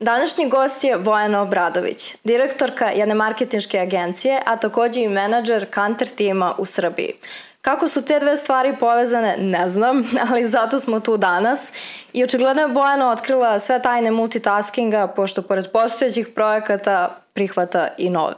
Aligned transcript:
Današnji 0.00 0.48
gost 0.48 0.84
je 0.84 0.96
Vojana 0.96 1.42
Obradović, 1.42 2.16
direktorka 2.24 2.86
jedne 2.86 3.14
marketinške 3.14 3.78
agencije, 3.78 4.42
a 4.46 4.56
takođe 4.56 5.00
i 5.00 5.08
menadžer 5.08 5.66
Kanter 5.70 6.08
tima 6.08 6.54
u 6.58 6.64
Srbiji. 6.64 7.12
Kako 7.62 7.88
su 7.88 8.04
te 8.04 8.18
dve 8.18 8.36
stvari 8.36 8.76
povezane, 8.78 9.36
ne 9.38 9.68
znam, 9.68 10.04
ali 10.30 10.46
zato 10.46 10.80
smo 10.80 11.00
tu 11.00 11.16
danas. 11.16 11.72
I 12.12 12.24
očigledno 12.24 12.62
je 12.62 12.68
Bojana 12.68 13.10
otkrila 13.10 13.58
sve 13.58 13.82
tajne 13.82 14.10
multitaskinga, 14.10 15.06
pošto 15.06 15.42
pored 15.42 15.70
postojećih 15.72 16.28
projekata 16.34 17.20
prihvata 17.32 17.88
i 17.98 18.10
nove. 18.10 18.36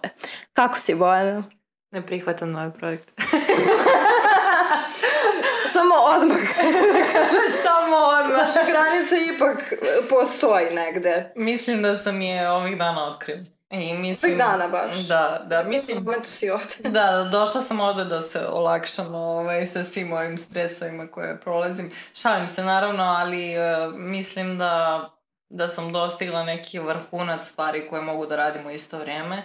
Kako 0.52 0.78
si, 0.78 0.94
Bojana? 0.94 1.44
Ne 1.90 2.06
prihvatam 2.06 2.52
nove 2.52 2.74
projekte. 2.74 3.12
Samo 5.72 5.94
odmah. 5.94 6.38
Samo 7.66 7.96
odmah. 7.96 8.34
Znači, 8.34 8.70
granica 8.70 9.16
ipak 9.34 9.72
postoji 10.10 10.66
negde. 10.74 11.32
Mislim 11.36 11.82
da 11.82 11.96
sam 11.96 12.20
je 12.20 12.50
ovih 12.50 12.78
dana 12.78 13.08
otkrio. 13.08 13.38
I 13.70 13.94
mislim, 13.94 14.16
Svih 14.16 14.38
dana 14.38 14.68
baš. 14.68 15.08
Da, 15.08 15.44
da, 15.46 15.62
mislim... 15.62 15.98
U 15.98 16.00
momentu 16.00 16.30
si 16.30 16.50
ovde. 16.50 16.74
Da, 16.88 17.28
došla 17.32 17.60
sam 17.60 17.80
ovde 17.80 18.04
da 18.04 18.22
se 18.22 18.46
olakšam 18.46 19.14
ovaj, 19.14 19.66
sa 19.66 19.84
svim 19.84 20.12
ovim 20.12 20.38
stresovima 20.38 21.06
koje 21.06 21.40
prolazim. 21.40 21.92
Šalim 22.14 22.48
se 22.48 22.64
naravno, 22.64 23.02
ali 23.02 23.54
uh, 23.58 23.94
mislim 23.94 24.58
da, 24.58 25.04
da 25.48 25.68
sam 25.68 25.92
dostigla 25.92 26.42
neki 26.42 26.78
vrhunac 26.78 27.46
stvari 27.46 27.88
koje 27.88 28.02
mogu 28.02 28.26
da 28.26 28.36
radim 28.36 28.66
u 28.66 28.70
isto 28.70 28.98
vreme. 28.98 29.42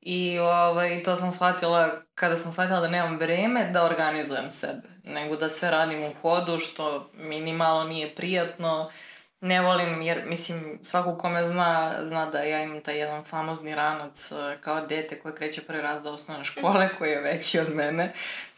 I 0.00 0.38
ovaj, 0.38 1.02
to 1.02 1.16
sam 1.16 1.32
shvatila 1.32 2.02
kada 2.14 2.36
sam 2.36 2.52
shvatila 2.52 2.80
da 2.80 2.88
nemam 2.88 3.16
vreme 3.18 3.70
da 3.72 3.84
organizujem 3.84 4.50
sebe, 4.50 4.88
nego 5.14 5.36
da 5.36 5.48
sve 5.48 5.70
radim 5.70 6.04
u 6.04 6.12
hodu, 6.22 6.58
što 6.58 7.10
mi 7.14 7.40
ni 7.40 7.52
malo 7.52 7.84
nije 7.84 8.14
prijatno. 8.14 8.90
Ne 9.40 9.60
volim, 9.60 10.02
jer 10.02 10.22
mislim, 10.26 10.78
svako 10.82 11.18
ko 11.18 11.28
me 11.28 11.46
zna, 11.46 11.94
zna 12.02 12.26
da 12.26 12.42
ja 12.42 12.62
imam 12.62 12.80
taj 12.80 12.98
jedan 12.98 13.24
famozni 13.24 13.74
ranac 13.74 14.32
eh, 14.32 14.58
kao 14.60 14.86
dete 14.86 15.20
koje 15.20 15.34
kreće 15.34 15.62
prvi 15.62 15.82
raz 15.82 16.02
do 16.02 16.12
osnovne 16.12 16.44
škole, 16.44 16.88
koji 16.98 17.10
je 17.10 17.20
veći 17.20 17.58
od 17.58 17.74
mene. 17.74 18.12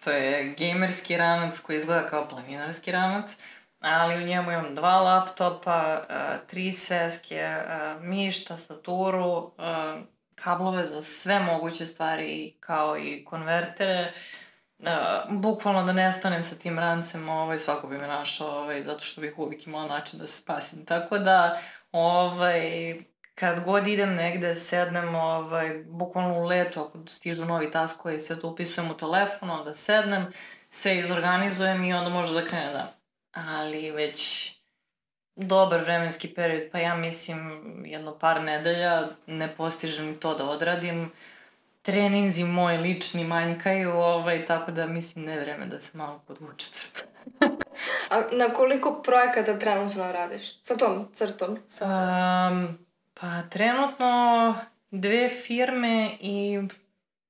To 0.04 0.10
je 0.10 0.54
gamerski 0.58 1.16
ranac 1.16 1.58
koji 1.58 1.76
izgleda 1.76 2.06
kao 2.06 2.28
planinarski 2.28 2.92
ranac 2.92 3.36
ali 3.82 4.16
u 4.16 4.26
njemu 4.26 4.50
imam 4.50 4.74
dva 4.74 5.00
laptopa, 5.00 6.02
uh, 6.08 6.46
tri 6.46 6.72
sveske, 6.72 7.56
uh, 7.56 8.02
miš, 8.02 8.44
tastaturu, 8.44 9.52
kablove 10.34 10.84
za 10.84 11.02
sve 11.02 11.38
moguće 11.38 11.86
stvari 11.86 12.54
kao 12.60 12.98
i 12.98 13.24
konvertere. 13.24 14.12
Uh, 14.82 14.88
bukvalno 15.30 15.84
da 15.84 15.92
nestanem 15.92 16.42
sa 16.42 16.54
tim 16.54 16.78
rancem, 16.78 17.28
ovaj, 17.28 17.58
svako 17.58 17.86
bi 17.86 17.98
me 17.98 18.06
našao, 18.06 18.48
ovaj, 18.48 18.84
zato 18.84 19.04
što 19.04 19.20
bih 19.20 19.38
uvijek 19.38 19.66
imala 19.66 19.86
način 19.86 20.18
da 20.18 20.26
se 20.26 20.42
spasim. 20.42 20.84
Tako 20.84 21.18
da, 21.18 21.60
ovaj, 21.92 22.94
kad 23.34 23.64
god 23.64 23.86
idem 23.86 24.14
negde, 24.14 24.54
sednem, 24.54 25.14
ovaj, 25.14 25.84
bukvalno 25.86 26.40
u 26.40 26.44
letu, 26.44 26.80
ako 26.80 26.98
stižu 27.08 27.44
novi 27.44 27.70
task 27.70 28.00
koji 28.00 28.18
sve 28.18 28.40
to 28.40 28.48
upisujem 28.48 28.90
u 28.90 28.96
telefon, 28.96 29.50
onda 29.50 29.72
sednem, 29.72 30.32
sve 30.70 30.98
izorganizujem 30.98 31.84
i 31.84 31.94
onda 31.94 32.10
može 32.10 32.34
da 32.34 32.44
krene 32.44 32.72
da. 32.72 32.92
Ali 33.32 33.90
već 33.90 34.52
dobar 35.36 35.80
vremenski 35.80 36.34
period, 36.34 36.70
pa 36.72 36.78
ja 36.78 36.94
mislim 36.96 37.62
jedno 37.86 38.18
par 38.18 38.42
nedelja 38.42 39.08
ne 39.26 39.54
postižem 39.54 40.18
to 40.20 40.34
da 40.34 40.44
odradim. 40.44 41.12
Treninzi 41.82 42.44
moji 42.44 42.78
lični 42.78 43.24
manjkaju, 43.24 43.90
ovaj, 43.92 44.46
tako 44.46 44.70
da 44.70 44.86
mislim 44.86 45.24
ne 45.24 45.40
vreme 45.40 45.66
da 45.66 45.80
se 45.80 45.98
malo 45.98 46.20
podvuče 46.26 46.66
crta. 46.72 47.00
A 48.10 48.22
na 48.32 48.54
koliko 48.54 49.02
projekata 49.02 49.58
trenutno 49.58 50.12
radiš? 50.12 50.62
Sa 50.62 50.76
tom 50.76 51.08
crtom? 51.12 51.58
Sa... 51.66 51.86
Um, 52.52 52.78
pa 53.14 53.42
trenutno 53.50 54.54
dve 54.90 55.28
firme 55.28 56.10
i 56.20 56.60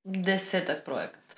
desetak 0.03 0.83
projekata. 0.85 1.35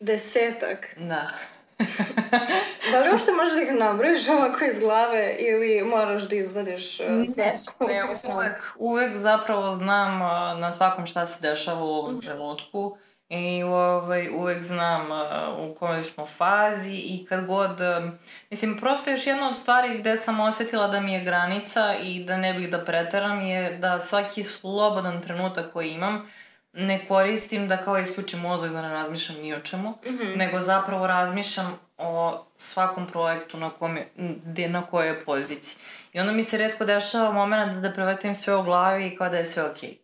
Desetak? 0.00 0.96
Da. 0.96 1.30
da 2.92 3.00
li 3.00 3.10
uopšte 3.10 3.32
možeš 3.32 3.54
da 3.54 3.62
ih 3.62 3.72
nabrojiš 3.72 4.28
ovako 4.28 4.64
iz 4.64 4.78
glave 4.78 5.36
ili 5.38 5.84
moraš 5.84 6.22
da 6.22 6.36
izvadiš 6.36 7.00
uh, 7.00 7.06
svesku? 7.34 7.84
Ne, 7.86 8.02
uvek, 8.34 8.72
uvek 8.78 9.16
zapravo 9.16 9.72
znam 9.72 10.22
uh, 10.22 10.60
na 10.60 10.72
svakom 10.72 11.06
šta 11.06 11.26
se 11.26 11.40
dešava 11.40 11.84
u 11.84 11.88
ovom 11.88 12.14
mm. 12.14 12.20
trenutku 12.20 12.96
i 13.28 13.62
ovaj, 13.62 14.28
uvek 14.34 14.62
znam 14.62 15.10
uh, 15.10 15.70
u 15.70 15.74
kojoj 15.74 16.02
smo 16.02 16.26
fazi 16.26 16.94
i 16.94 17.26
kad 17.28 17.46
god, 17.46 17.70
uh, 17.70 18.12
mislim, 18.50 18.78
prosto 18.78 19.10
još 19.10 19.26
jedna 19.26 19.48
od 19.48 19.56
stvari 19.56 19.98
gde 19.98 20.16
sam 20.16 20.40
osetila 20.40 20.88
da 20.88 21.00
mi 21.00 21.12
je 21.12 21.24
granica 21.24 21.94
i 22.02 22.24
da 22.24 22.36
ne 22.36 22.54
bih 22.54 22.70
da 22.70 22.84
preteram 22.84 23.40
je 23.40 23.78
da 23.78 24.00
svaki 24.00 24.44
slobodan 24.44 25.22
trenutak 25.22 25.72
koji 25.72 25.90
imam, 25.90 26.30
ne 26.78 27.06
koristim 27.06 27.68
da 27.68 27.76
kao 27.76 27.98
isključim 27.98 28.40
mozak 28.40 28.70
da 28.70 28.82
ne 28.82 28.88
razmišljam 28.88 29.38
ni 29.38 29.54
o 29.54 29.60
čemu, 29.60 29.90
mm 29.90 30.08
-hmm. 30.08 30.36
nego 30.36 30.60
zapravo 30.60 31.06
razmišljam 31.06 31.78
o 31.98 32.44
svakom 32.56 33.06
projektu 33.06 33.56
na, 33.56 33.70
kome, 33.70 34.06
de, 34.44 34.68
na 34.68 34.82
kojoj 34.82 35.20
poziciji. 35.20 35.78
I 36.12 36.20
onda 36.20 36.32
mi 36.32 36.44
se 36.44 36.58
redko 36.58 36.84
dešava 36.84 37.32
moment 37.32 37.76
da 37.76 37.92
prevetim 37.92 38.34
sve 38.34 38.54
u 38.54 38.62
glavi 38.62 39.06
i 39.06 39.16
kao 39.16 39.28
da 39.28 39.36
je 39.36 39.44
sve 39.44 39.62
okej. 39.62 39.90
Okay. 39.90 39.96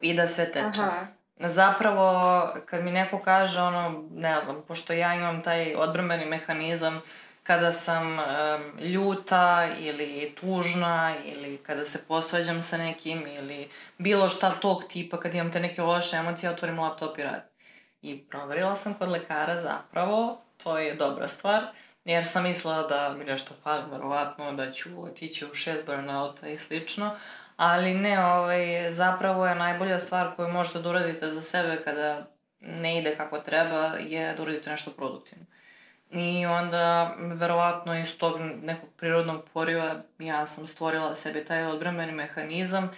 I 0.00 0.14
da 0.14 0.28
sve 0.28 0.46
teče. 0.46 0.82
Aha. 0.82 1.06
Zapravo, 1.38 2.48
kad 2.66 2.84
mi 2.84 2.90
neko 2.90 3.18
kaže 3.18 3.60
ono, 3.60 4.04
ne 4.14 4.40
znam, 4.44 4.62
pošto 4.68 4.92
ja 4.92 5.14
imam 5.14 5.42
taj 5.42 5.74
odbrambeni 5.74 6.26
mehanizam, 6.26 6.96
uh, 6.96 7.02
kada 7.42 7.72
sam 7.72 8.18
um, 8.18 8.78
ljuta 8.80 9.68
ili 9.78 10.34
tužna 10.40 11.14
ili 11.24 11.56
kada 11.56 11.84
se 11.84 12.04
posvađam 12.08 12.62
sa 12.62 12.76
nekim 12.76 13.26
ili 13.26 13.68
bilo 13.98 14.28
šta 14.28 14.50
tog 14.50 14.84
tipa 14.84 15.20
kad 15.20 15.34
imam 15.34 15.52
te 15.52 15.60
neke 15.60 15.82
loše 15.82 16.16
emocije, 16.16 16.50
otvorim 16.50 16.78
laptop 16.78 17.18
i 17.18 17.22
radim. 17.22 17.52
I 18.02 18.18
proverila 18.18 18.76
sam 18.76 18.94
kod 18.94 19.08
lekara 19.08 19.60
zapravo, 19.60 20.40
to 20.62 20.78
je 20.78 20.94
dobra 20.94 21.28
stvar, 21.28 21.62
jer 22.04 22.24
sam 22.24 22.42
mislila 22.42 22.82
da 22.82 23.14
mi 23.18 23.24
nešto 23.24 23.54
fali, 23.62 23.82
verovatno 23.90 24.52
da 24.52 24.72
ću 24.72 25.02
otići 25.02 25.46
u 25.46 25.54
šest 25.54 25.86
burnouta 25.86 26.48
i 26.48 26.58
slično, 26.58 27.16
ali 27.56 27.94
ne, 27.94 28.24
ovaj, 28.24 28.90
zapravo 28.90 29.46
je 29.46 29.54
najbolja 29.54 29.98
stvar 29.98 30.36
koju 30.36 30.48
možete 30.48 30.78
da 30.78 30.88
uradite 30.88 31.30
za 31.30 31.42
sebe 31.42 31.82
kada 31.84 32.26
ne 32.60 32.98
ide 32.98 33.16
kako 33.16 33.38
treba, 33.38 33.94
je 33.98 34.34
da 34.34 34.42
uradite 34.42 34.70
nešto 34.70 34.90
produktivno. 34.90 35.44
I 36.12 36.46
onda, 36.46 37.14
verovatno, 37.18 37.98
iz 37.98 38.18
tog 38.18 38.40
nekog 38.62 38.88
prirodnog 38.96 39.42
poriva 39.52 40.02
ja 40.18 40.46
sam 40.46 40.66
stvorila 40.66 41.14
sebi 41.14 41.44
taj 41.44 41.66
odbrambeni 41.66 42.12
mehanizam 42.12 42.90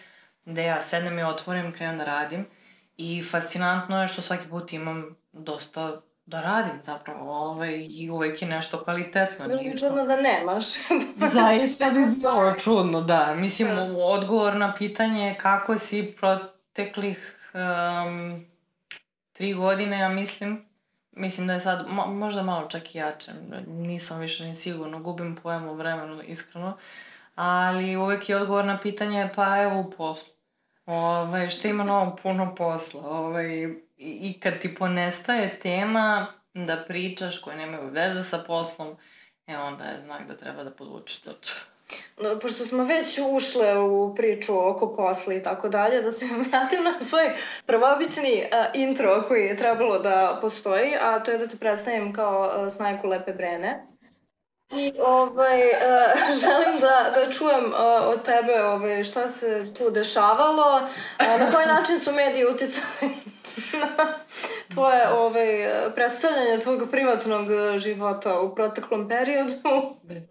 gde 0.44 0.64
ja 0.64 0.80
sednem 0.80 1.18
i 1.18 1.22
otvorim, 1.22 1.72
krenem 1.72 1.98
da 1.98 2.04
radim. 2.04 2.46
I 2.96 3.22
fascinantno 3.22 4.02
je 4.02 4.08
što 4.08 4.22
svaki 4.22 4.48
put 4.48 4.72
imam 4.72 5.16
dosta 5.32 6.00
da 6.26 6.40
radim 6.40 6.82
zapravo 6.82 7.32
ovaj, 7.32 7.86
i 7.90 8.10
uvek 8.10 8.42
je 8.42 8.48
nešto 8.48 8.84
kvalitetno. 8.84 9.48
Bilo 9.48 9.62
bi 9.62 9.78
čudno 9.78 10.04
da 10.04 10.16
nemaš. 10.16 10.64
Zaista 11.34 11.90
bi 11.90 12.00
bilo 12.20 12.54
čudno, 12.54 13.00
da. 13.00 13.34
Mislim, 13.36 13.68
da. 13.68 13.92
odgovor 13.96 14.56
na 14.56 14.74
pitanje 14.74 15.34
kako 15.40 15.78
si 15.78 16.14
proteklih 16.20 17.50
um, 17.54 18.46
tri 19.32 19.54
godine, 19.54 19.98
ja 19.98 20.08
mislim, 20.08 20.68
Mislim 21.16 21.46
da 21.46 21.52
je 21.52 21.60
sad 21.60 21.88
mo 21.88 22.06
možda 22.06 22.42
malo 22.42 22.68
čak 22.68 22.94
i 22.94 22.98
jače. 22.98 23.32
Nisam 23.66 24.20
više 24.20 24.44
ni 24.44 24.54
sigurno, 24.54 24.98
gubim 24.98 25.36
pojem 25.36 25.68
o 25.68 25.74
vremenu, 25.74 26.22
iskreno. 26.22 26.76
Ali 27.34 27.96
uvek 27.96 28.28
je 28.28 28.36
odgovor 28.36 28.64
na 28.64 28.78
pitanje, 28.80 29.30
pa 29.34 29.62
evo 29.62 29.80
u 29.80 29.90
poslu. 29.90 30.34
Ove, 30.86 31.50
što 31.50 31.68
ima 31.68 31.84
novo 31.84 32.16
puno 32.22 32.54
posla. 32.54 33.00
Ove, 33.04 33.62
i, 33.62 33.78
I 33.96 34.40
kad 34.40 34.58
ti 34.58 34.74
ponestaje 34.74 35.60
tema 35.60 36.26
da 36.54 36.84
pričaš 36.88 37.38
koje 37.38 37.56
nemaju 37.56 37.90
veze 37.90 38.22
sa 38.22 38.38
poslom, 38.38 38.96
e 39.46 39.58
onda 39.58 39.84
je 39.84 40.02
znak 40.04 40.28
da 40.28 40.36
treba 40.36 40.64
da 40.64 40.70
podvučeš 40.70 41.20
to. 41.20 41.32
No, 42.20 42.38
pošto 42.38 42.64
smo 42.64 42.84
već 42.84 43.20
ušle 43.32 43.78
u 43.78 44.14
priču 44.14 44.68
oko 44.68 44.94
posla 44.96 45.34
i 45.34 45.42
tako 45.42 45.68
dalje, 45.68 46.02
da 46.02 46.10
se 46.10 46.26
vratim 46.50 46.84
na 46.84 47.00
svoj 47.00 47.30
prvobitni 47.66 48.42
uh, 48.42 48.66
intro 48.74 49.24
koji 49.28 49.42
je 49.42 49.56
trebalo 49.56 49.98
da 49.98 50.38
postoji, 50.40 50.94
a 51.00 51.22
to 51.22 51.30
je 51.30 51.38
da 51.38 51.46
te 51.46 51.56
predstavim 51.56 52.12
kao 52.12 52.40
uh, 52.40 52.72
snajku 52.72 53.06
Lepe 53.06 53.32
Brene. 53.32 53.86
I 54.72 54.92
ovaj, 54.98 55.60
uh, 55.60 56.34
želim 56.42 56.80
da, 56.80 57.12
da 57.14 57.30
čujem 57.30 57.64
uh, 57.64 57.74
od 58.06 58.22
tebe 58.22 58.62
ovaj, 58.64 59.04
šta 59.04 59.28
se 59.28 59.74
tu 59.78 59.90
dešavalo, 59.90 60.76
uh, 60.76 61.40
na 61.40 61.50
koji 61.50 61.66
način 61.66 61.98
su 61.98 62.12
mediji 62.12 62.46
uticali 62.46 63.10
tvoje 64.68 65.08
ovaj, 65.08 65.46
predstavljanje 65.94 66.60
tvog 66.62 66.90
privatnog 66.90 67.48
života 67.78 68.40
u 68.40 68.54
proteklom 68.54 69.08
periodu. 69.08 69.54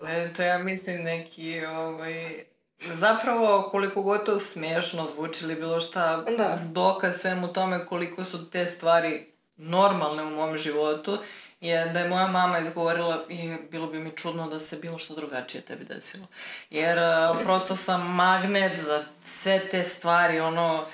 E, 0.07 0.33
to 0.33 0.43
ja 0.43 0.57
mislim 0.57 1.03
neki 1.03 1.65
ovaj, 1.65 2.43
zapravo 2.79 3.69
koliko 3.71 4.01
god 4.01 4.25
to 4.25 4.39
smiješno 4.39 5.07
zvuči 5.07 5.45
ili 5.45 5.55
bilo 5.55 5.79
šta 5.79 6.23
da. 6.37 6.59
dokaz 6.71 7.15
svemu 7.15 7.53
tome 7.53 7.85
koliko 7.85 8.23
su 8.23 8.49
te 8.49 8.65
stvari 8.65 9.25
normalne 9.57 10.23
u 10.23 10.29
mom 10.29 10.57
životu 10.57 11.17
je 11.61 11.85
da 11.85 11.99
je 11.99 12.09
moja 12.09 12.27
mama 12.27 12.59
izgovorila 12.59 13.25
i 13.29 13.55
bilo 13.71 13.87
bi 13.87 13.99
mi 13.99 14.11
čudno 14.11 14.49
da 14.49 14.59
se 14.59 14.77
bilo 14.77 14.97
što 14.97 15.15
drugačije 15.15 15.61
tebi 15.61 15.85
desilo. 15.85 16.27
Jer 16.69 16.97
uh, 16.97 17.43
prosto 17.43 17.75
sam 17.75 18.15
magnet 18.15 18.79
za 18.79 19.03
sve 19.23 19.69
te 19.71 19.83
stvari, 19.83 20.39
ono, 20.39 20.85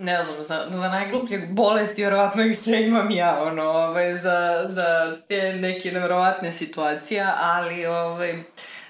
ne 0.00 0.22
znam, 0.22 0.42
za, 0.42 0.66
za 0.70 0.88
najgluplje 0.88 1.38
bolesti, 1.38 2.02
vjerovatno 2.02 2.42
ih 2.42 2.58
sve 2.58 2.82
imam 2.82 3.10
ja, 3.10 3.42
ono, 3.42 3.62
ovaj, 3.62 4.14
za, 4.14 4.64
za 4.66 5.16
te 5.28 5.52
neke 5.52 5.92
nevjerovatne 5.92 6.52
situacije, 6.52 7.26
ali, 7.36 7.86
ovaj, 7.86 8.42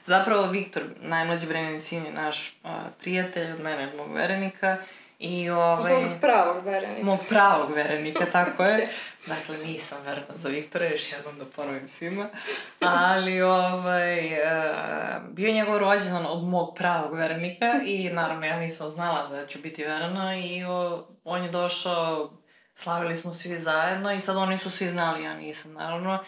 zapravo 0.02 0.46
Viktor, 0.46 0.82
najmlađi 1.00 1.46
Brenin 1.46 1.80
sin 1.80 2.06
je 2.06 2.12
naš 2.12 2.58
uh, 2.64 2.70
prijatelj 3.00 3.52
od 3.52 3.60
mene, 3.60 3.88
mog 3.96 4.14
verenika, 4.14 4.76
I 5.20 5.50
ovaj... 5.50 5.92
Mog 5.92 6.12
pravog 6.20 6.64
verenika. 6.64 7.04
Mog 7.04 7.18
pravog 7.28 7.72
verenika, 7.74 8.26
tako 8.32 8.62
je. 8.64 8.88
Dakle, 9.26 9.58
nisam 9.58 9.98
verna 10.04 10.36
za 10.36 10.48
Viktora, 10.48 10.86
još 10.86 11.12
jednom 11.12 11.38
da 11.38 11.44
ponovim 11.44 11.88
svima. 11.88 12.28
Ali, 12.80 13.42
ovaj, 13.42 14.26
uh, 14.26 15.28
bio 15.30 15.46
je 15.46 15.54
njegov 15.54 15.78
rođendan 15.78 16.26
od 16.26 16.44
mog 16.44 16.74
pravog 16.76 17.14
verenika 17.14 17.80
i 17.84 18.10
naravno 18.10 18.46
ja 18.46 18.58
nisam 18.58 18.88
znala 18.88 19.28
da 19.28 19.46
ću 19.46 19.58
biti 19.58 19.84
verana 19.84 20.36
i 20.36 20.64
o, 20.64 21.06
on 21.24 21.44
je 21.44 21.50
došao, 21.50 22.30
slavili 22.74 23.16
smo 23.16 23.32
svi 23.32 23.58
zajedno 23.58 24.12
i 24.12 24.20
sad 24.20 24.36
oni 24.36 24.58
su 24.58 24.70
svi 24.70 24.88
znali, 24.88 25.24
ja 25.24 25.34
nisam 25.34 25.72
naravno. 25.72 26.18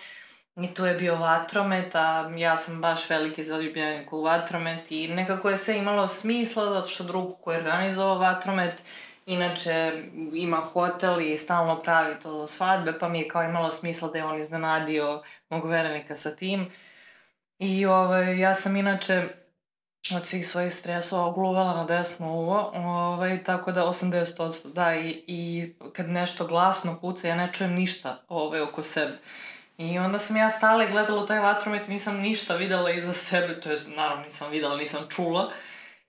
I 0.56 0.74
tu 0.74 0.84
je 0.84 0.94
bio 0.94 1.16
vatromet, 1.16 1.94
a 1.94 2.30
ja 2.36 2.56
sam 2.56 2.80
baš 2.80 3.10
veliki 3.10 3.44
zaljubljenik 3.44 4.12
u 4.12 4.22
vatromet 4.22 4.90
i 4.90 5.08
nekako 5.08 5.50
je 5.50 5.56
sve 5.56 5.76
imalo 5.78 6.08
smisla 6.08 6.70
zato 6.70 6.88
što 6.88 7.04
drug 7.04 7.40
koji 7.40 7.54
je 7.54 7.60
organizovao 7.60 8.18
vatromet 8.18 8.82
inače 9.26 10.04
ima 10.32 10.56
hotel 10.56 11.20
i 11.20 11.38
stalno 11.38 11.82
pravi 11.82 12.20
to 12.20 12.34
za 12.34 12.46
svadbe, 12.46 12.98
pa 12.98 13.08
mi 13.08 13.18
je 13.18 13.28
kao 13.28 13.42
imalo 13.42 13.70
smisla 13.70 14.08
da 14.08 14.18
je 14.18 14.24
on 14.24 14.38
iznenadio 14.38 15.22
mog 15.48 15.68
verenika 15.68 16.14
sa 16.14 16.36
tim. 16.36 16.70
I 17.58 17.86
ovaj, 17.86 18.38
ja 18.38 18.54
sam 18.54 18.76
inače 18.76 19.28
od 20.10 20.26
svih 20.26 20.48
svojih 20.48 20.74
stresova 20.74 21.26
ogluvala 21.26 21.74
na 21.74 21.84
desno 21.84 22.32
uvo, 22.32 22.72
ovaj, 22.74 23.44
tako 23.44 23.72
da 23.72 23.84
80%, 23.84 24.72
da, 24.72 24.94
i, 24.94 25.24
i 25.26 25.72
kad 25.92 26.08
nešto 26.08 26.46
glasno 26.46 26.98
kuca, 27.00 27.28
ja 27.28 27.36
ne 27.36 27.52
čujem 27.52 27.74
ništa 27.74 28.24
ovaj, 28.28 28.60
oko 28.60 28.82
sebe. 28.82 29.18
I 29.78 29.98
onda 29.98 30.18
sam 30.18 30.36
ja 30.36 30.50
stala 30.50 30.84
i 30.84 30.90
gledala 30.90 31.22
u 31.22 31.26
taj 31.26 31.40
vatromet, 31.40 31.88
nisam 31.88 32.20
ništa 32.20 32.56
videla 32.56 32.90
iza 32.90 33.12
sebe, 33.12 33.60
to 33.60 33.70
je, 33.70 33.76
naravno 33.86 34.24
nisam 34.24 34.50
videla, 34.50 34.76
nisam 34.76 35.06
čula. 35.08 35.52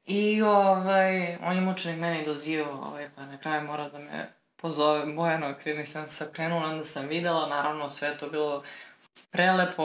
I 0.06 0.42
ovaj, 0.42 1.38
on 1.44 1.56
je 1.56 1.62
mučenik 1.62 2.00
meni 2.00 2.26
dozivao, 2.26 2.88
ovaj, 2.88 3.10
pa 3.16 3.26
na 3.26 3.38
kraju 3.38 3.68
mora 3.68 3.90
da 3.90 4.00
me 4.00 4.34
pozove. 4.56 5.14
Bojano, 5.14 5.56
jer 5.66 5.78
nisam 5.78 6.08
se 6.08 6.26
okrenula, 6.26 6.70
onda 6.70 6.84
sam 6.84 7.08
videla, 7.08 7.48
naravno 7.48 7.90
sve 7.90 8.18
to 8.18 8.30
bilo 8.30 8.64
prelepo, 9.32 9.84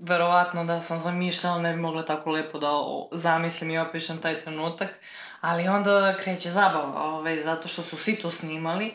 verovatno 0.00 0.64
da 0.64 0.80
sam 0.80 0.98
zamišljala, 0.98 1.62
ne 1.62 1.74
bi 1.74 1.80
mogla 1.80 2.04
tako 2.04 2.30
lepo 2.30 2.58
da 2.58 2.70
zamislim 3.12 3.70
i 3.70 3.78
opišem 3.78 4.18
taj 4.18 4.40
trenutak, 4.40 4.88
ali 5.40 5.68
onda 5.68 6.16
kreće 6.16 6.50
zabava, 6.50 7.02
ovaj, 7.02 7.42
zato 7.42 7.68
što 7.68 7.82
su 7.82 7.96
svi 7.96 8.16
to 8.16 8.30
snimali. 8.30 8.94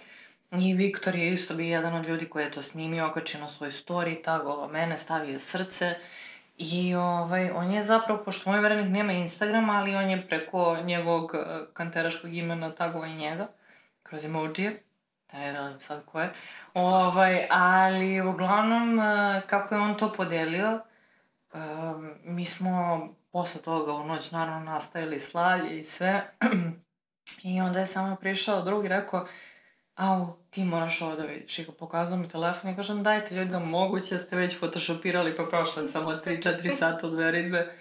I 0.52 0.74
Viktor 0.74 1.16
je 1.16 1.34
isto 1.34 1.54
bio 1.54 1.72
jedan 1.72 1.96
od 1.96 2.06
ljudi 2.06 2.30
koji 2.30 2.44
je 2.44 2.52
to 2.52 2.64
snimio, 2.64 3.08
okačio 3.08 3.40
na 3.40 3.50
svoj 3.50 3.72
story, 3.72 4.24
tagovao 4.24 4.68
mene, 4.68 4.98
stavio 4.98 5.40
srce. 5.40 5.96
I 6.58 6.96
ovaj, 6.96 7.52
on 7.52 7.72
je 7.72 7.84
zapravo, 7.84 8.24
pošto 8.24 8.50
moj 8.50 8.60
verenik 8.60 8.92
nema 8.92 9.14
Instagram, 9.14 9.70
ali 9.70 9.96
on 9.96 10.10
je 10.10 10.28
preko 10.28 10.78
njegovog 10.84 11.36
eh, 11.36 11.66
kanteraškog 11.74 12.34
imena 12.34 12.76
tagovao 12.76 13.08
i 13.08 13.16
njega, 13.16 13.48
kroz 14.04 14.26
emojije. 14.26 14.84
Da 15.32 15.38
je 15.38 15.54
da 15.54 15.80
sad 15.80 16.06
ko 16.06 16.20
je. 16.20 16.30
Ovaj, 16.74 17.48
ali 17.52 18.22
uglavnom, 18.22 19.00
eh, 19.00 19.42
kako 19.48 19.76
je 19.76 19.82
on 19.82 19.98
to 19.98 20.14
podelio, 20.14 20.80
eh, 21.54 21.60
mi 22.24 22.46
smo 22.46 23.08
posle 23.32 23.62
toga 23.62 23.94
u 23.94 24.06
noć 24.06 24.32
naravno 24.32 24.72
nastavili 24.72 25.20
slavlje 25.20 25.80
i 25.80 25.84
sve. 25.84 26.34
I 27.44 27.62
onda 27.62 27.80
je 27.80 27.88
samo 27.88 28.16
prišao 28.16 28.62
drugi 28.62 28.86
i 28.86 28.90
rekao, 28.90 29.28
au, 29.98 30.34
ti 30.50 30.64
moraš 30.64 31.02
ovo 31.02 31.16
da 31.16 31.24
vidiš. 31.24 31.60
I 31.60 31.64
ga 31.64 31.72
pokazao 31.72 32.18
mi 32.18 32.30
telefon 32.30 32.72
i 32.72 32.76
kažem, 32.76 33.04
dajte 33.04 33.36
ljudi 33.36 33.52
da 33.52 33.60
moguće, 33.60 34.18
ste 34.18 34.36
već 34.36 34.60
photoshopirali, 34.60 35.36
pa 35.36 35.44
prošlo 35.44 35.86
samo 35.86 36.12
3-4 36.12 36.72
sata 36.72 37.08
od 37.08 37.14
veritbe. 37.14 37.76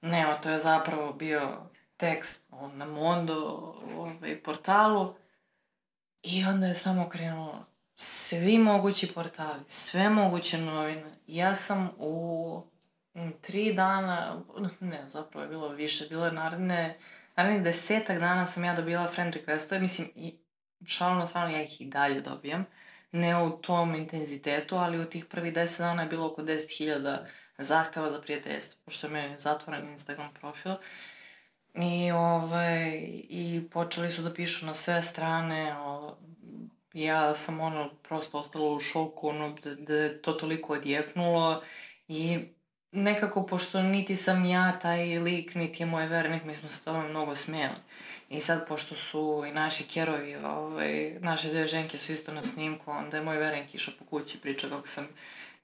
Ne, 0.00 0.38
to 0.42 0.50
je 0.50 0.58
zapravo 0.58 1.12
bio 1.12 1.70
tekst 1.96 2.44
na 2.74 2.84
Mondo 2.84 3.74
ovaj, 3.96 4.42
portalu 4.42 5.14
i 6.22 6.44
onda 6.44 6.66
je 6.66 6.74
samo 6.74 7.08
krenulo 7.08 7.66
svi 7.96 8.58
mogući 8.58 9.12
portali, 9.14 9.60
sve 9.66 10.08
moguće 10.08 10.58
novine. 10.58 11.18
Ja 11.26 11.54
sam 11.54 11.90
u 11.98 12.62
tri 13.40 13.72
dana, 13.72 14.42
ne, 14.80 15.02
zapravo 15.06 15.42
je 15.42 15.48
bilo 15.48 15.68
više, 15.68 16.06
bilo 16.08 16.26
je 16.26 16.32
naredne, 16.32 16.98
narednih 17.36 17.62
desetak 17.62 18.18
dana 18.18 18.46
sam 18.46 18.64
ja 18.64 18.74
dobila 18.74 19.08
friend 19.08 19.34
requestove, 19.34 19.80
mislim, 19.80 20.08
i 20.14 20.38
šalno 20.84 21.26
stranu, 21.26 21.52
ja 21.52 21.62
ih 21.62 21.80
i 21.80 21.84
dalje 21.84 22.20
dobijam. 22.20 22.66
Ne 23.12 23.42
u 23.42 23.50
tom 23.50 23.94
intenzitetu, 23.94 24.76
ali 24.76 25.00
u 25.00 25.04
tih 25.04 25.24
prvih 25.24 25.52
10 25.52 25.78
dana 25.78 26.02
je 26.02 26.08
bilo 26.08 26.26
oko 26.26 26.42
10.000 26.42 27.18
zahteva 27.58 28.10
za 28.10 28.20
prijateljstvo, 28.20 28.80
pošto 28.84 29.06
je 29.06 29.12
meni 29.12 29.38
zatvoren 29.38 29.88
Instagram 29.88 30.34
profil. 30.40 30.74
I, 31.74 32.12
ovaj, 32.12 33.00
I 33.28 33.68
počeli 33.72 34.12
su 34.12 34.22
da 34.22 34.34
pišu 34.34 34.66
na 34.66 34.74
sve 34.74 35.02
strane, 35.02 35.76
o, 35.78 36.16
ja 36.92 37.34
sam 37.34 37.60
ono 37.60 37.90
prosto 38.08 38.38
ostala 38.38 38.72
u 38.72 38.80
šoku, 38.80 39.28
ono, 39.28 39.56
da, 39.64 39.74
da 39.74 39.94
je 39.94 40.22
to 40.22 40.32
toliko 40.32 40.72
odjeknulo 40.72 41.62
i 42.08 42.38
nekako, 42.92 43.46
pošto 43.46 43.82
niti 43.82 44.16
sam 44.16 44.44
ja 44.44 44.78
taj 44.82 45.18
lik, 45.18 45.54
niti 45.54 45.82
je 45.82 45.86
moj 45.86 46.06
vernik, 46.06 46.44
mi 46.44 46.54
smo 46.54 46.68
se 46.68 46.84
tome 46.84 47.08
mnogo 47.08 47.34
smijeli. 47.34 47.74
I 48.28 48.40
sad, 48.40 48.68
pošto 48.68 48.94
su 48.94 49.44
i 49.48 49.52
naši 49.52 49.84
kerovi, 49.84 50.36
ovaj, 50.36 51.14
naše 51.20 51.48
dve 51.48 51.66
ženke 51.66 51.98
su 51.98 52.12
isto 52.12 52.32
na 52.32 52.42
snimku, 52.42 52.90
onda 52.90 53.16
je 53.16 53.22
moj 53.22 53.36
verenk 53.36 53.74
išao 53.74 53.94
po 53.98 54.04
kući 54.04 54.38
priča 54.38 54.68
kako 54.68 54.88
sam 54.88 55.08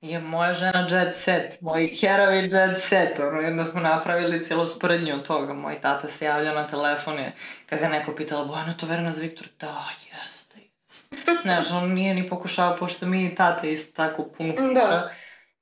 je 0.02 0.20
moja 0.20 0.54
žena 0.54 0.86
jet 0.90 1.16
set, 1.16 1.60
moji 1.60 1.96
kerovi 2.00 2.36
jet 2.36 2.78
set, 2.78 3.18
ono, 3.18 3.40
jedna 3.40 3.64
smo 3.64 3.80
napravili 3.80 4.44
cijelo 4.44 4.66
sporednju 4.66 5.14
od 5.14 5.26
toga, 5.26 5.54
moj 5.54 5.80
tata 5.80 6.08
se 6.08 6.24
javlja 6.24 6.54
na 6.54 6.66
telefone, 6.66 7.32
kad 7.66 7.80
ga 7.80 7.88
neko 7.88 8.14
pitala, 8.14 8.44
Bojana, 8.44 8.76
to 8.76 8.86
verena 8.86 9.12
za 9.12 9.20
Viktor? 9.20 9.46
Da, 9.60 9.84
jeste, 10.12 10.58
jeste. 10.88 11.16
Znaš, 11.42 11.72
on 11.72 11.92
nije 11.92 12.14
ni 12.14 12.28
pokušao, 12.28 12.76
pošto 12.76 13.06
mi 13.06 13.24
i 13.24 13.34
tata 13.34 13.66
isto 13.66 13.96
tako 13.96 14.24
puno 14.36 14.54
Da. 14.74 15.10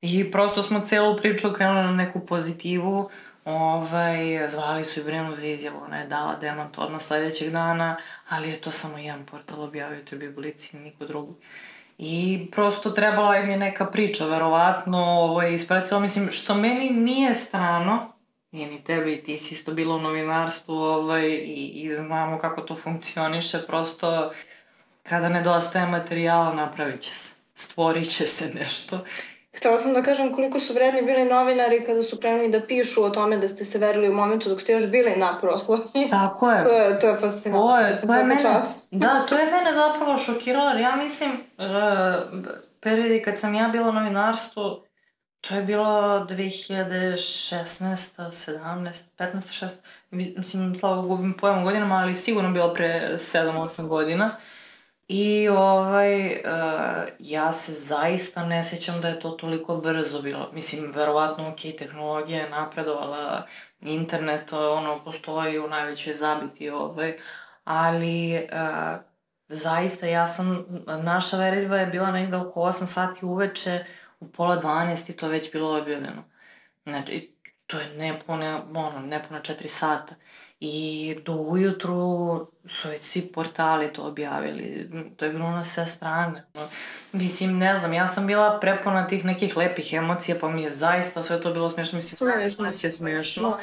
I 0.01 0.31
prosto 0.31 0.63
smo 0.63 0.81
celu 0.81 1.17
priču 1.17 1.49
okrenuli 1.49 1.85
na 1.85 1.93
neku 1.93 2.27
pozitivu, 2.27 3.11
Ovaj, 3.51 4.49
zvali 4.49 4.85
su 4.85 5.01
i 5.01 5.05
Brenu 5.05 5.35
za 5.35 5.47
izjavu, 5.47 5.81
ona 5.85 5.99
je 5.99 6.07
dala 6.07 6.37
demant 6.37 6.79
odmah 6.79 7.03
sledećeg 7.03 7.51
dana, 7.51 7.97
ali 8.29 8.49
je 8.49 8.61
to 8.61 8.73
samo 8.73 8.99
jedan 8.99 9.27
portal 9.27 9.63
objavio, 9.63 10.05
to 10.05 10.17
je 10.17 10.35
i 10.73 10.77
niko 10.77 11.07
drugi. 11.07 11.33
I 11.99 12.47
prosto 12.53 12.91
trebala 12.91 13.37
im 13.37 13.51
je 13.51 13.57
neka 13.57 13.87
priča, 13.87 14.27
verovatno, 14.27 14.99
ovo 14.99 15.43
je 15.43 15.55
ispratilo, 15.55 16.01
mislim, 16.01 16.29
što 16.33 16.55
meni 16.55 16.91
nije 16.91 17.35
strano, 17.35 18.13
nije 18.51 18.71
ni 18.71 18.85
tebe 18.85 19.13
i 19.13 19.23
ti 19.23 19.39
si 19.39 19.55
isto 19.55 19.73
bila 19.73 19.97
u 19.97 20.01
novinarstvu 20.01 20.75
ovaj, 20.75 21.29
i, 21.29 21.71
i 21.75 21.95
znamo 21.95 22.39
kako 22.39 22.61
to 22.61 22.75
funkcioniše, 22.77 23.59
prosto 23.67 24.33
kada 25.03 25.29
nedostaje 25.29 25.87
materijala 25.87 26.55
napravit 26.55 27.01
će 27.01 27.11
se, 27.11 27.35
stvorit 27.55 28.11
će 28.11 28.27
se 28.27 28.55
nešto 28.55 29.05
Htela 29.57 29.79
sam 29.79 29.93
da 29.93 30.03
kažem 30.03 30.35
koliko 30.35 30.61
su 30.61 30.75
vredni 30.75 31.03
bili 31.03 31.25
novinari 31.25 31.85
kada 31.85 32.03
su 32.03 32.17
krenuli 32.17 32.49
da 32.49 32.67
pišu 32.67 33.05
o 33.05 33.11
tome 33.11 33.37
da 33.37 33.49
ste 33.49 33.65
se 33.65 33.79
verili 33.79 34.09
u 34.09 34.15
momentu 34.15 34.49
dok 34.49 34.61
ste 34.61 34.73
još 34.73 34.87
bili 34.87 35.17
na 35.17 35.39
proslavi. 35.39 35.83
Tako 36.11 36.51
je. 36.51 36.65
to 36.65 36.71
je, 36.71 36.99
to 36.99 37.09
je 37.09 37.17
fascinantno. 37.17 37.69
To 37.69 37.79
je, 37.79 38.01
to 38.01 38.15
je 38.15 38.25
mene, 38.25 38.43
čas. 38.43 38.89
da, 38.91 39.21
to 39.29 39.39
je 39.39 39.47
mene 39.47 39.75
zapravo 39.75 40.17
šokiralo, 40.17 40.71
jer 40.71 40.81
ja 40.81 40.97
mislim, 40.97 41.31
uh, 41.31 42.45
periodi 42.81 43.23
kad 43.23 43.39
sam 43.39 43.55
ja 43.55 43.69
bila 43.69 43.89
u 43.89 43.93
novinarstvu, 43.93 44.83
to 45.41 45.55
je 45.55 45.63
bilo 45.63 45.85
2016, 46.29 47.15
17, 48.17 49.03
15, 49.19 49.71
16, 50.11 50.37
mislim, 50.39 50.75
slavo 50.75 51.03
gubim 51.03 51.37
pojma 51.37 51.63
godinama, 51.63 51.95
ali 51.95 52.15
sigurno 52.15 52.51
bilo 52.51 52.75
pre 52.75 53.11
7-8 53.15 53.89
godina. 53.89 54.25
Uh, 54.25 54.33
I 55.13 55.49
ovaj, 55.49 56.27
uh, 56.27 56.39
ja 57.19 57.53
se 57.53 57.73
zaista 57.73 58.45
ne 58.45 58.65
sjećam 58.65 59.01
da 59.01 59.09
je 59.09 59.21
to 59.21 59.31
toliko 59.31 59.77
brzo 59.77 60.23
bilo. 60.23 60.51
Mislim, 60.53 60.93
verovatno, 60.95 61.49
ok, 61.49 61.57
tehnologija 61.79 62.39
je 62.39 62.51
napredovala, 62.51 63.47
internet, 63.81 64.53
ono, 64.53 65.05
postoji 65.05 65.59
u 65.59 65.69
najvećoj 65.69 66.15
zabiti, 66.15 66.71
ovaj, 66.71 67.19
ali 67.65 68.35
uh, 68.35 69.01
zaista 69.49 70.07
ja 70.07 70.29
sam, 70.29 70.65
naša 71.03 71.37
veritba 71.37 71.77
je 71.77 71.87
bila 71.87 72.11
negde 72.11 72.37
oko 72.37 72.61
8 72.61 72.87
sati 72.87 73.25
uveče, 73.25 73.85
u 74.21 74.29
pola 74.29 74.63
12 74.63 75.11
i 75.11 75.17
to 75.17 75.27
je 75.27 75.33
već 75.33 75.53
bilo 75.53 75.79
objavljeno. 75.79 76.25
Znači, 76.85 77.35
to 77.67 77.81
je 77.81 77.95
nepune, 77.97 78.55
ono, 78.75 79.01
nepuna 79.01 79.41
4 79.41 79.69
sata. 79.69 80.15
I 80.61 81.17
do 81.25 81.33
ujutru 81.33 82.47
su 82.69 82.89
već 82.89 83.03
svi 83.03 83.23
portali 83.23 83.93
to 83.93 84.03
objavili. 84.03 84.91
To 85.17 85.25
je 85.25 85.31
bilo 85.31 85.51
na 85.51 85.65
sve 85.65 85.87
strane. 85.87 86.45
Mislim, 87.13 87.59
ne 87.59 87.77
znam, 87.77 87.93
ja 87.93 88.07
sam 88.07 88.27
bila 88.27 88.59
prepona 88.61 89.07
tih 89.07 89.25
nekih 89.25 89.57
lepih 89.57 89.93
emocija, 89.93 90.37
pa 90.41 90.49
mi 90.49 90.63
je 90.63 90.71
zaista 90.71 91.23
sve 91.23 91.41
to 91.41 91.53
bilo 91.53 91.71
smiješno. 91.71 91.97
Mislim, 91.97 92.17
Smešno. 92.19 92.65
nas 92.65 92.85
je 92.85 92.91
smiješno. 92.91 93.59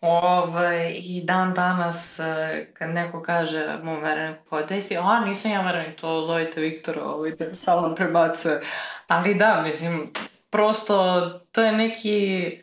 Ove, 0.00 0.92
I 0.94 1.22
dan 1.24 1.54
danas, 1.54 2.20
e, 2.20 2.66
kad 2.74 2.90
neko 2.90 3.22
kaže 3.22 3.78
mom 3.82 4.00
vereniku 4.02 4.56
te 4.68 4.80
si, 4.80 4.96
a 4.96 5.20
nisam 5.20 5.50
ja 5.50 5.60
verenik, 5.62 6.00
to 6.00 6.24
zovite 6.26 6.60
Viktora, 6.60 7.04
ovaj, 7.04 7.36
te 7.36 7.56
stalno 7.56 7.94
prebacuje. 7.94 8.60
Ali 9.06 9.34
da, 9.34 9.62
mislim, 9.62 10.12
prosto 10.50 11.22
to 11.52 11.62
je 11.62 11.72
neki 11.72 12.58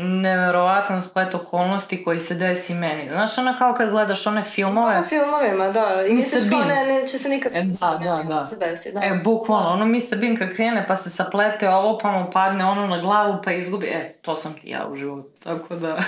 neverovatan 0.00 1.02
splet 1.02 1.34
okolnosti 1.34 2.04
koji 2.04 2.20
se 2.20 2.34
desi 2.34 2.74
meni. 2.74 3.08
Znaš, 3.08 3.38
ono 3.38 3.54
kao 3.58 3.74
kad 3.74 3.90
gledaš 3.90 4.26
one 4.26 4.42
filmove... 4.42 5.00
U 5.00 5.04
filmovima, 5.04 5.68
da. 5.68 6.04
I 6.08 6.14
misliš 6.14 6.42
kao 6.50 6.58
Bean. 6.58 6.68
ne, 6.68 6.94
neće 6.94 7.18
se 7.18 7.28
nikad 7.28 7.52
E, 7.54 7.62
da, 7.80 8.00
da, 8.04 8.22
da. 8.28 8.44
se 8.44 8.56
desi, 8.56 8.92
da. 8.92 9.00
E, 9.04 9.20
bukvalno, 9.24 9.68
ono 9.68 9.86
Mr. 9.86 10.16
Bean 10.20 10.36
kad 10.36 10.56
krene 10.56 10.84
pa 10.88 10.96
se 10.96 11.10
saplete 11.10 11.68
ovo, 11.68 11.98
pa 11.98 12.10
mu 12.10 12.30
padne 12.30 12.64
ono 12.64 12.86
na 12.86 12.98
glavu 12.98 13.38
pa 13.44 13.52
izgubi, 13.52 13.86
e, 13.86 14.12
to 14.22 14.36
sam 14.36 14.54
ti 14.54 14.70
ja 14.70 14.86
u 14.92 14.96
životu, 14.96 15.28
tako 15.44 15.74
da... 15.74 15.96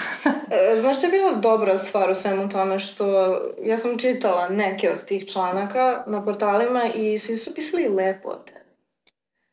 E, 0.51 0.77
Znaš 0.77 0.97
što 0.97 1.07
je 1.07 1.11
bila 1.11 1.33
dobra 1.33 1.79
stvar 1.79 2.11
u 2.11 2.15
svemu 2.15 2.49
tome 2.49 2.79
što 2.79 3.37
ja 3.63 3.79
sam 3.79 3.99
čitala 3.99 4.49
neke 4.49 4.91
od 4.91 5.05
tih 5.05 5.27
članaka 5.27 6.03
na 6.07 6.25
portalima 6.25 6.85
i 6.95 7.19
svi 7.19 7.37
su 7.37 7.55
pisali 7.55 7.89
lepo 7.89 8.29
o. 8.29 8.60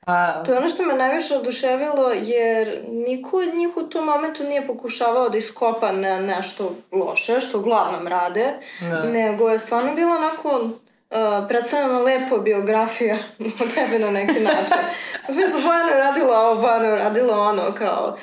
Pa, 0.07 0.43
To 0.45 0.51
je 0.51 0.57
ono 0.57 0.67
što 0.67 0.83
me 0.83 0.93
najviše 0.93 1.35
oduševilo 1.35 2.11
jer 2.13 2.79
niko 2.87 3.37
od 3.37 3.55
njih 3.55 3.77
u 3.77 3.83
tom 3.83 4.05
momentu 4.05 4.43
nije 4.43 4.67
pokušavao 4.67 5.29
da 5.29 5.37
iskopa 5.37 5.91
na 5.91 6.19
nešto 6.19 6.75
loše, 6.91 7.39
što 7.39 7.59
uglavnom 7.59 8.07
rade, 8.07 8.53
da. 8.81 9.03
nego 9.03 9.49
je 9.49 9.59
stvarno 9.59 9.93
bilo 9.95 10.15
onako 10.15 10.49
uh, 10.59 11.47
predstavljena 11.47 11.99
lepo 11.99 12.37
biografija 12.37 13.17
o 13.63 13.67
tebi 13.75 13.99
na 13.99 14.11
neki 14.11 14.39
način. 14.39 14.77
U 15.29 15.33
smislu, 15.33 15.61
Bojana 15.61 15.89
je 15.89 15.97
radila 15.97 16.39
ovo, 16.39 16.61
Bojana 16.61 16.85
je 16.85 16.95
radila 16.95 17.39
ono, 17.39 17.73
kao. 17.77 18.17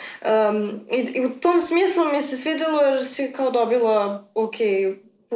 Um, 0.48 0.80
i, 0.90 0.96
I 0.96 1.26
u 1.26 1.40
tom 1.40 1.60
smislu 1.60 2.04
mi 2.12 2.22
se 2.22 2.36
svidjelo 2.36 2.80
jer 2.80 3.04
si 3.04 3.32
kao 3.32 3.50
dobila, 3.50 4.24
ok, 4.34 4.56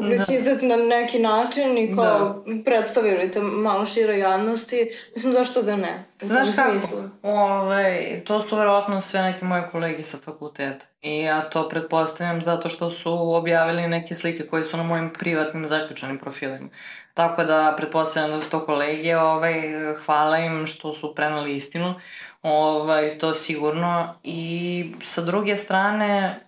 publicitet 0.00 0.62
na 0.62 0.76
neki 0.76 1.18
način 1.18 1.78
i 1.78 1.94
kao 1.94 2.44
predstavili 2.64 3.30
te 3.30 3.40
malo 3.40 3.84
široj 3.84 4.18
javnosti. 4.18 4.90
Mislim, 5.14 5.32
zašto 5.32 5.62
da 5.62 5.76
ne? 5.76 6.04
U 6.22 6.26
Znaš 6.26 6.48
kako? 6.56 6.70
smislu. 6.70 6.98
Ove, 7.22 8.20
to 8.24 8.40
su 8.40 8.56
verovatno 8.56 9.00
sve 9.00 9.22
neke 9.22 9.44
moje 9.44 9.68
kolege 9.72 10.02
sa 10.02 10.18
fakulteta. 10.24 10.86
I 11.02 11.18
ja 11.18 11.50
to 11.50 11.68
pretpostavljam 11.68 12.42
zato 12.42 12.68
što 12.68 12.90
su 12.90 13.34
objavili 13.34 13.88
neke 13.88 14.14
slike 14.14 14.46
koje 14.46 14.64
su 14.64 14.76
na 14.76 14.82
mojim 14.82 15.10
privatnim 15.18 15.66
zaključanim 15.66 16.18
profilima. 16.18 16.68
Tako 17.14 17.44
da 17.44 17.74
pretpostavljam 17.76 18.38
da 18.38 18.44
su 18.44 18.50
to 18.50 18.66
kolege, 18.66 19.16
ovaj, 19.16 19.62
hvala 20.06 20.38
im 20.38 20.66
što 20.66 20.92
su 20.92 21.14
prenali 21.14 21.56
istinu, 21.56 21.94
ovaj, 22.42 23.18
to 23.18 23.34
sigurno. 23.34 24.14
I 24.22 24.92
sa 25.02 25.20
druge 25.22 25.56
strane, 25.56 26.40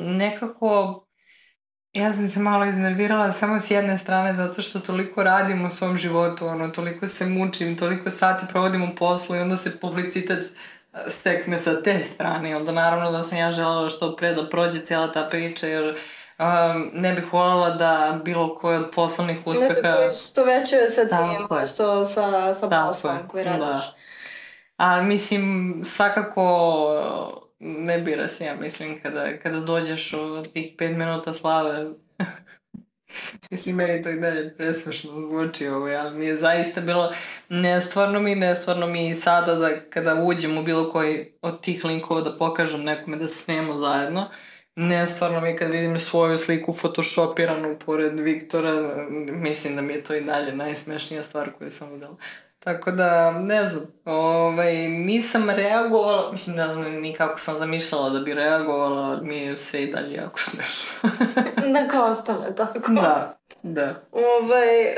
nekako 0.00 1.00
Ja 1.94 2.12
sam 2.12 2.28
se 2.28 2.40
malo 2.40 2.64
iznervirala 2.64 3.32
samo 3.32 3.60
s 3.60 3.70
jedne 3.70 3.98
strane 3.98 4.34
zato 4.34 4.62
što 4.62 4.80
toliko 4.80 5.22
radim 5.22 5.64
u 5.64 5.70
svom 5.70 5.96
životu, 5.96 6.46
ono, 6.46 6.68
toliko 6.68 7.06
se 7.06 7.26
mučim, 7.26 7.78
toliko 7.78 8.10
sati 8.10 8.46
provodim 8.48 8.82
u 8.82 8.94
poslu 8.94 9.36
i 9.36 9.40
onda 9.40 9.56
se 9.56 9.80
publicitet 9.80 10.38
e, 10.92 10.98
stekne 11.06 11.58
sa 11.58 11.82
te 11.82 11.98
strane. 11.98 12.50
I 12.50 12.54
onda 12.54 12.72
naravno 12.72 13.12
da 13.12 13.22
sam 13.22 13.38
ja 13.38 13.50
želela 13.50 13.90
što 13.90 14.16
pre 14.16 14.34
da 14.34 14.48
prođe 14.48 14.80
cijela 14.80 15.12
ta 15.12 15.28
priča 15.30 15.66
jer 15.66 15.84
um, 16.38 16.90
ne 16.92 17.12
bih 17.12 17.32
voljela 17.32 17.70
da 17.70 18.20
bilo 18.24 18.54
koji 18.54 18.76
od 18.76 18.90
poslovnih 18.94 19.38
uspeha... 19.46 19.68
Nekako 19.74 20.04
isto 20.08 20.44
veće 20.44 20.76
sa 20.88 21.08
Tako 21.08 21.48
tim, 21.48 21.58
je. 21.58 21.64
isto 21.64 22.04
sa, 22.04 22.54
sa 22.54 22.68
poslom 22.68 23.16
je, 23.16 23.22
koji 23.28 23.44
radiš. 23.44 23.60
da. 23.60 23.94
A 24.76 25.02
mislim, 25.02 25.80
svakako 25.84 27.43
ne 27.64 27.98
bira 27.98 28.28
se, 28.28 28.44
ja 28.44 28.54
mislim, 28.54 29.00
kada, 29.02 29.38
kada 29.38 29.60
dođeš 29.60 30.12
u 30.12 30.42
tih 30.52 30.74
pet 30.78 30.96
minuta 30.96 31.32
slave. 31.32 31.86
mislim, 33.50 33.76
meni 33.76 34.02
to 34.02 34.10
i 34.10 34.20
dalje 34.20 34.56
presmešno 34.56 35.10
zvuči 35.20 35.68
ovo, 35.68 35.86
ali 35.86 36.18
mi 36.18 36.26
je 36.26 36.36
zaista 36.36 36.80
bilo 36.80 37.12
nestvarno 37.48 38.20
mi, 38.20 38.34
nestvarno 38.34 38.86
mi 38.86 39.08
i 39.08 39.14
sada 39.14 39.54
da 39.54 39.90
kada 39.90 40.14
uđem 40.14 40.58
u 40.58 40.62
bilo 40.62 40.92
koji 40.92 41.32
od 41.42 41.62
tih 41.62 41.84
linkova 41.84 42.20
da 42.20 42.38
pokažem 42.38 42.84
nekome 42.84 43.16
da 43.16 43.28
smijemo 43.28 43.74
zajedno, 43.74 44.30
Nestvarno 44.76 45.40
mi 45.40 45.56
kad 45.56 45.70
vidim 45.70 45.98
svoju 45.98 46.36
sliku 46.36 46.72
photoshopiranu 46.72 47.78
pored 47.86 48.20
Viktora, 48.20 49.06
mislim 49.30 49.76
da 49.76 49.82
mi 49.82 49.92
je 49.92 50.04
to 50.04 50.14
i 50.14 50.20
dalje 50.20 50.56
najsmešnija 50.56 51.22
stvar 51.22 51.52
koju 51.58 51.70
sam 51.70 51.92
videla. 51.92 52.16
Tako 52.64 52.90
da, 52.90 53.30
ne 53.32 53.66
znam, 53.66 53.86
ovaj, 54.04 54.88
nisam 54.88 55.50
reagovala, 55.50 56.30
mislim, 56.30 56.56
ne 56.56 56.68
znam 56.68 56.92
ni 56.92 57.14
kako 57.14 57.38
sam 57.38 57.56
zamišljala 57.56 58.10
da 58.10 58.20
bi 58.20 58.34
reagovala, 58.34 59.02
ali 59.02 59.26
mi 59.26 59.36
je 59.36 59.58
sve 59.58 59.82
i 59.82 59.92
dalje 59.92 60.14
jako 60.14 60.40
smešno. 60.40 60.90
Neka 61.80 62.04
ostane 62.04 62.54
tako. 62.56 62.92
da, 62.92 63.38
da. 63.62 63.94
Ovaj, 64.12 64.82
e, 64.82 64.96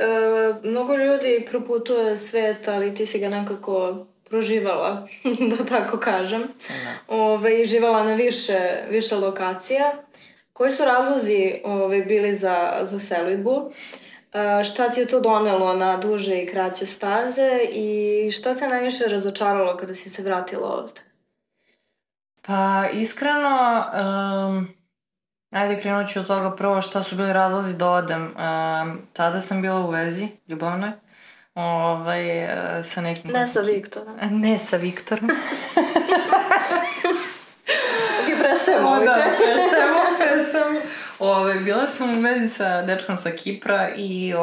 mnogo 0.63 0.97
ljudi 0.97 1.47
proputuje 1.51 2.17
svet, 2.17 2.69
ali 2.69 2.95
ti 2.95 3.07
si 3.07 3.19
ga 3.19 3.29
nekako 3.29 4.07
proživala, 4.31 5.07
da 5.57 5.65
tako 5.65 5.99
kažem. 5.99 6.43
da. 6.69 7.17
Ove, 7.17 7.61
i 7.61 7.65
živala 7.65 8.05
na 8.05 8.15
više, 8.15 8.59
više 8.91 9.17
lokacija. 9.17 9.93
Koji 10.53 10.71
su 10.71 10.85
razlozi 10.85 11.61
ove, 11.65 12.01
bili 12.01 12.35
za, 12.35 12.79
za 12.83 12.99
selidbu? 12.99 13.71
E, 13.71 14.06
šta 14.65 14.91
ti 14.91 15.01
je 15.01 15.07
to 15.07 15.21
donelo 15.21 15.75
na 15.75 15.97
duže 15.97 16.39
i 16.39 16.47
kraće 16.47 16.87
staze 16.87 17.61
i 17.73 18.31
šta 18.31 18.55
te 18.55 18.69
najviše 18.69 19.05
razočaralo 19.05 19.77
kada 19.77 19.95
si 19.95 20.11
se 20.11 20.23
vratila 20.23 20.69
ovde? 20.69 21.01
Pa, 22.43 22.85
iskreno, 22.93 23.85
um, 24.49 24.69
ajde 25.51 25.81
krenut 25.81 26.13
ću 26.13 26.21
od 26.21 26.27
toga 26.27 26.57
prvo 26.57 26.81
šta 26.81 27.03
su 27.03 27.17
bili 27.17 27.33
razlozi 27.33 27.77
da 27.77 27.91
odem. 27.91 28.23
Um, 28.23 28.99
tada 29.13 29.41
sam 29.41 29.63
bila 29.63 29.81
u 29.81 29.91
vezi, 29.91 30.29
ljubavnoj, 30.49 30.91
ovaj, 31.55 32.45
e, 32.45 32.83
sa 32.83 33.01
nekim... 33.01 33.31
Ne 33.31 33.47
sa 33.47 33.61
Viktorom. 33.61 34.17
Ne 34.31 34.59
sa 34.59 34.77
Viktorom. 34.77 35.31
Ok, 38.21 38.39
prestajemo 38.39 38.89
ovaj 38.93 39.07
da, 39.07 39.15
prestajemo, 39.15 39.99
prestajemo. 40.19 40.81
Ove, 41.19 41.55
bila 41.55 41.87
sam 41.87 42.19
u 42.19 42.21
vezi 42.21 42.49
sa 42.49 42.83
dečkom 42.83 43.17
sa 43.17 43.31
Kipra 43.31 43.89
i 43.97 44.35
o, 44.35 44.43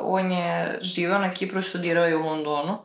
on 0.00 0.32
je 0.32 0.78
živao 0.80 1.18
na 1.18 1.34
Kipru 1.34 1.58
i 1.58 1.62
studirao 1.62 2.04
je 2.04 2.16
u 2.16 2.22
Londonu. 2.22 2.78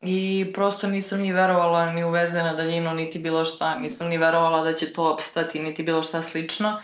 I 0.00 0.50
prosto 0.54 0.86
nisam 0.86 1.20
ni 1.20 1.32
verovala 1.32 1.92
ni 1.92 2.04
u 2.04 2.10
veze 2.10 2.42
na 2.42 2.54
daljinu, 2.54 2.94
niti 2.94 3.18
bilo 3.18 3.44
šta. 3.44 3.78
Nisam 3.78 4.08
ni 4.08 4.18
verovala 4.18 4.62
da 4.62 4.72
će 4.72 4.92
to 4.92 5.12
opstati, 5.12 5.60
niti 5.60 5.82
bilo 5.82 6.02
šta 6.02 6.22
slično. 6.22 6.82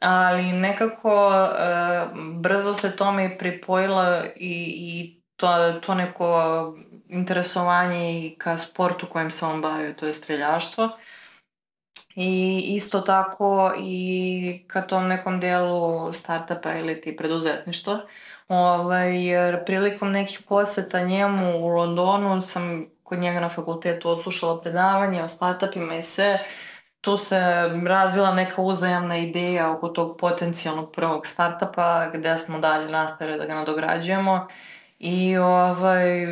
Ali 0.00 0.52
nekako 0.52 1.32
e, 1.32 2.06
brzo 2.34 2.74
se 2.74 2.96
tome 2.96 3.38
pripojila 3.38 4.24
i, 4.36 4.74
i 4.76 5.22
to, 5.36 5.72
to 5.86 5.94
neko 5.94 6.74
interesovanje 7.08 8.26
i 8.26 8.34
ka 8.38 8.58
sportu 8.58 9.06
kojem 9.06 9.30
se 9.30 9.46
on 9.46 9.60
bavio, 9.60 9.92
to 9.92 10.06
je 10.06 10.14
streljaštvo. 10.14 10.90
I 12.14 12.62
isto 12.66 13.00
tako 13.00 13.72
i 13.78 14.64
ka 14.66 14.82
tom 14.82 15.08
nekom 15.08 15.40
delu 15.40 16.12
startupa 16.12 16.74
ili 16.74 17.00
ti 17.00 17.16
preduzetništva. 17.16 18.00
Ovaj, 18.48 19.26
jer 19.26 19.64
prilikom 19.64 20.12
nekih 20.12 20.40
poseta 20.48 21.02
njemu 21.02 21.58
u 21.58 21.68
Londonu 21.68 22.40
sam 22.40 22.86
kod 23.02 23.18
njega 23.18 23.40
na 23.40 23.48
fakultetu 23.48 24.10
odslušala 24.10 24.60
predavanje 24.60 25.22
o 25.22 25.28
startupima 25.28 25.96
i 25.96 26.02
sve. 26.02 26.38
Tu 27.00 27.16
se 27.16 27.40
razvila 27.86 28.34
neka 28.34 28.62
uzajamna 28.62 29.18
ideja 29.18 29.70
oko 29.70 29.88
tog 29.88 30.16
potencijalnog 30.18 30.92
prvog 30.92 31.26
startupa 31.26 32.10
gde 32.14 32.38
smo 32.38 32.58
dalje 32.58 32.90
nastavili 32.90 33.38
da 33.38 33.46
ga 33.46 33.54
nadograđujemo. 33.54 34.48
I 34.98 35.36
ovaj, 35.36 36.26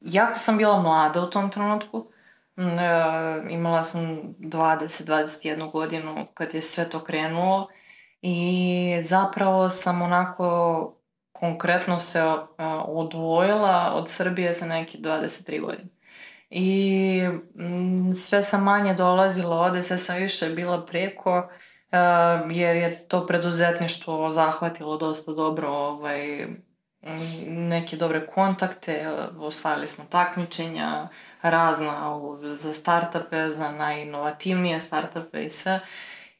jako 0.00 0.38
sam 0.38 0.58
bila 0.58 0.82
mlada 0.82 1.20
u 1.20 1.30
tom 1.30 1.50
trenutku. 1.50 2.06
E, 2.56 2.62
imala 3.50 3.84
sam 3.84 4.00
20-21 4.38 5.72
godinu 5.72 6.26
kad 6.34 6.54
je 6.54 6.62
sve 6.62 6.90
to 6.90 7.04
krenulo 7.04 7.68
i 8.22 8.98
zapravo 9.02 9.68
sam 9.68 10.02
onako 10.02 10.96
konkretno 11.32 11.98
se 11.98 12.24
uh, 12.24 12.38
odvojila 12.86 13.92
od 13.94 14.10
Srbije 14.10 14.52
za 14.52 14.66
neke 14.66 14.98
23 14.98 15.60
godine. 15.60 15.88
I 16.50 17.20
m, 17.58 18.14
sve 18.14 18.42
sam 18.42 18.64
manje 18.64 18.94
dolazila 18.94 19.56
ovde, 19.56 19.82
sve 19.82 19.98
sam 19.98 20.16
više 20.16 20.48
bila 20.48 20.86
preko, 20.86 21.38
uh, 21.38 22.56
jer 22.56 22.76
je 22.76 23.08
to 23.08 23.26
preduzetništvo 23.26 24.32
zahvatilo 24.32 24.96
dosta 24.96 25.32
dobro 25.32 25.68
ovaj, 25.68 26.46
neke 27.46 27.96
dobre 27.96 28.26
kontakte, 28.26 29.08
osvajali 29.38 29.88
smo 29.88 30.04
takmičenja, 30.10 31.08
razna 31.42 32.20
za 32.42 32.72
startupe, 32.72 33.50
za 33.50 33.70
najinovativnije 33.70 34.80
startupe 34.80 35.44
i 35.44 35.50
sve. 35.50 35.80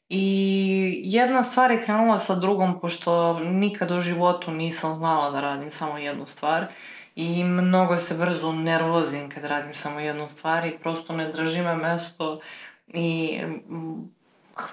I 0.09 1.01
jedna 1.05 1.43
stvar 1.43 1.71
je 1.71 1.83
krenula 1.83 2.19
sa 2.19 2.35
drugom, 2.35 2.81
pošto 2.81 3.39
nikad 3.41 3.91
u 3.91 4.01
životu 4.01 4.51
nisam 4.51 4.95
znala 4.95 5.31
da 5.31 5.41
radim 5.41 5.71
samo 5.71 5.99
jednu 5.99 6.27
stvar. 6.27 6.67
I 7.15 7.45
mnogo 7.45 7.99
se 7.99 8.15
brzo 8.15 8.53
nervozim 8.53 9.31
kad 9.31 9.45
radim 9.45 9.75
samo 9.75 10.01
jednu 10.01 10.29
stvar 10.29 10.67
i 10.67 10.79
prosto 10.79 11.13
ne 11.13 11.29
drži 11.29 11.63
me 11.63 11.77
mesto 11.77 12.41
i 12.87 13.41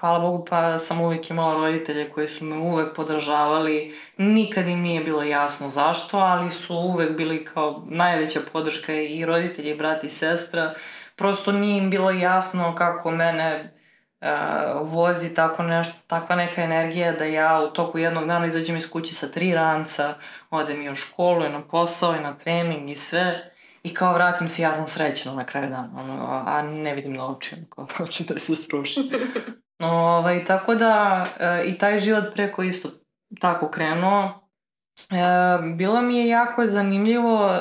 hvala 0.00 0.18
Bogu 0.18 0.44
pa 0.44 0.78
sam 0.78 1.00
uvijek 1.00 1.30
imala 1.30 1.54
roditelje 1.54 2.10
koji 2.10 2.28
su 2.28 2.44
me 2.44 2.56
uvek 2.56 2.96
podržavali. 2.96 3.94
Nikad 4.16 4.68
im 4.68 4.80
nije 4.80 5.04
bilo 5.04 5.22
jasno 5.22 5.68
zašto, 5.68 6.18
ali 6.18 6.50
su 6.50 6.74
uvek 6.74 7.16
bili 7.16 7.44
kao 7.44 7.82
najveća 7.86 8.40
podrška 8.52 8.94
i 8.94 9.24
roditelji, 9.24 9.70
i 9.70 9.76
brat 9.76 10.04
i 10.04 10.10
sestra. 10.10 10.74
Prosto 11.16 11.52
nije 11.52 11.78
im 11.78 11.90
bilo 11.90 12.10
jasno 12.10 12.74
kako 12.74 13.10
mene 13.10 13.78
uh, 14.20 14.28
vozi 14.92 15.34
tako 15.34 15.62
nešto, 15.62 15.98
takva 16.06 16.36
neka 16.36 16.62
energija 16.62 17.12
da 17.12 17.24
ja 17.24 17.60
u 17.60 17.72
toku 17.72 17.98
jednog 17.98 18.26
dana 18.26 18.46
izađem 18.46 18.76
iz 18.76 18.90
kuće 18.90 19.14
sa 19.14 19.28
tri 19.28 19.54
ranca, 19.54 20.14
odem 20.50 20.82
i 20.82 20.90
u 20.90 20.94
školu 20.94 21.44
i 21.44 21.48
na 21.48 21.68
posao 21.68 22.16
i 22.16 22.20
na 22.20 22.38
trening 22.38 22.90
i 22.90 22.94
sve. 22.94 23.52
I 23.82 23.94
kao 23.94 24.14
vratim 24.14 24.48
se, 24.48 24.62
ja 24.62 24.74
sam 24.74 24.86
srećna 24.86 25.34
na 25.34 25.46
kraju 25.46 25.70
dana, 25.70 25.90
ono, 25.96 26.42
a 26.46 26.62
ne 26.62 26.94
vidim 26.94 27.12
na 27.12 27.30
očima, 27.30 27.62
kao 27.74 27.86
hoću 27.96 28.24
da 28.24 28.38
se 28.38 28.56
struši. 28.56 29.00
Ovaj, 29.78 30.44
tako 30.44 30.74
da 30.74 31.24
e, 31.40 31.64
i 31.64 31.78
taj 31.78 31.98
život 31.98 32.24
preko 32.34 32.62
isto 32.62 32.90
tako 33.40 33.70
krenuo. 33.70 34.48
E, 35.10 35.14
bilo 35.74 36.00
mi 36.00 36.18
je 36.18 36.28
jako 36.28 36.66
zanimljivo 36.66 37.54
e, 37.54 37.60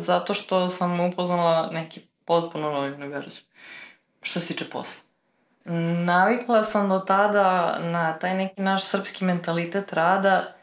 zato 0.00 0.34
što 0.34 0.68
sam 0.68 1.00
upoznala 1.00 1.70
neki 1.72 2.00
potpuno 2.24 2.70
novi 2.70 2.92
univerzum. 2.92 3.44
Što 4.22 4.40
se 4.40 4.46
tiče 4.46 4.70
posla. 4.70 5.02
Navikla 6.04 6.62
sam 6.62 6.88
do 6.88 6.98
tada 6.98 7.78
na 7.78 8.18
taj 8.18 8.34
neki 8.34 8.62
naš 8.62 8.84
srpski 8.84 9.24
mentalitet 9.24 9.92
rada, 9.92 10.54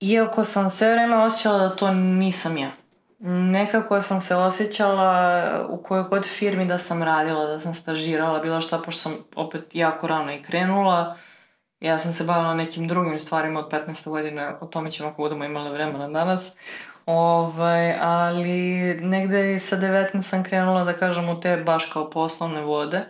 iako 0.00 0.44
sam 0.44 0.70
sve 0.70 0.92
vreme 0.92 1.16
osjećala 1.16 1.58
da 1.58 1.76
to 1.76 1.90
nisam 1.94 2.56
ja. 2.56 2.70
Nekako 3.24 4.00
sam 4.00 4.20
se 4.20 4.36
osjećala 4.36 5.66
u 5.68 5.82
kojoj 5.82 6.04
god 6.04 6.26
firmi 6.26 6.66
da 6.66 6.78
sam 6.78 7.02
radila, 7.02 7.46
da 7.46 7.58
sam 7.58 7.74
stažirala, 7.74 8.38
bilo 8.38 8.60
šta, 8.60 8.78
pošto 8.78 9.00
sam 9.00 9.16
opet 9.36 9.64
jako 9.72 10.06
rano 10.06 10.32
i 10.32 10.42
krenula. 10.42 11.16
Ja 11.80 11.98
sam 11.98 12.12
se 12.12 12.24
bavila 12.24 12.54
nekim 12.54 12.88
drugim 12.88 13.20
stvarima 13.20 13.60
od 13.60 13.70
15. 13.70 14.08
godine, 14.08 14.54
o 14.60 14.66
tome 14.66 14.90
ćemo 14.90 15.08
ako 15.08 15.22
budemo 15.22 15.44
imali 15.44 15.70
vremena 15.70 16.08
danas. 16.08 16.56
Ovaj, 17.06 17.94
ali 18.00 18.94
negde 19.00 19.54
i 19.54 19.58
sa 19.58 19.76
19 19.76 20.20
sam 20.20 20.44
krenula 20.44 20.84
da 20.84 20.92
kažem 20.92 21.28
u 21.28 21.40
te 21.40 21.56
baš 21.56 21.90
kao 21.92 22.10
poslovne 22.10 22.60
vode. 22.60 23.04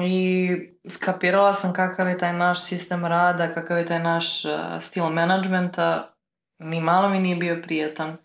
I 0.00 0.50
skapirala 0.88 1.54
sam 1.54 1.72
kakav 1.72 2.08
je 2.08 2.18
taj 2.18 2.32
naš 2.32 2.64
sistem 2.64 3.04
rada, 3.04 3.52
kakav 3.52 3.78
je 3.78 3.86
taj 3.86 3.98
naš 3.98 4.44
uh, 4.44 4.50
stil 4.80 5.08
menadžmenta. 5.08 6.14
Ni 6.58 6.80
malo 6.80 7.08
mi 7.08 7.18
nije 7.18 7.36
bio 7.36 7.60
prijetan 7.62 8.16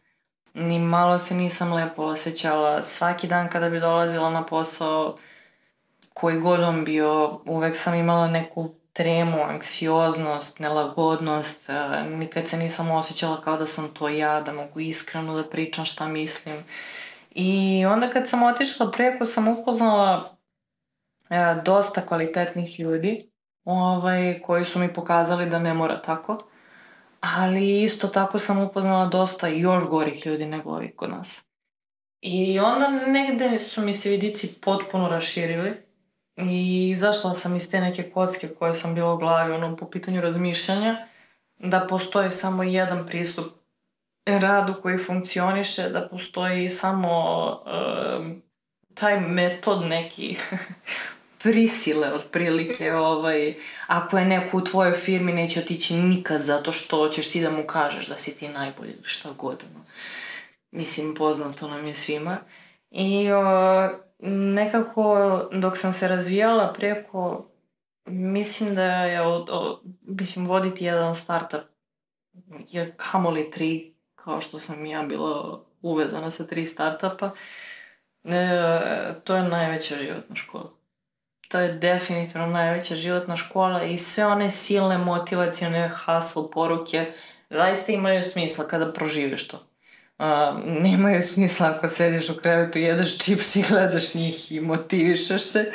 ni 0.58 0.80
malo 0.80 1.20
se 1.20 1.36
nisam 1.36 1.74
lepo 1.74 2.04
osjećala. 2.04 2.84
Svaki 2.84 3.28
dan 3.28 3.50
kada 3.50 3.70
bi 3.70 3.80
dolazila 3.80 4.30
na 4.30 4.46
posao, 4.46 5.18
koji 6.14 6.40
god 6.40 6.60
on 6.60 6.86
bio, 6.86 7.42
uvek 7.46 7.76
sam 7.76 7.94
imala 7.94 8.28
neku 8.28 8.70
tremu, 8.94 9.44
anksioznost, 9.44 10.60
nelagodnost. 10.60 11.70
E, 11.70 12.04
nikad 12.10 12.48
se 12.48 12.58
nisam 12.58 12.92
osjećala 12.92 13.42
kao 13.42 13.58
da 13.58 13.68
sam 13.68 13.94
to 13.94 14.10
ja, 14.10 14.42
da 14.42 14.54
mogu 14.54 14.80
iskreno 14.80 15.36
da 15.36 15.50
pričam 15.50 15.86
šta 15.86 16.08
mislim. 16.08 16.64
I 17.32 17.86
onda 17.86 18.10
kad 18.10 18.30
sam 18.30 18.44
otišla 18.44 18.92
preko 18.92 19.26
sam 19.26 19.48
upoznala 19.48 20.30
e, 21.30 21.56
dosta 21.66 22.02
kvalitetnih 22.02 22.80
ljudi 22.80 23.30
ovaj, 23.66 24.40
koji 24.40 24.66
su 24.66 24.80
mi 24.80 24.94
pokazali 24.94 25.50
da 25.50 25.60
ne 25.60 25.74
mora 25.74 26.02
tako 26.02 26.38
ali 27.20 27.84
isto 27.84 28.08
tako 28.08 28.40
sam 28.40 28.62
upoznala 28.62 29.06
dosta 29.06 29.48
još 29.48 29.84
gorih 29.84 30.26
ljudi 30.26 30.46
nego 30.46 30.70
ovih 30.70 30.96
kod 30.96 31.10
nas. 31.10 31.48
I 32.22 32.60
onda 32.60 32.90
negde 33.08 33.60
su 33.60 33.82
mi 33.82 33.94
se 33.94 34.10
vidici 34.10 34.62
potpuno 34.62 35.08
raširili 35.08 35.74
i 36.38 36.90
izašla 36.90 37.34
sam 37.34 37.56
iz 37.56 37.72
te 37.72 37.82
neke 37.82 38.12
kocke 38.12 38.48
koje 38.48 38.74
sam 38.74 38.96
bila 38.96 39.14
u 39.14 39.18
glavi 39.18 39.54
ono, 39.54 39.78
po 39.78 39.90
pitanju 39.90 40.22
razmišljanja, 40.22 41.08
da 41.60 41.88
postoji 41.90 42.32
samo 42.32 42.64
jedan 42.64 43.06
pristup 43.06 43.46
radu 44.26 44.76
koji 44.82 44.98
funkcioniše, 44.98 45.90
da 45.90 46.08
postoji 46.08 46.70
samo 46.70 47.46
uh, 47.66 48.26
taj 48.94 49.20
metod 49.22 49.86
neki 49.86 50.38
prisile 51.40 52.14
otprilike, 52.14 52.94
ovaj, 52.94 53.56
ako 53.88 54.18
je 54.18 54.26
neko 54.26 54.58
u 54.58 54.64
tvojoj 54.64 54.94
firmi 54.94 55.34
neće 55.34 55.60
otići 55.60 55.96
nikad 55.96 56.42
zato 56.42 56.72
što 56.72 57.10
ćeš 57.10 57.32
ti 57.32 57.42
da 57.42 57.52
mu 57.52 57.68
kažeš 57.68 58.08
da 58.08 58.16
si 58.16 58.36
ti 58.36 58.48
najbolji 58.48 58.92
ili 58.92 59.04
šta 59.04 59.30
god. 59.38 59.64
No. 59.74 59.80
Mislim, 60.72 61.16
poznato 61.16 61.68
nam 61.68 61.86
je 61.86 61.94
svima. 61.94 62.38
I 62.92 63.32
o, 63.32 63.44
nekako 64.30 65.42
dok 65.52 65.78
sam 65.78 65.94
se 65.94 66.08
razvijala 66.08 66.74
preko, 66.74 67.46
mislim 68.06 68.76
da 68.76 68.86
je, 68.86 69.22
o, 69.22 69.46
o, 69.50 69.82
mislim, 70.02 70.48
voditi 70.48 70.86
jedan 70.86 71.16
startup 71.16 71.62
je 72.70 72.94
kamoli 72.98 73.52
tri, 73.52 73.94
kao 74.16 74.42
što 74.42 74.60
sam 74.60 74.86
ja 74.86 75.04
bila 75.04 75.62
uvezana 75.82 76.32
sa 76.32 76.48
tri 76.48 76.66
startupa, 76.66 77.32
e, 78.24 78.40
to 79.24 79.36
je 79.36 79.44
najveća 79.44 79.96
životna 79.96 80.36
škola 80.36 80.77
to 81.48 81.60
je 81.60 81.74
definitivno 81.74 82.48
najveća 82.48 82.96
životna 82.96 83.38
škola 83.38 83.84
i 83.84 83.98
sve 83.98 84.26
one 84.26 84.50
silne 84.50 84.98
motivacione 84.98 85.90
hustle 85.90 86.52
poruke 86.54 87.06
zaista 87.50 87.92
imaju 87.92 88.24
smisla 88.24 88.68
kada 88.68 88.94
proživiš 88.94 89.48
to. 89.48 89.68
Uh, 90.20 90.26
nemaju 90.66 91.22
smisla 91.22 91.68
ako 91.68 91.88
sediš 91.88 92.30
u 92.30 92.36
krevetu, 92.42 92.80
jedeš 92.80 93.18
čips 93.18 93.56
i 93.56 93.64
gledaš 93.70 94.14
njih 94.14 94.52
i 94.52 94.60
motivišeš 94.62 95.42
se. 95.42 95.72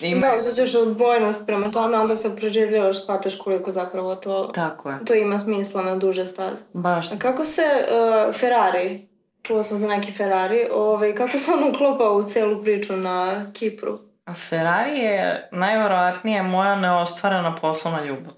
Ima... 0.00 0.20
Da, 0.20 0.34
osjećaš 0.34 0.74
odbojnost 0.74 1.46
prema 1.46 1.70
tome, 1.70 1.98
onda 1.98 2.16
kad 2.16 2.36
proživljavaš 2.36 3.02
shvataš 3.02 3.38
koliko 3.38 3.70
zapravo 3.70 4.16
to, 4.16 4.50
Tako 4.54 4.90
je. 4.90 4.98
to 5.06 5.14
ima 5.14 5.38
smisla 5.38 5.82
na 5.82 5.96
duže 5.96 6.26
staze. 6.26 6.62
Baš. 6.72 7.12
A 7.12 7.18
kako 7.18 7.44
se 7.44 7.62
uh, 7.62 8.34
Ferrari, 8.34 9.08
čuo 9.42 9.64
sam 9.64 9.78
za 9.78 9.88
neki 9.88 10.12
Ferrari, 10.12 10.68
ovaj, 10.72 11.14
kako 11.14 11.38
se 11.38 11.50
on 11.50 11.74
uklopao 11.74 12.16
u 12.16 12.22
celu 12.28 12.62
priču 12.62 12.96
na 12.96 13.46
Kipru? 13.52 13.98
Ferrari 14.32 14.98
je 14.98 15.48
najverovatnije 15.52 16.42
moja 16.42 16.76
neostvarena 16.76 17.54
poslovna 17.54 18.04
ljubav. 18.04 18.32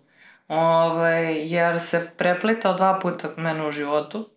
Ove, 0.49 1.35
jer 1.37 1.81
se 1.81 2.11
preplitao 2.17 2.75
dva 2.75 2.99
puta 3.03 3.29
mene 3.37 3.67
u 3.67 3.71
životu. 3.71 4.31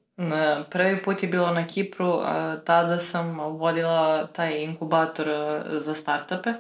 Prvi 0.70 1.04
put 1.04 1.24
je 1.24 1.30
bilo 1.30 1.52
na 1.52 1.68
Kipru, 1.68 2.22
tada 2.66 3.00
sam 3.00 3.40
vodila 3.40 4.28
taj 4.28 4.64
inkubator 4.64 5.28
za 5.66 5.94
startupe. 5.94 6.54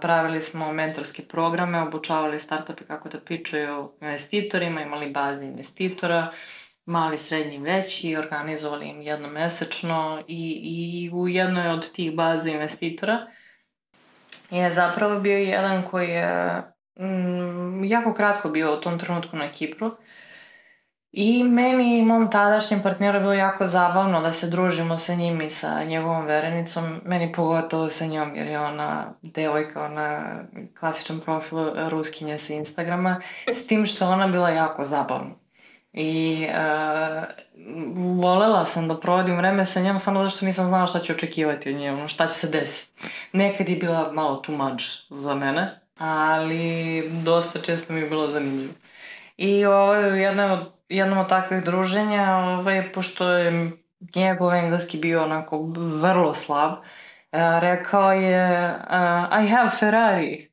Pravili 0.00 0.40
smo 0.40 0.72
mentorske 0.72 1.22
programe, 1.22 1.82
obučavali 1.82 2.38
startupe 2.38 2.84
kako 2.84 3.08
da 3.08 3.20
pičuju 3.20 3.92
investitorima, 4.00 4.82
imali 4.82 5.10
baze 5.10 5.44
investitora, 5.44 6.32
mali, 6.84 7.18
srednji, 7.18 7.58
veći, 7.58 8.16
organizovali 8.16 8.88
im 8.88 9.00
jednomesečno 9.02 10.22
i, 10.28 10.60
i 10.62 11.10
u 11.14 11.28
jednoj 11.28 11.68
od 11.68 11.92
tih 11.92 12.14
baza 12.14 12.50
investitora– 12.50 13.26
je 14.52 14.70
zapravo 14.70 15.20
bio 15.20 15.38
jedan 15.38 15.82
koji 15.82 16.08
je 16.08 16.62
mm, 17.00 17.84
jako 17.84 18.14
kratko 18.14 18.48
bio 18.48 18.74
u 18.74 18.80
tom 18.80 18.98
trenutku 18.98 19.36
na 19.36 19.52
Kipru. 19.52 19.96
I 21.12 21.44
meni 21.44 21.98
i 21.98 22.04
mom 22.04 22.30
tadašnjem 22.30 22.82
partneru 22.82 23.20
bilo 23.20 23.32
jako 23.32 23.66
zabavno 23.66 24.20
da 24.20 24.32
se 24.32 24.50
družimo 24.50 24.98
sa 24.98 25.14
njim 25.14 25.42
i 25.42 25.50
sa 25.50 25.84
njegovom 25.84 26.26
verenicom. 26.26 27.00
Meni 27.04 27.32
pogotovo 27.32 27.88
sa 27.88 28.06
njom 28.06 28.34
jer 28.34 28.46
je 28.46 28.60
ona 28.60 29.14
devojka, 29.22 29.84
ona 29.84 30.38
klasičan 30.80 31.20
profil 31.20 31.88
ruskinje 31.88 32.38
sa 32.38 32.52
Instagrama. 32.52 33.20
S 33.46 33.66
tim 33.66 33.86
što 33.86 34.08
ona 34.08 34.28
bila 34.28 34.50
jako 34.50 34.84
zabavna. 34.84 35.41
I 35.92 36.46
uh, 36.48 37.24
volela 38.22 38.66
sam 38.66 38.88
da 38.88 39.00
provodim 39.00 39.36
vreme 39.36 39.66
sa 39.66 39.80
njom 39.80 39.98
samo 39.98 40.18
zato 40.18 40.30
što 40.30 40.46
nisam 40.46 40.66
znala 40.66 40.86
šta 40.86 41.00
ću 41.00 41.12
očekivati 41.12 41.70
od 41.70 41.76
nje, 41.76 41.92
ono, 41.92 42.08
šta 42.08 42.26
će 42.26 42.34
se 42.34 42.48
desiti. 42.48 43.02
Nekad 43.32 43.68
je 43.68 43.76
bila 43.76 44.12
malo 44.12 44.36
too 44.36 44.56
much 44.56 44.84
za 45.10 45.34
mene, 45.34 45.80
ali 45.98 47.02
dosta 47.24 47.60
često 47.60 47.92
mi 47.92 48.00
je 48.00 48.06
bilo 48.06 48.30
zanimljivo. 48.30 48.72
I 49.36 49.64
ovaj, 49.64 50.22
jedno 50.22 50.52
od, 50.52 50.72
jednom 50.88 51.18
od 51.18 51.28
takvih 51.28 51.64
druženja, 51.64 52.36
ovaj, 52.36 52.92
pošto 52.92 53.28
je 53.28 53.70
njegov 54.14 54.54
engleski 54.54 54.98
bio 54.98 55.22
onako 55.22 55.58
vrlo 55.76 56.34
slab, 56.34 56.72
uh, 56.72 56.82
rekao 57.60 58.12
je 58.12 58.74
uh, 58.74 59.44
I 59.44 59.48
have 59.48 59.70
Ferrari. 59.70 60.52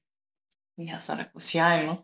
Ja 0.77 0.99
sam 0.99 1.17
rekao, 1.17 1.39
sjajno. 1.39 2.03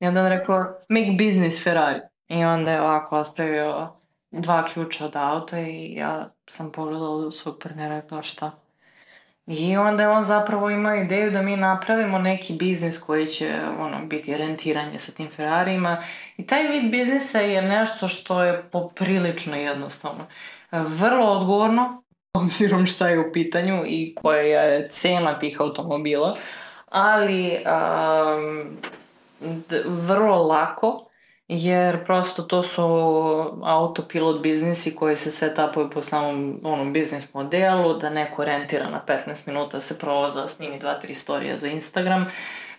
I 0.00 0.06
onda 0.06 0.20
on 0.22 0.28
rekao, 0.28 0.56
make 0.88 1.24
business 1.24 1.64
Ferrari. 1.64 2.11
I 2.32 2.44
onda 2.44 2.70
je 2.70 2.80
ovako 2.80 3.18
ostavio 3.18 3.88
dva 4.30 4.64
ključa 4.64 5.04
od 5.04 5.16
auta 5.16 5.60
i 5.60 5.94
ja 5.94 6.28
sam 6.46 6.72
pogledala 6.72 7.26
u 7.26 7.30
svog 7.30 7.58
partnera 7.62 7.98
i 7.98 8.22
šta? 8.22 8.50
I 9.46 9.76
onda 9.76 10.02
je 10.02 10.08
on 10.08 10.24
zapravo 10.24 10.70
imao 10.70 10.94
ideju 10.94 11.30
da 11.30 11.42
mi 11.42 11.56
napravimo 11.56 12.18
neki 12.18 12.52
biznis 12.52 13.00
koji 13.00 13.26
će 13.26 13.60
ono, 13.78 14.06
biti 14.06 14.36
rentiranje 14.36 14.98
sa 14.98 15.12
tim 15.12 15.30
Ferrarijima. 15.30 16.02
I 16.36 16.46
taj 16.46 16.62
vid 16.62 16.90
biznisa 16.90 17.40
je 17.40 17.62
nešto 17.62 18.08
što 18.08 18.42
je 18.42 18.62
poprilično 18.62 19.56
jednostavno. 19.56 20.24
Vrlo 20.72 21.26
odgovorno, 21.26 22.02
obzirom 22.34 22.86
šta 22.86 23.08
je 23.08 23.28
u 23.28 23.32
pitanju 23.32 23.82
i 23.86 24.14
koja 24.22 24.62
je 24.62 24.88
cena 24.88 25.38
tih 25.38 25.60
automobila, 25.60 26.36
ali 26.90 27.56
um, 28.30 28.76
vrlo 29.86 30.42
lako 30.46 31.08
jer 31.54 32.04
prosto 32.04 32.42
to 32.42 32.62
su 32.62 32.82
autopilot 33.62 34.42
biznisi 34.42 34.96
koji 34.96 35.16
se 35.16 35.30
setupuju 35.30 35.90
po 35.90 36.02
samom 36.02 36.60
onom 36.62 36.92
biznis 36.92 37.34
modelu, 37.34 37.94
da 37.94 38.10
neko 38.10 38.44
rentira 38.44 38.90
na 38.90 39.00
15 39.06 39.48
minuta 39.48 39.80
se 39.80 39.98
provoza, 39.98 40.46
snimi 40.46 40.78
dva, 40.78 40.94
tri 40.94 41.14
storija 41.14 41.58
za 41.58 41.68
Instagram, 41.68 42.26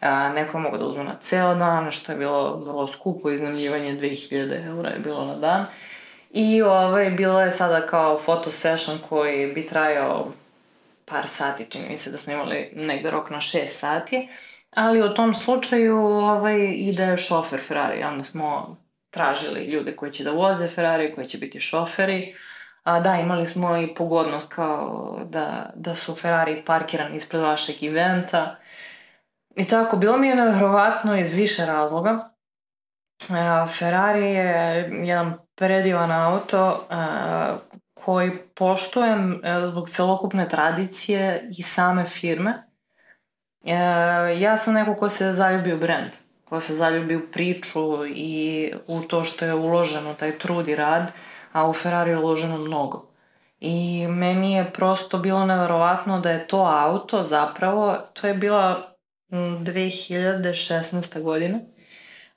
a, 0.01 0.29
neko 0.29 0.59
mogu 0.59 0.77
da 0.77 0.85
uzme 0.85 1.03
na 1.03 1.15
ceo 1.21 1.55
dan, 1.55 1.91
što 1.91 2.11
je 2.11 2.17
bilo 2.17 2.55
vrlo 2.65 2.87
skupo, 2.87 3.31
iznajmljivanje 3.31 3.93
2000 3.99 4.67
eura 4.67 4.89
je 4.89 4.99
bilo 4.99 5.25
na 5.25 5.35
dan. 5.35 5.65
I 6.31 6.61
ovaj, 6.61 7.09
bilo 7.09 7.41
je 7.41 7.51
sada 7.51 7.87
kao 7.87 8.17
photo 8.17 8.51
session 8.51 8.97
koji 9.09 9.53
bi 9.53 9.65
trajao 9.65 10.31
par 11.05 11.27
sati, 11.27 11.65
čini 11.69 11.89
mi 11.89 11.97
se 11.97 12.11
da 12.11 12.17
smo 12.17 12.33
imali 12.33 12.69
negde 12.75 13.11
rok 13.11 13.29
na 13.29 13.37
6 13.37 13.67
sati. 13.67 14.29
Ali 14.75 15.01
u 15.01 15.13
tom 15.13 15.33
slučaju 15.33 15.97
ovaj, 16.05 16.73
ide 16.75 17.17
šofer 17.17 17.59
Ferrari. 17.67 18.03
Onda 18.03 18.23
smo 18.23 18.77
tražili 19.09 19.65
ljude 19.65 19.95
koji 19.95 20.11
će 20.11 20.23
da 20.23 20.31
voze 20.31 20.67
Ferrari, 20.67 21.15
koji 21.15 21.27
će 21.27 21.37
biti 21.37 21.59
šoferi. 21.59 22.35
A 22.83 22.99
da, 22.99 23.15
imali 23.15 23.45
smo 23.45 23.77
i 23.77 23.95
pogodnost 23.95 24.53
kao 24.53 25.19
da, 25.25 25.71
da 25.75 25.95
su 25.95 26.15
Ferrari 26.15 26.63
parkirani 26.65 27.17
ispred 27.17 27.41
vašeg 27.41 27.83
eventa. 27.83 28.55
I 29.55 29.67
tako, 29.67 29.97
bilo 29.97 30.17
mi 30.17 30.27
je 30.27 30.35
nevjerovatno 30.35 31.17
iz 31.17 31.33
više 31.33 31.65
razloga. 31.65 32.29
Ferrari 33.77 34.25
je 34.25 34.89
jedan 35.03 35.33
predivan 35.55 36.11
auto 36.11 36.87
koji 37.93 38.37
poštujem 38.37 39.41
e, 39.43 39.65
zbog 39.65 39.89
celokupne 39.89 40.49
tradicije 40.49 41.49
i 41.57 41.63
same 41.63 42.05
firme 42.05 42.72
ja 44.39 44.57
sam 44.57 44.73
neko 44.73 44.95
ko 44.95 45.09
se 45.09 45.33
zaljubi 45.33 45.73
u 45.73 45.77
brand, 45.77 46.11
ko 46.45 46.59
se 46.59 46.75
zaljubi 46.75 47.15
u 47.15 47.31
priču 47.31 48.05
i 48.05 48.73
u 48.87 49.01
to 49.01 49.23
što 49.23 49.45
je 49.45 49.53
uloženo, 49.53 50.13
taj 50.13 50.39
trud 50.39 50.67
i 50.67 50.75
rad, 50.75 51.11
a 51.51 51.69
u 51.69 51.73
Ferrari 51.73 52.11
je 52.11 52.17
uloženo 52.17 52.57
mnogo. 52.57 53.09
I 53.59 54.07
meni 54.07 54.53
je 54.53 54.71
prosto 54.73 55.17
bilo 55.17 55.45
neverovatno 55.45 56.19
da 56.19 56.31
je 56.31 56.47
to 56.47 56.57
auto 56.57 57.23
zapravo, 57.23 57.97
to 58.13 58.27
je 58.27 58.33
bila 58.33 58.95
2016. 59.29 61.21
godina, 61.21 61.59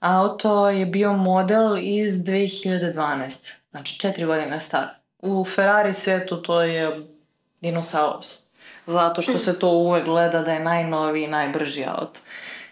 auto 0.01 0.69
je 0.69 0.87
bio 0.87 1.13
model 1.13 1.79
iz 1.79 2.15
2012. 2.15 3.53
Znači 3.71 3.99
četiri 3.99 4.25
godine 4.25 4.61
star. 4.61 4.89
U 5.19 5.45
Ferrari 5.45 5.93
svetu 5.93 6.43
to 6.43 6.63
je 6.63 7.07
dinosaurus 7.61 8.46
zato 8.87 9.23
što 9.23 9.39
se 9.39 9.59
to 9.59 9.69
uvek 9.69 10.05
gleda 10.05 10.43
da 10.43 10.53
je 10.53 10.61
najnoviji 10.61 11.25
i 11.25 11.29
najbrži 11.29 11.85
auto. 11.85 12.21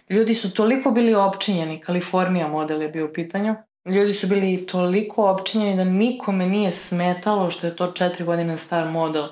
Ljudi 0.09 0.35
su 0.35 0.55
toliko 0.55 0.91
bili 0.91 1.15
opčinjeni, 1.15 1.81
Kalifornija 1.81 2.49
model 2.49 2.83
je 2.83 2.89
bio 2.89 3.07
u 3.07 3.13
pitanju, 3.13 3.55
ljudi 3.85 4.15
su 4.15 4.27
bili 4.27 4.67
toliko 4.67 5.31
opčinjeni 5.31 5.77
da 5.77 5.85
nikome 5.85 6.47
nije 6.47 6.73
smetalo 6.73 7.51
što 7.51 7.67
je 7.67 7.77
to 7.77 7.93
četiri 7.93 8.25
godine 8.25 8.59
star 8.59 8.91
model. 8.91 9.25
Uh, 9.25 9.29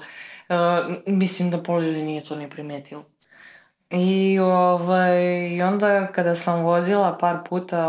mislim 1.07 1.51
da 1.51 1.63
pola 1.63 1.81
ljudi 1.81 2.03
nije 2.03 2.25
to 2.25 2.37
ni 2.37 2.51
primetilo. 2.51 3.05
I, 3.91 4.39
ovaj, 4.39 5.49
I 5.49 5.63
onda 5.63 6.07
kada 6.07 6.35
sam 6.35 6.63
vozila 6.63 7.19
par 7.19 7.39
puta, 7.49 7.87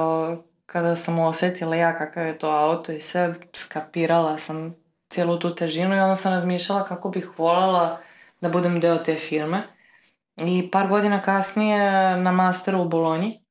kada 0.66 0.96
sam 0.96 1.20
osetila 1.20 1.76
ja 1.76 1.98
kakav 1.98 2.26
je 2.28 2.38
to 2.38 2.50
auto 2.50 2.92
i 2.92 3.00
sve, 3.00 3.36
skapirala 3.54 4.38
sam 4.38 4.76
cijelu 5.10 5.40
tu 5.40 5.56
težinu 5.56 5.96
i 5.96 6.00
onda 6.00 6.16
sam 6.16 6.34
razmišljala 6.34 6.84
kako 6.84 7.10
bih 7.10 7.40
voljela 7.40 8.00
da 8.44 8.50
budem 8.50 8.80
deo 8.80 8.98
te 8.98 9.16
firme. 9.16 9.64
I 10.46 10.70
par 10.72 10.88
godina 10.88 11.22
kasnije 11.22 11.80
na 12.18 12.32
masteru 12.32 12.82
u 12.82 12.90
Bolonji 12.90 13.44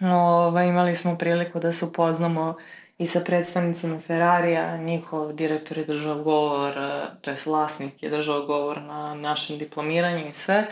ovaj, 0.00 0.68
imali 0.68 0.94
smo 0.94 1.18
priliku 1.18 1.60
da 1.60 1.72
se 1.72 1.84
upoznamo 1.84 2.56
i 2.98 3.06
sa 3.06 3.20
predstavnicima 3.20 4.00
Ferrarija, 4.00 4.76
njihov 4.76 5.32
direktor 5.32 5.78
je 5.78 5.84
držao 5.84 6.22
govor, 6.22 6.74
to 7.20 7.30
je 7.30 7.36
vlasnik 7.46 8.02
je 8.02 8.10
držao 8.10 8.46
govor 8.46 8.82
na 8.82 9.14
našem 9.14 9.58
diplomiranju 9.58 10.28
i 10.28 10.32
sve. 10.32 10.66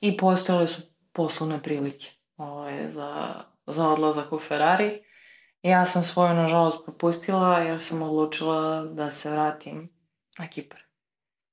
I 0.00 0.16
postojale 0.16 0.66
su 0.66 0.82
poslovne 1.12 1.62
prilike 1.62 2.10
ovaj, 2.36 2.88
za, 2.88 3.34
za 3.66 3.88
odlazak 3.88 4.32
u 4.32 4.38
Ferrari. 4.38 5.02
Ja 5.62 5.84
sam 5.84 6.02
svoju, 6.02 6.34
nažalost, 6.34 6.84
propustila 6.84 7.58
jer 7.58 7.82
sam 7.82 8.02
odlučila 8.02 8.84
da 8.84 9.10
se 9.10 9.30
vratim 9.30 9.92
na 10.38 10.46
Kipar. 10.46 10.80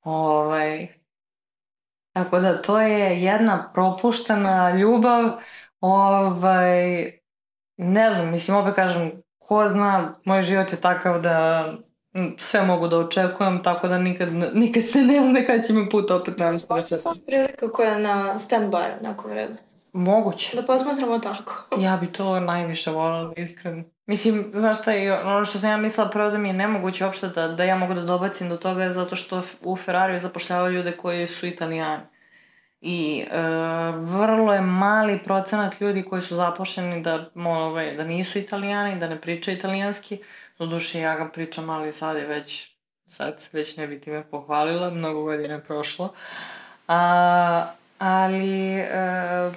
Ovaj, 0.04 1.01
Tako 2.14 2.40
da 2.40 2.62
to 2.62 2.82
je 2.82 3.24
jedna 3.24 3.72
propuštena 3.74 4.76
ljubav, 4.76 5.32
ovaj, 5.80 7.12
ne 7.78 8.12
znam, 8.12 8.30
mislim, 8.32 8.58
opet 8.58 8.76
kažem, 8.76 9.12
ko 9.38 9.68
zna, 9.70 10.16
moj 10.26 10.42
život 10.42 10.72
je 10.72 10.82
takav 10.82 11.22
da 11.22 11.66
sve 12.38 12.62
mogu 12.62 12.88
da 12.88 12.98
očekujem, 12.98 13.64
tako 13.64 13.88
da 13.88 13.98
nikad, 13.98 14.30
nikad 14.54 14.84
se 14.84 15.02
ne 15.02 15.24
zna 15.24 15.46
kada 15.48 15.62
će 15.62 15.74
mi 15.74 15.90
put 15.90 16.12
opet 16.12 16.40
nastaviti. 16.40 16.74
Možda 16.74 16.98
sam 16.98 17.14
prilika 17.28 17.72
koja 17.72 17.92
je 17.92 18.00
na 18.00 18.34
stand-by 18.34 19.02
neko 19.02 19.28
vreme. 19.28 19.58
Moguće. 19.94 20.56
Da 20.56 20.64
posmatramo 20.64 21.20
tako. 21.20 21.76
ja 21.80 21.98
bi 21.98 22.08
to 22.08 22.40
najviše 22.40 22.92
volala, 22.92 23.34
iskreno. 23.38 23.84
Mislim, 24.12 24.52
znaš 24.54 24.82
šta 24.82 24.92
ono 25.24 25.46
što 25.46 25.60
sam 25.60 25.70
ja 25.70 25.78
mislila 25.78 26.10
prvo 26.10 26.30
da 26.30 26.38
mi 26.38 26.50
je 26.50 26.54
nemoguće 26.54 27.06
uopšte 27.06 27.28
da, 27.28 27.48
da 27.48 27.64
ja 27.64 27.76
mogu 27.76 27.94
da 27.94 28.02
dobacim 28.02 28.50
do 28.50 28.58
toga 28.58 28.84
je 28.84 28.94
zato 28.94 29.16
što 29.16 29.44
u 29.62 29.78
Ferrariju 29.78 30.20
zapošljavaju 30.20 30.74
ljude 30.74 30.98
koji 30.98 31.28
su 31.28 31.48
italijani. 31.48 32.04
I 32.82 33.26
e, 33.32 33.42
vrlo 33.98 34.54
je 34.54 34.62
mali 34.62 35.20
procenat 35.24 35.82
ljudi 35.82 36.04
koji 36.04 36.22
su 36.22 36.36
zapošljeni 36.36 37.02
da, 37.02 37.30
ovaj, 37.36 37.96
da 37.96 38.04
nisu 38.04 38.40
italijani, 38.40 39.00
da 39.00 39.08
ne 39.08 39.22
pričaju 39.22 39.58
italijanski. 39.58 40.20
duše 40.60 41.00
ja 41.00 41.16
ga 41.16 41.30
pričam, 41.30 41.70
ali 41.70 41.94
sad 41.94 42.18
je 42.18 42.26
već, 42.26 42.76
sad 43.06 43.40
se 43.40 43.50
već 43.54 43.78
ne 43.78 43.88
bi 43.88 44.02
time 44.02 44.24
pohvalila, 44.24 44.90
mnogo 44.90 45.24
godina 45.24 45.54
je 45.54 45.64
prošlo. 45.64 46.14
A, 46.88 47.68
ali 47.98 48.76
e, 48.76 49.52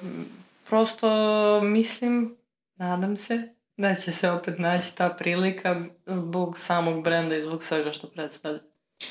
prosto 0.68 1.60
mislim, 1.60 2.36
nadam 2.76 3.16
se, 3.16 3.53
da 3.76 3.94
će 3.94 4.12
se 4.12 4.30
opet 4.30 4.58
naći 4.58 4.94
ta 4.94 5.08
prilika 5.08 5.80
zbog 6.06 6.58
samog 6.58 7.02
brenda 7.02 7.36
i 7.36 7.42
zbog 7.42 7.62
svega 7.62 7.92
što 7.92 8.06
predstavlja. 8.06 8.60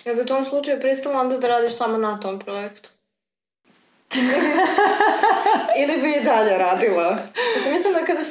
Ja 0.06 0.14
bi 0.14 0.22
u 0.22 0.26
tom 0.26 0.46
slučaju 0.46 0.80
pristala 0.80 1.20
onda 1.20 1.38
da 1.38 1.48
radiš 1.48 1.78
samo 1.78 1.98
na 1.98 2.20
tom 2.20 2.40
projektu. 2.40 2.90
Ili 5.82 6.02
bi 6.02 6.12
i 6.22 6.24
dalje 6.24 6.58
radila. 6.58 7.18
Pošto 7.54 7.72
mislim 7.72 7.94
da 7.94 8.06
kada 8.06 8.22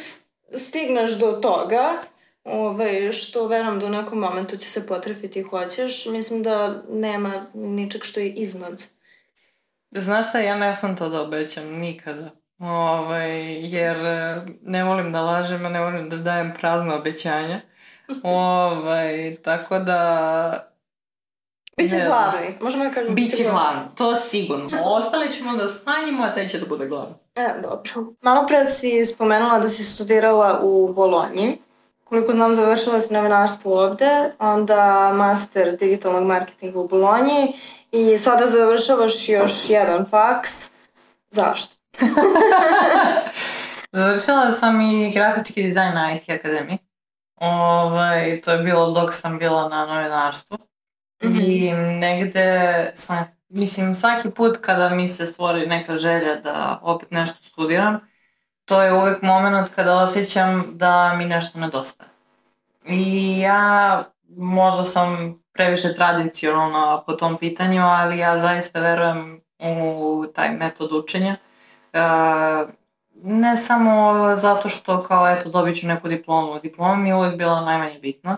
stigneš 0.53 1.11
do 1.11 1.33
toga, 1.33 1.93
ovaj, 2.45 3.13
što 3.13 3.47
verujem 3.47 3.81
da 3.81 3.87
u 3.87 3.91
nekom 3.91 4.19
momentu 4.19 4.57
će 4.57 4.67
se 4.67 4.87
potrefiti 4.87 5.39
i 5.41 5.43
hoćeš, 5.43 6.07
mislim 6.07 6.43
da 6.43 6.83
nema 6.89 7.47
ničeg 7.55 8.05
što 8.05 8.21
je 8.21 8.33
iznad. 8.33 8.83
Znaš 9.91 10.29
šta, 10.29 10.41
ja 10.41 10.57
ne 10.57 10.75
sam 10.75 10.97
to 10.97 11.09
da 11.09 11.21
obećam 11.21 11.65
nikada. 11.65 12.42
Ovaj, 12.63 13.67
jer 13.75 13.97
e, 13.97 14.43
ne 14.63 14.85
volim 14.85 15.13
da 15.13 15.21
lažem, 15.21 15.67
a 15.67 15.69
ne 15.69 15.81
volim 15.81 16.09
da 16.09 16.17
dajem 16.17 16.53
prazno 16.61 16.95
obećanja. 16.95 17.61
ovaj, 18.23 19.37
tako 19.43 19.79
da 19.79 20.69
Biće 21.77 21.97
ne, 21.97 22.07
glavni, 22.07 22.59
možemo 22.61 22.85
da 22.85 22.91
kažemo 22.91 23.15
biće, 23.15 23.45
glavni. 23.51 23.81
To 23.95 24.17
sigurno. 24.17 24.69
Ostale 24.85 25.29
ćemo 25.29 25.57
da 25.57 25.69
smanjimo, 25.69 26.25
a 26.25 26.35
taj 26.35 26.49
će 26.49 26.59
da 26.59 26.67
bude 26.67 26.87
glavni. 26.87 27.15
E, 27.35 27.49
dobro. 27.63 28.13
Malo 28.21 28.47
pre 28.47 28.65
si 28.65 29.07
spomenula 29.07 29.59
da 29.59 29.69
si 29.69 29.85
studirala 29.85 30.61
u 30.63 30.93
Bolonji. 30.93 31.59
Koliko 32.05 32.33
znam, 32.33 32.55
završila 32.55 33.01
si 33.01 33.15
novinarstvo 33.15 33.85
ovde, 33.85 34.33
onda 34.39 35.13
master 35.15 35.77
digitalnog 35.77 36.25
marketinga 36.25 36.81
u 36.81 36.89
Bolonji 36.89 37.55
i 37.93 38.19
sada 38.19 38.47
završavaš 38.47 39.29
još 39.29 39.71
jedan 39.71 40.07
faks. 40.11 40.71
Zašto? 41.31 41.82
Završila 43.93 44.51
sam 44.51 44.81
i 44.81 45.13
grafički 45.15 45.63
dizajn 45.63 45.95
na 45.95 46.15
IT 46.15 46.29
akademiji. 46.29 46.79
Ovaj, 47.37 48.41
to 48.41 48.53
je 48.53 48.63
bilo 48.63 48.91
dok 48.91 49.13
sam 49.13 49.39
bila 49.39 49.69
na 49.69 49.87
novinarstvu. 49.87 50.59
Mm 51.23 51.29
-hmm. 51.29 51.45
I 51.45 51.73
negde 51.99 52.91
sam, 52.95 53.19
mislim, 53.49 53.95
svaki 53.95 54.31
put 54.31 54.59
kada 54.61 54.89
mi 54.89 55.09
se 55.09 55.27
stvori 55.27 55.67
neka 55.67 55.97
želja 55.97 56.37
da 56.37 56.79
opet 56.83 57.11
nešto 57.11 57.45
studiram, 57.45 58.01
to 58.65 58.83
je 58.83 58.93
uvek 58.93 59.23
moment 59.23 59.69
kada 59.75 59.97
osjećam 59.97 60.65
da 60.73 61.15
mi 61.15 61.25
nešto 61.25 61.59
nedostaje. 61.59 62.11
I 62.87 63.41
ja 63.41 64.05
možda 64.37 64.83
sam 64.83 65.43
previše 65.53 65.95
tradicionalna 65.95 67.03
po 67.07 67.13
tom 67.13 67.39
pitanju, 67.39 67.83
ali 67.83 68.19
ja 68.19 68.39
zaista 68.39 68.81
verujem 68.81 69.41
u 69.59 70.25
taj 70.35 70.51
metod 70.51 70.93
učenja. 70.93 71.33
Uh, 71.33 71.52
ne 73.23 73.57
samo 73.57 74.15
zato 74.37 74.69
što 74.69 75.03
kao 75.03 75.31
eto 75.31 75.49
dobit 75.49 75.81
ću 75.81 75.87
neku 75.87 76.09
diplomu. 76.09 76.61
Diploma 76.61 76.97
mi 76.97 77.09
je 77.09 77.15
uvek 77.15 77.37
bila 77.39 77.61
najmanje 77.61 77.99
bitna. 77.99 78.37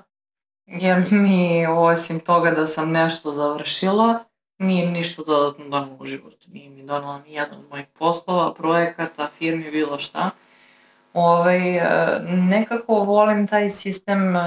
Jer 0.66 1.04
mi 1.10 1.66
osim 1.66 2.20
toga 2.20 2.50
da 2.50 2.66
sam 2.66 2.90
nešto 2.90 3.30
završila, 3.30 4.24
nije 4.58 4.90
ništa 4.90 5.22
dodatno 5.26 5.64
donalo 5.64 5.96
u 6.00 6.06
životu. 6.06 6.46
Nije 6.52 6.70
mi 6.70 6.82
donala 6.82 7.18
ni 7.18 7.34
jedan 7.34 7.58
od 7.58 7.64
mojih 7.70 7.86
poslova, 7.98 8.54
projekata, 8.54 9.28
firmi, 9.38 9.70
bilo 9.70 9.98
šta. 9.98 10.30
Ovaj, 11.12 11.76
e, 11.76 11.84
nekako 12.28 12.94
volim 12.94 13.46
taj 13.46 13.70
sistem 13.70 14.36
e, 14.36 14.40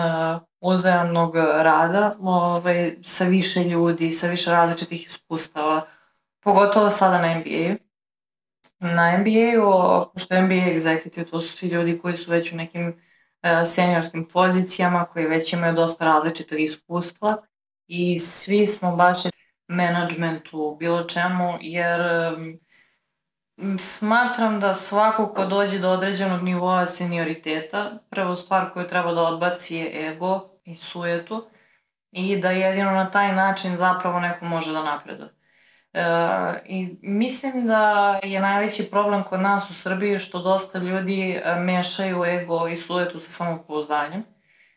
uzajamnog 0.62 1.36
rada 1.36 2.16
ovaj, 2.22 2.96
sa 3.04 3.24
više 3.24 3.64
ljudi, 3.64 4.12
sa 4.12 4.28
više 4.28 4.52
različitih 4.52 5.06
iskustava, 5.06 5.82
pogotovo 6.44 6.90
sada 6.90 7.22
na 7.22 7.36
MBA-u. 7.36 7.87
Na 8.80 9.18
MBA-u, 9.18 10.06
pošto 10.14 10.42
MBA 10.42 10.56
executive, 10.56 11.30
to 11.30 11.42
su 11.42 11.58
svi 11.58 11.68
ljudi 11.68 12.00
koji 12.00 12.16
su 12.16 12.32
već 12.32 12.54
u 12.54 12.56
nekim 12.56 12.88
uh, 12.88 13.50
seniorskim 13.66 14.28
pozicijama, 14.28 15.06
koji 15.06 15.26
već 15.26 15.54
imaju 15.54 15.74
dosta 15.74 16.06
različitog 16.06 16.60
iskustva 16.60 17.38
i 17.88 18.18
svi 18.18 18.66
smo 18.66 18.96
baš 18.96 19.18
menadžmentu, 19.68 20.78
bilo 20.80 21.04
čemu, 21.04 21.58
jer 21.62 22.02
um, 22.02 22.60
smatram 23.80 24.60
da 24.60 24.74
svako 24.74 25.28
ko 25.28 25.46
dođe 25.46 25.80
do 25.80 25.90
određenog 25.90 26.44
nivoa 26.44 26.86
senioriteta, 26.86 28.00
prvo 28.10 28.36
stvar 28.36 28.74
koju 28.74 28.88
treba 28.88 29.14
da 29.14 29.22
odbaci 29.22 29.76
je 29.76 30.12
ego 30.12 30.50
i 30.64 30.76
sujetu 30.76 31.48
i 32.12 32.38
da 32.38 32.52
jedino 32.52 32.92
na 32.92 33.12
taj 33.12 33.36
način 33.36 33.78
zapravo 33.78 34.20
neko 34.20 34.46
može 34.46 34.74
da 34.74 34.84
napreduje. 34.84 35.37
E, 35.98 36.62
I 36.66 36.98
mislim 37.02 37.68
da 37.68 38.20
je 38.24 38.40
najveći 38.40 38.90
problem 38.92 39.24
kod 39.24 39.42
nas 39.42 39.70
u 39.70 39.74
Srbiji 39.74 40.20
što 40.20 40.42
dosta 40.42 40.80
ljudi 40.80 41.32
e, 41.32 41.56
mešaju 41.56 42.26
ego 42.26 42.68
i 42.68 42.78
sujetu 42.78 43.20
sa 43.20 43.32
samopouzdanjem. 43.32 44.24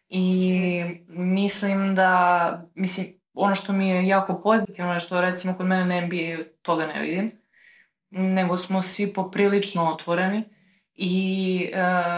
I 0.09 0.85
mislim 1.09 1.95
da, 1.95 2.63
mislim, 2.75 3.07
ono 3.35 3.55
što 3.55 3.73
mi 3.73 3.89
je 3.89 4.07
jako 4.07 4.41
pozitivno 4.43 4.93
je 4.93 5.01
što 5.01 5.21
recimo 5.21 5.55
kod 5.55 5.67
mene 5.67 5.85
na 5.85 6.07
MBA 6.07 6.45
toga 6.63 6.87
ne 6.87 7.01
vidim, 7.01 7.33
nego 8.11 8.57
smo 8.57 8.83
svi 8.83 9.13
poprilično 9.13 9.93
otvoreni 9.93 10.45
i 10.95 11.67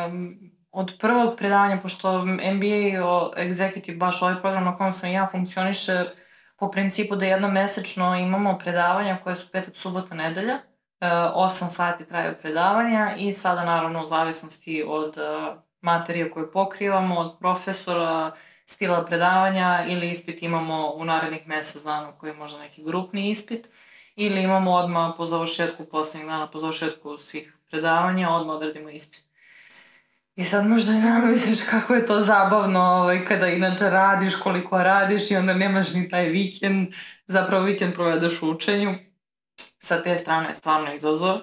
um, 0.08 0.38
od 0.70 0.96
prvog 1.00 1.36
predavanja, 1.36 1.80
pošto 1.82 2.24
MBA 2.24 3.04
o 3.04 3.32
Executive, 3.36 3.98
baš 3.98 4.22
ovaj 4.22 4.40
program 4.40 4.64
na 4.64 4.76
kojem 4.76 4.92
sam 4.92 5.10
ja 5.10 5.28
funkcioniše, 5.32 6.04
po 6.56 6.70
principu 6.70 7.16
da 7.16 7.26
jedno 7.26 7.48
mesečno 7.48 8.16
imamo 8.16 8.58
predavanja 8.58 9.18
koje 9.24 9.36
su 9.36 9.48
petak, 9.52 9.76
subota, 9.76 10.14
nedelja, 10.14 10.58
8 11.00 11.66
e, 11.66 11.70
sati 11.70 12.08
traju 12.08 12.34
predavanja 12.40 13.14
i 13.18 13.32
sada 13.32 13.64
naravno 13.64 14.02
u 14.02 14.06
zavisnosti 14.06 14.84
od 14.86 15.18
e, 15.18 15.20
materije 15.80 16.30
koje 16.30 16.52
pokrivamo, 16.52 17.18
od 17.18 17.38
profesora, 17.38 18.32
stila 18.66 19.04
predavanja 19.04 19.84
ili 19.88 20.10
ispit 20.10 20.42
imamo 20.42 20.92
u 20.94 21.04
narednih 21.04 21.46
mesec 21.46 21.82
dana 21.82 22.12
koji 22.12 22.30
je 22.30 22.36
možda 22.36 22.58
neki 22.58 22.84
grupni 22.84 23.30
ispit 23.30 23.68
ili 24.16 24.42
imamo 24.42 24.70
odmah 24.70 25.14
po 25.16 25.26
završetku 25.26 25.84
poslednjeg 25.84 26.30
dana, 26.30 26.50
po 26.50 26.58
završetku 26.58 27.18
svih 27.18 27.56
predavanja, 27.70 28.30
odmah 28.30 28.56
odradimo 28.56 28.88
ispit. 28.88 29.31
I 30.36 30.44
sad 30.44 30.66
možda 30.66 30.92
zamisliš 31.06 31.62
kako 31.70 31.94
je 31.94 32.06
to 32.06 32.20
zabavno 32.20 32.80
ovaj, 32.80 33.24
kada 33.24 33.48
inače 33.48 33.90
radiš, 33.90 34.36
koliko 34.36 34.82
radiš 34.82 35.30
i 35.30 35.36
onda 35.36 35.54
nemaš 35.54 35.94
ni 35.94 36.08
taj 36.08 36.28
vikend, 36.28 36.94
zapravo 37.26 37.64
vikend 37.64 37.94
provedeš 37.94 38.42
u 38.42 38.50
učenju. 38.50 38.94
Sa 39.80 40.02
te 40.02 40.16
strane 40.16 40.48
je 40.48 40.54
stvarno 40.54 40.94
izazov, 40.94 41.38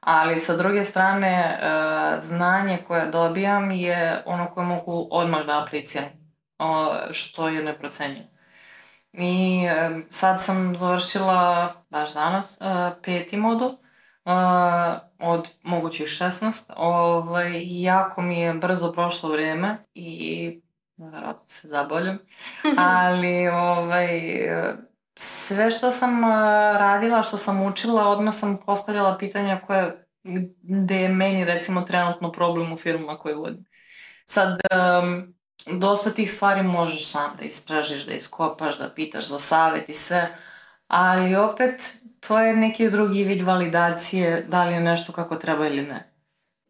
ali 0.00 0.38
sa 0.38 0.56
druge 0.56 0.84
strane 0.84 1.58
uh, 1.58 2.22
znanje 2.22 2.78
koje 2.86 3.10
dobijam 3.10 3.70
je 3.70 4.22
ono 4.26 4.50
koje 4.50 4.66
mogu 4.66 5.08
odmah 5.10 5.46
da 5.46 5.62
apliciram, 5.62 6.08
što 7.10 7.48
je 7.48 7.62
neprocenjivo. 7.62 8.26
I 9.12 9.64
uh, 9.66 10.02
sad 10.08 10.44
sam 10.44 10.76
završila, 10.76 11.72
baš 11.90 12.14
danas, 12.14 12.58
uh, 12.60 12.66
peti 13.02 13.36
modul, 13.36 13.83
od 15.18 15.48
mogućih 15.62 16.06
16. 16.06 16.72
Ovaj, 16.76 17.82
jako 17.82 18.22
mi 18.22 18.40
je 18.40 18.54
brzo 18.54 18.92
prošlo 18.92 19.30
vreme 19.30 19.84
i 19.94 20.60
verovatno 20.96 21.46
se 21.46 21.68
zaboljam, 21.68 22.18
ali 22.78 23.48
ovaj, 23.48 24.20
sve 25.16 25.70
što 25.70 25.90
sam 25.90 26.24
radila, 26.78 27.22
što 27.22 27.36
sam 27.36 27.62
učila, 27.62 28.08
odmah 28.08 28.34
sam 28.34 28.58
postavljala 28.66 29.18
pitanja 29.18 29.60
koje, 29.66 30.06
gde 30.62 30.96
je 30.96 31.08
meni 31.08 31.44
recimo 31.44 31.80
trenutno 31.80 32.32
problem 32.32 32.72
u 32.72 32.76
firmama 32.76 33.18
koje 33.18 33.34
vodim. 33.34 33.64
Sad, 34.26 34.60
um, 35.02 35.34
dosta 35.80 36.10
tih 36.10 36.32
stvari 36.32 36.62
možeš 36.62 37.10
sam 37.10 37.36
da 37.38 37.44
istražiš, 37.44 38.06
da 38.06 38.14
iskopaš, 38.14 38.78
da 38.78 38.88
pitaš 38.88 39.28
za 39.28 39.38
savet 39.38 39.88
i 39.88 39.94
sve, 39.94 40.36
ali 40.88 41.36
opet 41.36 41.96
to 42.28 42.38
je 42.40 42.56
neki 42.56 42.90
drugi 42.90 43.24
vid 43.24 43.42
validacije 43.42 44.46
da 44.48 44.64
li 44.64 44.74
je 44.74 44.80
nešto 44.80 45.12
kako 45.12 45.36
treba 45.36 45.66
ili 45.66 45.82
ne. 45.82 46.10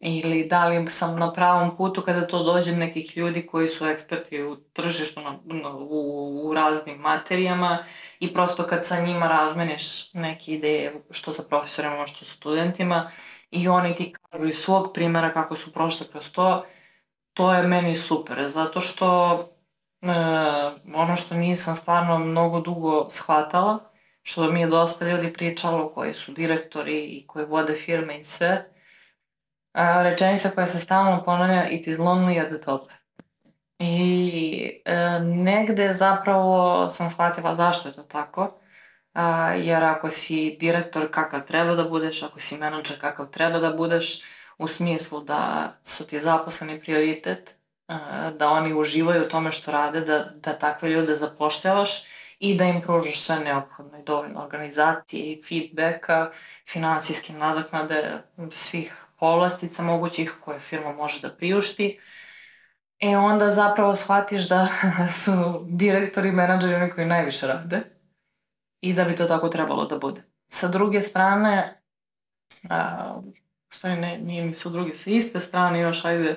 Ili 0.01 0.45
da 0.45 0.69
li 0.69 0.89
sam 0.89 1.19
na 1.19 1.33
pravom 1.33 1.77
putu 1.77 2.03
kada 2.03 2.27
to 2.27 2.43
dođe 2.43 2.77
nekih 2.77 3.17
ljudi 3.17 3.47
koji 3.47 3.69
su 3.69 3.87
eksperti 3.87 4.43
u 4.43 4.57
tržištu, 4.57 5.21
na, 5.21 5.39
na, 5.45 5.71
u, 5.71 6.49
u 6.49 6.55
raznim 6.55 6.99
materijama 6.99 7.85
i 8.21 8.35
prosto 8.35 8.63
kad 8.63 8.87
sa 8.87 9.01
njima 9.01 9.29
razmeniš 9.29 10.13
neke 10.13 10.53
ideje, 10.53 11.03
što 11.11 11.33
sa 11.33 11.43
profesorima, 11.49 12.07
što 12.07 12.25
sa 12.25 12.37
studentima, 12.37 13.11
i 13.51 13.69
oni 13.69 13.95
ti 13.95 14.15
kažu 14.31 14.47
iz 14.47 14.59
svog 14.59 14.91
primera 14.95 15.33
kako 15.33 15.57
su 15.57 15.73
prošle 15.73 16.07
kroz 16.07 16.33
to, 16.33 16.67
to 17.35 17.55
je 17.55 17.63
meni 17.63 17.95
super, 17.95 18.49
zato 18.49 18.81
što 18.81 19.39
e, 20.03 20.09
ono 20.95 21.17
što 21.17 21.35
nisam 21.35 21.77
stvarno 21.77 22.19
mnogo 22.19 22.61
dugo 22.61 23.07
shvatala, 23.11 23.94
što 24.25 24.51
mi 24.51 24.61
je 24.61 24.67
dosta 24.67 25.09
ljudi 25.09 25.33
pričalo 25.33 25.93
koji 25.95 26.15
su 26.15 26.33
direktori 26.33 27.05
i 27.05 27.27
koji 27.27 27.47
vode 27.47 27.75
firme 27.75 28.19
i 28.19 28.23
sve. 28.23 28.65
A, 29.73 30.03
rečenica 30.03 30.51
koja 30.51 30.67
se 30.67 30.79
stalno 30.79 31.25
ponavlja 31.25 31.69
it 31.69 31.87
is 31.87 31.99
lonely 31.99 32.41
at 32.41 32.49
the 32.49 32.61
top. 32.61 32.91
I 33.79 34.83
e, 34.85 35.19
negde 35.21 35.93
zapravo 35.93 36.89
sam 36.89 37.11
shvatila 37.11 37.55
zašto 37.55 37.89
je 37.89 37.95
to 37.95 38.03
tako. 38.03 38.59
A, 39.13 39.49
jer 39.49 39.85
ako 39.85 40.11
si 40.11 40.57
direktor 40.61 41.11
kakav 41.11 41.47
treba 41.47 41.75
da 41.75 41.85
budeš, 41.85 42.23
ako 42.23 42.41
si 42.41 42.57
menadžer 42.57 43.01
kakav 43.01 43.31
treba 43.31 43.59
da 43.59 43.71
budeš, 43.71 44.23
u 44.59 44.69
smislu 44.69 45.21
da 45.21 45.73
su 45.83 46.07
ti 46.07 46.19
zaposleni 46.19 46.81
prioritet, 46.81 47.57
da 48.39 48.51
oni 48.51 48.75
uživaju 48.75 49.25
u 49.25 49.29
tome 49.29 49.53
što 49.53 49.73
rade, 49.73 50.01
da, 50.01 50.25
da 50.35 50.59
takve 50.59 50.91
ljude 50.91 51.15
zapošljavaš 51.15 52.05
i 52.45 52.57
da 52.57 52.65
im 52.65 52.83
pružaš 52.83 53.21
sve 53.21 53.39
neophodno 53.39 53.99
i 53.99 54.03
dovoljno 54.03 54.43
organizacije 54.43 55.33
i 55.33 55.43
feedbacka, 55.43 56.31
finansijske 56.69 57.33
nadoknade, 57.33 58.23
svih 58.51 59.05
povlastica 59.19 59.83
mogućih 59.83 60.35
koje 60.45 60.61
firma 60.61 60.93
može 60.93 61.21
da 61.21 61.37
priušti. 61.37 61.99
E 63.01 63.17
onda 63.17 63.51
zapravo 63.51 63.95
shvatiš 63.95 64.49
da 64.49 64.67
su 65.25 65.67
direktori 65.69 66.29
i 66.29 66.33
menadžeri 66.33 66.75
oni 66.75 66.91
koji 66.91 67.07
najviše 67.07 67.47
rade 67.47 67.83
i 68.81 68.93
da 68.95 69.05
bi 69.05 69.17
to 69.17 69.27
tako 69.27 69.49
trebalo 69.49 69.85
da 69.85 69.99
bude. 69.99 70.23
Sa 70.49 70.69
druge 70.69 71.01
strane, 71.01 71.83
a, 72.71 73.21
stoji 73.71 73.97
ne, 73.97 74.19
nije 74.19 74.45
mi 74.45 74.55
sa 74.55 74.69
druge, 74.69 74.95
sa 74.95 75.11
iste 75.11 75.41
strane 75.41 75.81
još 75.81 76.05
ajde 76.05 76.37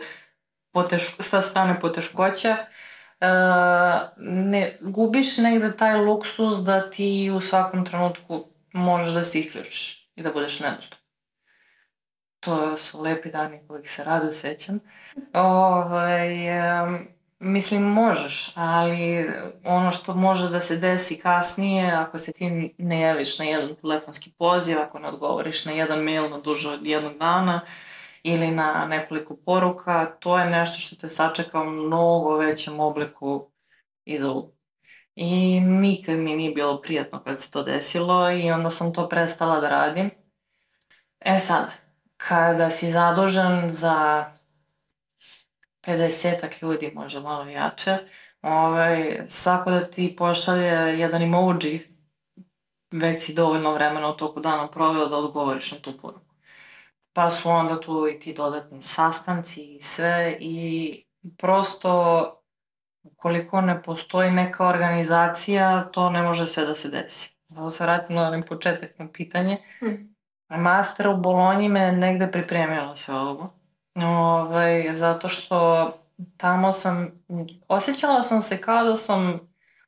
poteško, 0.74 1.24
sa 1.24 1.41
strane 1.41 1.80
poteškoća, 1.80 2.58
ne, 4.17 4.77
gubiš 4.82 5.38
negde 5.38 5.77
taj 5.77 5.97
luksus 5.97 6.58
da 6.58 6.89
ti 6.89 7.32
u 7.36 7.39
svakom 7.39 7.86
trenutku 7.86 8.45
možeš 8.73 9.13
da 9.13 9.23
se 9.23 9.39
isključiš 9.39 10.12
i 10.15 10.23
da 10.23 10.32
budeš 10.32 10.60
nedostupan. 10.60 10.99
To 12.39 12.77
su 12.77 13.01
lepi 13.01 13.32
dani 13.32 13.67
kojih 13.67 13.91
se 13.91 14.03
rado 14.03 14.32
sećam. 14.32 14.80
Ovaj, 15.34 16.30
mislim, 17.39 17.84
možeš, 17.84 18.51
ali 18.56 19.30
ono 19.63 19.91
što 19.91 20.13
može 20.13 20.49
da 20.49 20.60
se 20.60 20.77
desi 20.77 21.19
kasnije, 21.19 21.91
ako 21.91 22.17
se 22.17 22.32
ti 22.32 22.75
ne 22.77 22.99
javiš 22.99 23.39
na 23.39 23.45
jedan 23.45 23.75
telefonski 23.75 24.32
poziv, 24.38 24.80
ako 24.80 24.99
ne 24.99 25.08
odgovoriš 25.08 25.65
na 25.65 25.71
jedan 25.71 25.99
mail 25.99 26.30
na 26.30 26.39
duže 26.39 26.69
od 26.69 26.86
jednog 26.86 27.17
dana, 27.17 27.62
uh, 27.63 27.69
ili 28.23 28.51
na 28.51 28.86
nekoliko 28.86 29.36
poruka, 29.45 30.06
to 30.06 30.39
je 30.39 30.49
nešto 30.49 30.80
što 30.82 30.95
te 30.95 31.08
sačeka 31.08 31.62
u 31.62 31.69
mnogo 31.69 32.38
većem 32.38 32.80
obliku 32.80 33.51
iza. 34.06 34.34
I 35.15 35.60
nikad 35.62 36.17
mi 36.19 36.36
nije 36.36 36.51
bilo 36.51 36.82
prijatno 36.82 37.23
kad 37.23 37.41
se 37.41 37.51
to 37.51 37.63
desilo 37.63 38.32
i 38.32 38.51
onda 38.51 38.69
sam 38.69 38.93
to 38.93 39.10
prestala 39.10 39.60
da 39.60 39.69
radim. 39.69 40.12
E 41.19 41.39
sad, 41.39 41.71
kada 42.17 42.69
si 42.69 42.91
zadužen 42.91 43.69
za 43.69 44.25
50 45.88 46.63
ljudi, 46.63 46.91
možda 46.95 47.19
malo 47.19 47.49
jače, 47.49 47.97
ovaj, 48.41 49.23
svako 49.27 49.71
da 49.71 49.89
ti 49.89 50.15
pošalje 50.17 50.99
jedan 50.99 51.21
emoji 51.21 51.97
već 52.91 53.25
si 53.25 53.34
dovoljno 53.34 53.73
vremena 53.73 54.10
u 54.10 54.17
toku 54.17 54.39
dana 54.39 54.67
proveo 54.67 55.08
da 55.08 55.17
odgovoriš 55.17 55.71
na 55.71 55.77
tu 55.77 55.97
poruku. 56.01 56.27
Pa 57.17 57.30
su 57.30 57.49
onda 57.49 57.80
tu 57.80 58.08
i 58.08 58.19
ti 58.19 58.34
dodatni 58.34 58.82
sastanci 58.82 59.75
i 59.75 59.82
sve 59.82 60.38
i 60.39 61.03
prosto 61.38 62.34
ukoliko 63.03 63.62
ne 63.62 63.84
postoji 63.84 64.32
neka 64.32 64.67
organizacija, 64.67 65.89
to 65.91 66.10
ne 66.10 66.21
može 66.21 66.45
sve 66.45 66.65
da 66.65 66.75
se 66.75 66.89
desi. 66.89 67.38
Da 67.47 67.69
se 67.69 67.84
vratim 67.84 68.15
na 68.15 68.27
onaj 68.27 68.45
početak 68.45 68.99
na 68.99 69.08
pitanje. 69.12 69.58
Hmm. 69.80 70.15
Master 70.49 71.08
u 71.08 71.17
Bolonji 71.17 71.69
me 71.69 71.91
negde 71.91 72.32
pripremio 72.32 72.95
sve 72.95 73.15
ovo. 73.15 73.53
Ove, 73.95 74.06
ovaj, 74.06 74.93
zato 74.93 75.27
što 75.27 75.91
tamo 76.38 76.71
sam, 76.71 77.23
osjećala 77.67 78.21
sam 78.21 78.41
se 78.41 78.62
kao 78.62 78.84
da 78.84 78.95
sam 78.95 79.39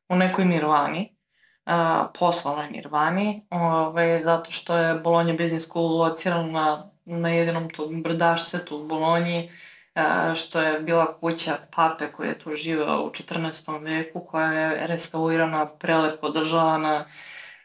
u 0.10 0.16
nekoj 0.16 0.46
nirvani, 0.46 1.18
a, 1.66 2.08
poslovnoj 2.20 2.70
nirvani, 2.70 3.48
ove, 3.50 3.64
ovaj, 3.64 4.20
zato 4.20 4.52
što 4.52 4.78
je 4.78 4.96
Bologna 4.96 5.34
Business 5.34 5.66
School 5.66 5.98
locirana 5.98 6.90
na, 7.10 7.30
jedinom 7.30 7.70
tom 7.70 8.04
brdašcetu 8.04 8.78
u 8.78 8.88
Bolonji, 8.88 9.52
a, 9.96 10.36
što 10.36 10.62
je 10.62 10.80
bila 10.80 11.20
kuća 11.20 11.58
pape 11.76 12.12
koji 12.12 12.28
je 12.28 12.40
tu 12.40 12.56
živeo 12.56 13.04
u 13.04 13.10
14. 13.10 13.84
veku, 13.84 14.26
koja 14.26 14.52
je 14.52 14.88
restaurirana, 14.88 15.66
prelepo 15.66 16.28
održavana, 16.28 17.06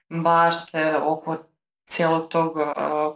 bašte 0.09 0.97
oko 0.97 1.37
cijelog 1.87 2.29
tog 2.29 2.57
uh, 2.57 2.65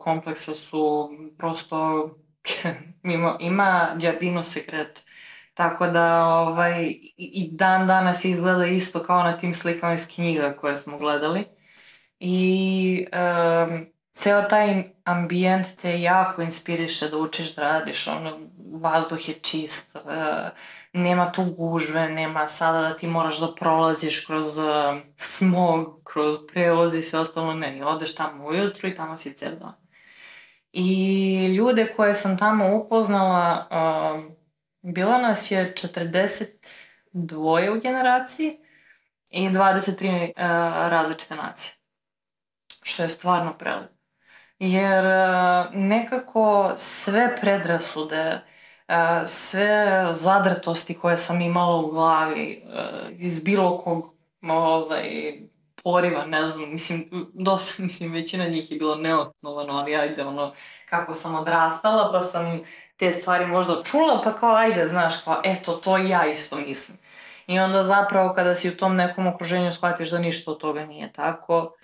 kompleksa 0.01 0.55
su 0.55 1.11
prosto 1.39 2.11
ima, 3.05 3.37
ima 3.41 3.89
Giardino 3.97 4.43
Secreto. 4.43 5.01
Tako 5.55 5.87
da 5.87 6.27
ovaj, 6.27 6.95
i 7.17 7.49
dan 7.53 7.87
danas 7.87 8.25
izgleda 8.25 8.67
isto 8.67 9.03
kao 9.03 9.23
na 9.23 9.39
tim 9.39 9.55
slikama 9.55 9.95
iz 9.95 10.09
knjiga 10.15 10.57
koje 10.61 10.77
smo 10.77 10.99
gledali. 10.99 11.45
I 12.21 13.07
um, 13.13 13.87
ceo 14.19 14.43
taj 14.43 14.85
ambijent 15.05 15.67
te 15.81 16.01
jako 16.01 16.43
inspiriše 16.43 17.09
da 17.09 17.17
učiš 17.17 17.55
da 17.55 17.63
radiš, 17.63 18.09
ono, 18.09 18.39
vazduh 18.73 19.29
je 19.29 19.35
čist, 19.35 19.95
uh, 19.95 20.01
nema 20.93 21.33
tu 21.33 21.45
gužve, 21.45 22.09
nema 22.09 22.47
sada 22.47 22.81
da 22.81 22.97
ti 22.97 23.07
moraš 23.07 23.41
da 23.41 23.55
prolaziš 23.55 24.27
kroz 24.27 24.59
uh, 24.59 24.65
smog, 25.17 26.01
kroz 26.05 26.37
prevoz 26.53 26.95
i 26.95 27.03
sve 27.03 27.19
ostalo, 27.19 27.55
ne, 27.55 27.73
ni 27.73 27.83
odeš 27.83 28.15
tamo 28.15 28.47
ujutru 28.47 28.89
i 28.89 28.95
tamo 28.95 29.17
si 29.17 29.37
cel 29.37 29.59
dan. 29.59 29.75
I 30.73 31.47
ljude 31.47 31.95
koje 31.97 32.15
sam 32.15 32.39
tamo 32.39 32.77
upoznala, 32.77 33.69
uh, 33.71 34.25
bilo 34.83 35.19
nas 35.19 35.51
je 35.51 35.75
42 35.77 37.77
u 37.77 37.81
generaciji 37.81 38.59
i 39.31 39.49
23 39.49 40.29
uh, 40.29 40.33
različite 40.91 41.35
nacije. 41.35 41.73
Što 42.83 43.03
je 43.03 43.09
stvarno 43.09 43.59
prelepo. 43.59 43.98
Jer 44.59 45.05
uh, 45.05 45.75
nekako 45.75 46.73
sve 46.77 47.37
predrasude, 47.41 48.41
sve 49.27 50.07
zadrtosti 50.11 50.95
koje 50.95 51.17
sam 51.17 51.41
imala 51.41 51.77
u 51.77 51.91
glavi 51.91 52.65
iz 53.19 53.45
bilo 53.45 53.79
kog 53.79 54.15
ovaj, 54.43 55.39
poriva, 55.83 56.27
ne 56.27 56.47
znam, 56.47 56.71
mislim, 56.71 57.09
dosta, 57.35 57.83
mislim, 57.83 58.13
većina 58.13 58.49
njih 58.49 58.71
je 58.71 58.79
bilo 58.79 58.95
neosnovano, 58.95 59.73
ali 59.73 59.97
ajde, 59.97 60.25
ono, 60.25 60.53
kako 60.89 61.13
sam 61.13 61.35
odrastala, 61.35 62.13
pa 62.13 62.21
sam 62.21 62.61
te 62.97 63.13
stvari 63.13 63.47
možda 63.47 63.83
čula, 63.85 64.21
pa 64.25 64.33
kao, 64.33 64.55
ajde, 64.55 64.89
znaš, 64.89 65.23
kao, 65.25 65.41
eto, 65.45 65.73
to 65.73 65.97
ja 65.97 66.27
isto 66.27 66.57
mislim. 66.57 66.99
I 67.47 67.59
onda 67.59 67.85
zapravo 67.85 68.35
kada 68.35 68.55
si 68.55 68.69
u 68.69 68.77
tom 68.77 68.97
nekom 68.97 69.27
okruženju 69.27 69.73
shvatiš 69.73 70.11
da 70.11 70.19
ništa 70.19 70.51
od 70.51 70.59
toga 70.59 70.87
nije 70.87 71.13
tako, 71.13 71.77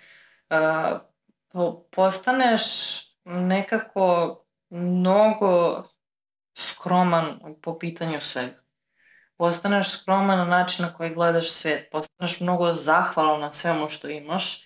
uh, 0.49 0.99
postaneš 1.91 2.63
nekako 3.25 4.37
mnogo 4.69 5.83
skroman 6.53 7.39
po 7.61 7.79
pitanju 7.79 8.19
svega. 8.19 8.63
Postaneš 9.37 9.89
skroman 9.89 10.37
na 10.37 10.45
način 10.45 10.85
na 10.85 10.93
koji 10.93 11.13
gledaš 11.13 11.49
svet, 11.51 11.89
postaneš 11.91 12.39
mnogo 12.39 12.71
zahvalan 12.71 13.41
na 13.41 13.51
svemu 13.51 13.89
što 13.89 14.09
imaš 14.09 14.65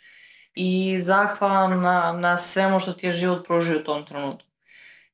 i 0.56 1.00
zahvalan 1.00 1.82
na, 1.82 2.12
na 2.12 2.38
svemu 2.38 2.80
što 2.80 2.94
ti 2.94 3.06
je 3.06 3.12
život 3.12 3.48
pružio 3.48 3.80
u 3.80 3.84
tom 3.84 4.06
trenutku. 4.06 4.50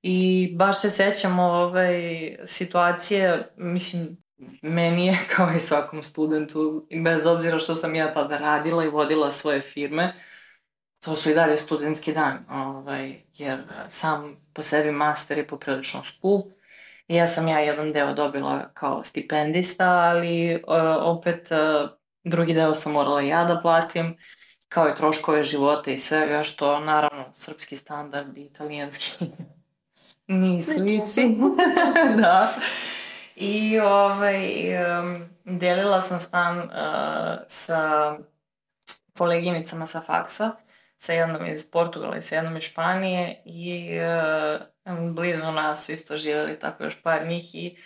I 0.01 0.51
baš 0.55 0.81
se 0.81 0.89
sećam 0.89 1.39
ove 1.39 1.99
situacije, 2.45 3.53
mislim, 3.57 4.17
meni 4.61 5.07
je 5.07 5.17
kao 5.35 5.49
i 5.55 5.59
svakom 5.59 6.03
studentu, 6.03 6.87
bez 7.03 7.25
obzira 7.25 7.59
što 7.59 7.75
sam 7.75 7.95
ja 7.95 8.13
tada 8.13 8.37
radila 8.37 8.85
i 8.85 8.89
vodila 8.89 9.31
svoje 9.31 9.61
firme, 9.61 10.13
to 11.05 11.15
su 11.15 11.29
i 11.29 11.33
dalje 11.33 11.57
studentski 11.57 12.13
dan, 12.13 12.45
ovaj, 12.49 13.21
jer 13.33 13.63
sam 13.87 14.37
po 14.53 14.61
sebi 14.61 14.91
master 14.91 15.37
je 15.37 15.47
poprilično 15.47 16.03
skup 16.03 16.45
Ja 17.07 17.27
sam 17.27 17.47
ja 17.47 17.59
jedan 17.59 17.91
deo 17.91 18.13
dobila 18.13 18.69
kao 18.73 19.03
stipendista, 19.03 19.85
ali 19.89 20.55
uh, 20.55 20.61
opet 20.99 21.49
uh, 21.51 21.89
drugi 22.23 22.53
deo 22.53 22.73
sam 22.73 22.91
morala 22.91 23.21
ja 23.21 23.43
da 23.43 23.61
platim, 23.61 24.17
kao 24.69 24.89
i 24.89 24.95
troškove 24.95 25.43
života 25.43 25.91
i 25.91 25.97
svega, 25.97 26.43
što 26.43 26.79
naravno 26.79 27.25
srpski 27.33 27.75
standard 27.75 28.37
i 28.37 28.41
italijanski 28.41 29.25
nisu 30.27 30.85
isti. 30.85 31.37
da. 32.21 32.53
I 33.35 33.79
ovaj, 33.79 34.67
um, 34.99 35.29
delila 35.43 36.01
sam 36.01 36.19
stan 36.19 36.57
uh, 36.57 36.65
sa 37.47 38.15
koleginicama 39.17 39.85
sa 39.85 40.01
faksa, 40.01 40.51
sa 41.05 41.13
jednom 41.13 41.45
iz 41.45 41.71
Portugala 41.71 42.17
i 42.17 42.21
sa 42.21 42.35
jednom 42.35 42.57
iz 42.57 42.63
Španije 42.63 43.41
i 43.45 43.89
uh, 43.99 45.13
blizu 45.13 45.51
nas 45.51 45.85
su 45.85 45.91
isto 45.91 46.15
živjeli 46.15 46.59
tako 46.59 46.83
još 46.83 47.01
par 47.01 47.27
njih 47.27 47.55
i 47.55 47.77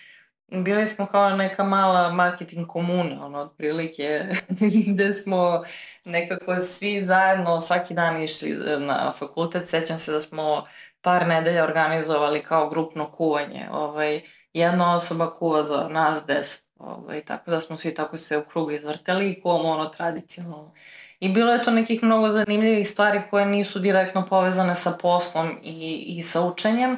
bili 0.51 0.87
smo 0.87 1.05
kao 1.05 1.29
neka 1.29 1.63
mala 1.63 2.11
marketing 2.11 2.67
komuna, 2.67 3.25
ono, 3.25 3.39
otprilike, 3.39 4.25
gde 4.93 5.11
smo 5.11 5.63
nekako 6.05 6.59
svi 6.59 7.01
zajedno 7.01 7.61
svaki 7.61 7.93
dan 7.93 8.23
išli 8.23 8.57
na 8.79 9.13
fakultet. 9.19 9.67
Sećam 9.67 9.97
se 9.97 10.11
da 10.11 10.19
smo 10.19 10.65
par 11.01 11.27
nedelja 11.27 11.63
organizovali 11.63 12.43
kao 12.43 12.69
grupno 12.69 13.11
kuvanje. 13.11 13.67
Ovaj, 13.71 14.21
jedna 14.53 14.95
osoba 14.95 15.33
kuva 15.33 15.63
za 15.63 15.87
nas 15.87 16.25
deset. 16.27 16.69
Ovaj, 16.75 17.21
tako 17.21 17.51
da 17.51 17.61
smo 17.61 17.77
svi 17.77 17.93
tako 17.93 18.17
se 18.17 18.37
u 18.37 18.45
krugu 18.45 18.71
izvrteli 18.71 19.29
i 19.29 19.41
kuvamo 19.41 19.69
ono 19.69 19.85
tradicionalno. 19.85 20.73
I 21.19 21.29
bilo 21.29 21.53
je 21.53 21.63
to 21.63 21.71
nekih 21.71 22.03
mnogo 22.03 22.29
zanimljivih 22.29 22.89
stvari 22.89 23.21
koje 23.29 23.45
nisu 23.45 23.79
direktno 23.79 24.25
povezane 24.29 24.75
sa 24.75 24.91
poslom 25.01 25.57
i, 25.63 26.05
i 26.17 26.23
sa 26.23 26.41
učenjem, 26.41 26.97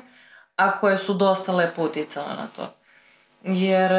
a 0.55 0.77
koje 0.77 0.97
su 0.97 1.13
dosta 1.13 1.51
lepo 1.51 1.83
uticale 1.83 2.35
na 2.35 2.47
to. 2.55 2.73
Jer 3.43 3.91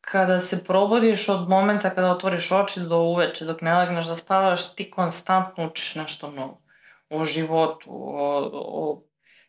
kada 0.00 0.40
se 0.40 0.64
probodiš 0.64 1.28
od 1.28 1.48
momenta 1.48 1.90
kada 1.90 2.10
otvoriš 2.10 2.52
oči 2.52 2.80
do 2.80 2.98
uveče, 2.98 3.44
dok 3.44 3.60
ne 3.60 3.78
legneš 3.78 4.06
da 4.06 4.16
spavaš, 4.16 4.74
ti 4.74 4.90
konstantno 4.90 5.66
učiš 5.66 5.94
nešto 5.94 6.30
novo. 6.30 6.62
O 7.10 7.24
životu, 7.24 7.90
o, 7.90 8.50
o 8.52 9.02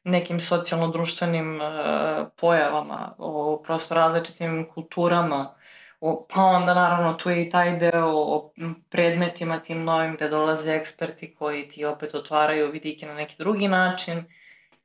nekim 0.04 0.40
socijalno-društvenim 0.40 1.56
uh, 1.56 2.28
pojavama, 2.38 3.16
o 3.18 3.62
prosto 3.66 3.96
različitim 3.96 4.68
kulturama, 4.74 5.56
pa 6.00 6.42
onda 6.42 6.74
naravno 6.74 7.14
tu 7.14 7.30
je 7.30 7.44
i 7.44 7.50
taj 7.50 7.78
deo 7.78 8.08
o 8.08 8.54
predmetima 8.90 9.60
tim 9.60 9.84
novim 9.84 10.16
gde 10.16 10.30
dolaze 10.30 10.76
eksperti 10.76 11.36
koji 11.36 11.68
ti 11.68 11.86
opet 11.86 12.16
otvaraju 12.16 12.72
vidike 12.72 13.06
na 13.06 13.14
neki 13.14 13.36
drugi 13.38 13.68
način 13.68 14.24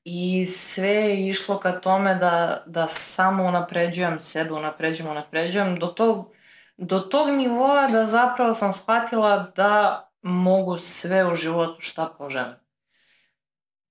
i 0.04 0.46
sve 0.46 0.88
je 0.88 1.28
išlo 1.28 1.58
ka 1.58 1.80
tome 1.80 2.14
da, 2.14 2.62
da 2.66 2.86
samo 2.86 3.44
unapređujem 3.44 4.18
sebe, 4.18 4.52
unapređujem, 4.52 5.10
unapređujem 5.10 5.78
do 5.78 5.86
tog, 5.86 6.32
do 6.76 6.98
tog 6.98 7.30
nivoa 7.30 7.88
da 7.88 8.06
zapravo 8.06 8.54
sam 8.54 8.72
shvatila 8.72 9.52
da 9.56 10.08
mogu 10.22 10.78
sve 10.78 11.26
u 11.26 11.34
životu 11.34 11.80
šta 11.80 12.14
poželim. 12.18 12.54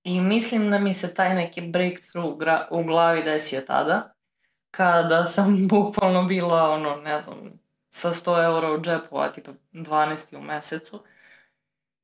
I 0.04 0.20
mislim 0.20 0.70
da 0.70 0.78
mi 0.78 0.94
se 0.94 1.14
taj 1.14 1.34
neki 1.34 1.60
breakthrough 1.60 2.36
u 2.70 2.84
glavi 2.84 3.22
desio 3.22 3.60
tada 3.60 4.14
kada 4.72 5.26
sam 5.26 5.56
bukvalno 5.70 6.24
bila, 6.24 6.70
ono, 6.70 6.96
ne 6.96 7.20
znam, 7.20 7.38
sa 7.90 8.12
100 8.12 8.44
eura 8.44 8.72
u 8.72 8.80
džepu, 8.80 9.18
a 9.18 9.32
tipa 9.32 9.52
12 9.72 10.36
u 10.36 10.42
mesecu. 10.42 11.02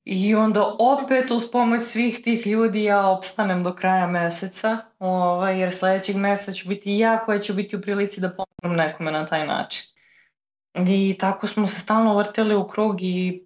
I 0.05 0.35
onda 0.35 0.75
opet 0.79 1.31
uz 1.31 1.51
pomoć 1.53 1.83
svih 1.83 2.23
tih 2.23 2.47
ljudi 2.47 2.85
ja 2.85 3.09
opstanem 3.09 3.64
do 3.64 3.75
kraja 3.75 4.07
meseca, 4.07 4.79
ovaj, 4.99 5.61
jer 5.61 5.73
sledećeg 5.73 6.16
meseca 6.16 6.53
ću 6.53 6.69
biti 6.69 6.99
ja 6.99 7.19
koja 7.19 7.41
ću 7.41 7.55
biti 7.55 7.77
u 7.77 7.81
prilici 7.81 8.21
da 8.21 8.31
pomogam 8.31 8.77
nekome 8.77 9.12
na 9.12 9.27
taj 9.27 9.47
način. 9.47 9.85
I 10.75 11.16
tako 11.21 11.47
smo 11.47 11.66
se 11.66 11.81
stalno 11.81 12.16
vrteli 12.16 12.57
u 12.57 12.69
krug 12.69 13.03
i 13.03 13.45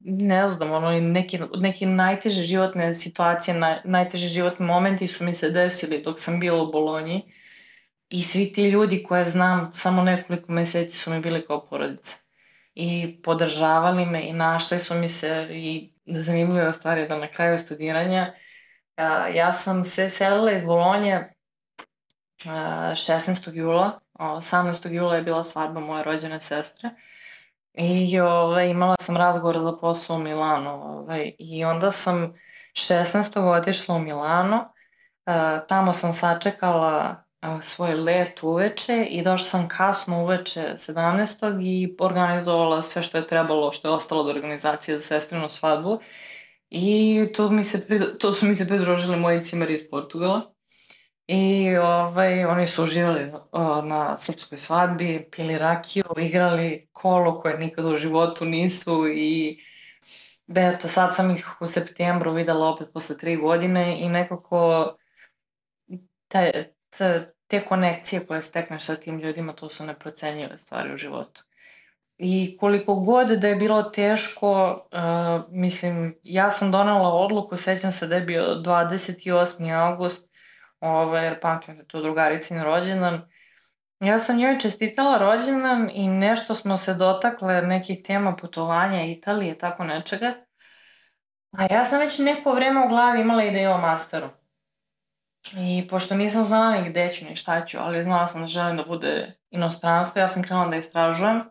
ne 0.00 0.48
znam, 0.48 0.72
ono, 0.72 1.00
neki, 1.00 1.38
neki 1.56 1.86
najteže 1.86 2.42
životne 2.42 2.94
situacije, 2.94 3.58
naj, 3.58 3.80
najteže 3.84 4.28
životni 4.28 4.66
momenti 4.66 5.06
su 5.06 5.24
mi 5.24 5.34
se 5.34 5.50
desili 5.50 6.02
dok 6.02 6.18
sam 6.18 6.40
bila 6.40 6.62
u 6.62 6.72
Bolonji 6.72 7.37
I 8.08 8.22
svi 8.22 8.52
ti 8.52 8.64
ljudi 8.64 9.02
koje 9.02 9.24
znam, 9.24 9.72
samo 9.72 10.02
nekoliko 10.02 10.52
meseci 10.52 10.96
su 10.96 11.10
mi 11.10 11.20
bili 11.20 11.46
kao 11.46 11.66
porodica. 11.66 12.16
I 12.74 13.20
podržavali 13.22 14.06
me 14.06 14.28
i 14.28 14.32
našli 14.32 14.78
su 14.78 14.94
mi 14.94 15.08
se 15.08 15.48
i 15.50 15.92
zanimljiva 16.06 16.72
stvar 16.72 16.98
je 16.98 17.08
da 17.08 17.18
na 17.18 17.28
kraju 17.30 17.58
studiranja 17.58 18.34
ja 19.34 19.52
sam 19.52 19.84
se 19.84 20.08
selila 20.08 20.52
iz 20.52 20.62
Bolonje 20.62 21.34
16. 22.44 23.54
jula. 23.54 24.00
18. 24.14 24.92
jula 24.92 25.16
je 25.16 25.22
bila 25.22 25.44
svadba 25.44 25.80
moje 25.80 26.04
rođene 26.04 26.40
sestre. 26.40 26.90
I 27.74 28.20
ove, 28.20 28.32
ovaj, 28.32 28.68
imala 28.68 28.96
sam 29.00 29.16
razgovor 29.16 29.58
za 29.58 29.72
posao 29.80 30.16
u 30.16 30.18
Milanu. 30.18 30.70
Ovaj, 30.70 31.32
I 31.38 31.64
onda 31.64 31.90
sam 31.90 32.34
16. 32.72 33.58
otišla 33.58 33.94
u 33.94 33.98
Milano. 33.98 34.72
tamo 35.68 35.92
sam 35.92 36.12
sačekala 36.12 37.24
svoj 37.62 37.94
let 37.94 38.42
uveče 38.42 39.04
i 39.10 39.22
došla 39.22 39.46
sam 39.46 39.68
kasno 39.68 40.22
uveče 40.22 40.60
17. 40.60 41.62
i 41.66 41.96
organizovala 41.98 42.82
sve 42.82 43.02
što 43.02 43.18
je 43.18 43.26
trebalo, 43.26 43.72
što 43.72 43.88
je 43.88 43.94
ostalo 43.94 44.20
od 44.20 44.28
organizacije 44.36 44.98
za 44.98 45.02
sestrinu 45.02 45.48
svadbu. 45.48 46.00
I 46.70 47.26
tu, 47.34 47.50
mi 47.50 47.64
se, 47.64 47.86
tu 48.18 48.32
su 48.32 48.46
mi 48.46 48.54
se 48.54 48.68
pridružili 48.68 49.16
moji 49.16 49.44
cimeri 49.44 49.74
iz 49.74 49.90
Portugala. 49.90 50.54
I 51.26 51.76
ovaj, 51.76 52.44
oni 52.44 52.66
su 52.66 52.82
uživali 52.82 53.32
o, 53.52 53.82
na 53.82 54.16
srpskoj 54.16 54.58
svadbi, 54.58 55.28
pili 55.32 55.58
rakiju, 55.58 56.04
igrali 56.18 56.88
kolo 56.92 57.40
koje 57.40 57.58
nikad 57.58 57.84
u 57.84 57.96
životu 57.96 58.44
nisu 58.44 59.08
i 59.08 59.60
eto, 60.56 60.88
sad 60.88 61.14
sam 61.14 61.30
ih 61.30 61.46
u 61.60 61.66
septembru 61.66 62.32
videla 62.32 62.68
opet 62.68 62.88
posle 62.94 63.18
tri 63.18 63.36
godine 63.36 64.00
i 64.00 64.08
nekako 64.08 64.86
te, 66.28 66.77
te, 67.46 67.64
konekcije 67.64 68.26
koje 68.26 68.42
stekneš 68.42 68.84
sa 68.84 68.96
tim 68.96 69.18
ljudima, 69.18 69.52
to 69.52 69.68
su 69.68 69.84
neprocenjive 69.84 70.58
stvari 70.58 70.94
u 70.94 70.96
životu. 70.96 71.42
I 72.18 72.56
koliko 72.60 72.94
god 72.94 73.28
da 73.28 73.48
je 73.48 73.56
bilo 73.56 73.82
teško, 73.82 74.80
uh, 74.92 75.44
mislim, 75.50 76.18
ja 76.22 76.50
sam 76.50 76.72
donela 76.72 77.08
odluku, 77.08 77.56
sećam 77.56 77.92
se 77.92 78.06
da 78.06 78.14
je 78.14 78.20
bio 78.20 78.42
28. 78.42 79.74
august, 79.74 80.28
ovaj, 80.80 81.24
jer 81.24 81.40
pamtim 81.40 81.74
da 81.74 81.82
je 81.82 81.88
to 81.88 82.02
drugaricin 82.02 82.62
rođendan. 82.62 83.30
Ja 84.00 84.18
sam 84.18 84.36
njoj 84.36 84.58
čestitala 84.58 85.18
rođendan 85.18 85.90
i 85.92 86.08
nešto 86.08 86.54
smo 86.54 86.76
se 86.76 86.94
dotakle 86.94 87.62
nekih 87.62 88.02
tema 88.04 88.36
putovanja 88.36 89.04
Italije, 89.04 89.58
tako 89.58 89.84
nečega. 89.84 90.34
A 91.50 91.66
ja 91.74 91.84
sam 91.84 91.98
već 91.98 92.18
neko 92.18 92.52
vreme 92.52 92.84
u 92.84 92.88
glavi 92.88 93.20
imala 93.20 93.44
ideju 93.44 93.70
o 93.70 93.78
masteru. 93.78 94.28
I 95.56 95.86
pošto 95.90 96.14
nisam 96.14 96.44
znala 96.44 96.80
ni 96.80 96.90
gde 96.90 97.10
ću 97.14 97.24
ni 97.24 97.36
šta 97.36 97.66
ću, 97.66 97.78
ali 97.80 98.02
znala 98.02 98.26
sam 98.26 98.40
da 98.40 98.46
želim 98.46 98.76
da 98.76 98.84
bude 98.84 99.38
inostranstvo, 99.50 100.20
ja 100.20 100.28
sam 100.28 100.42
krenula 100.42 100.68
da 100.68 100.76
istražujem. 100.76 101.42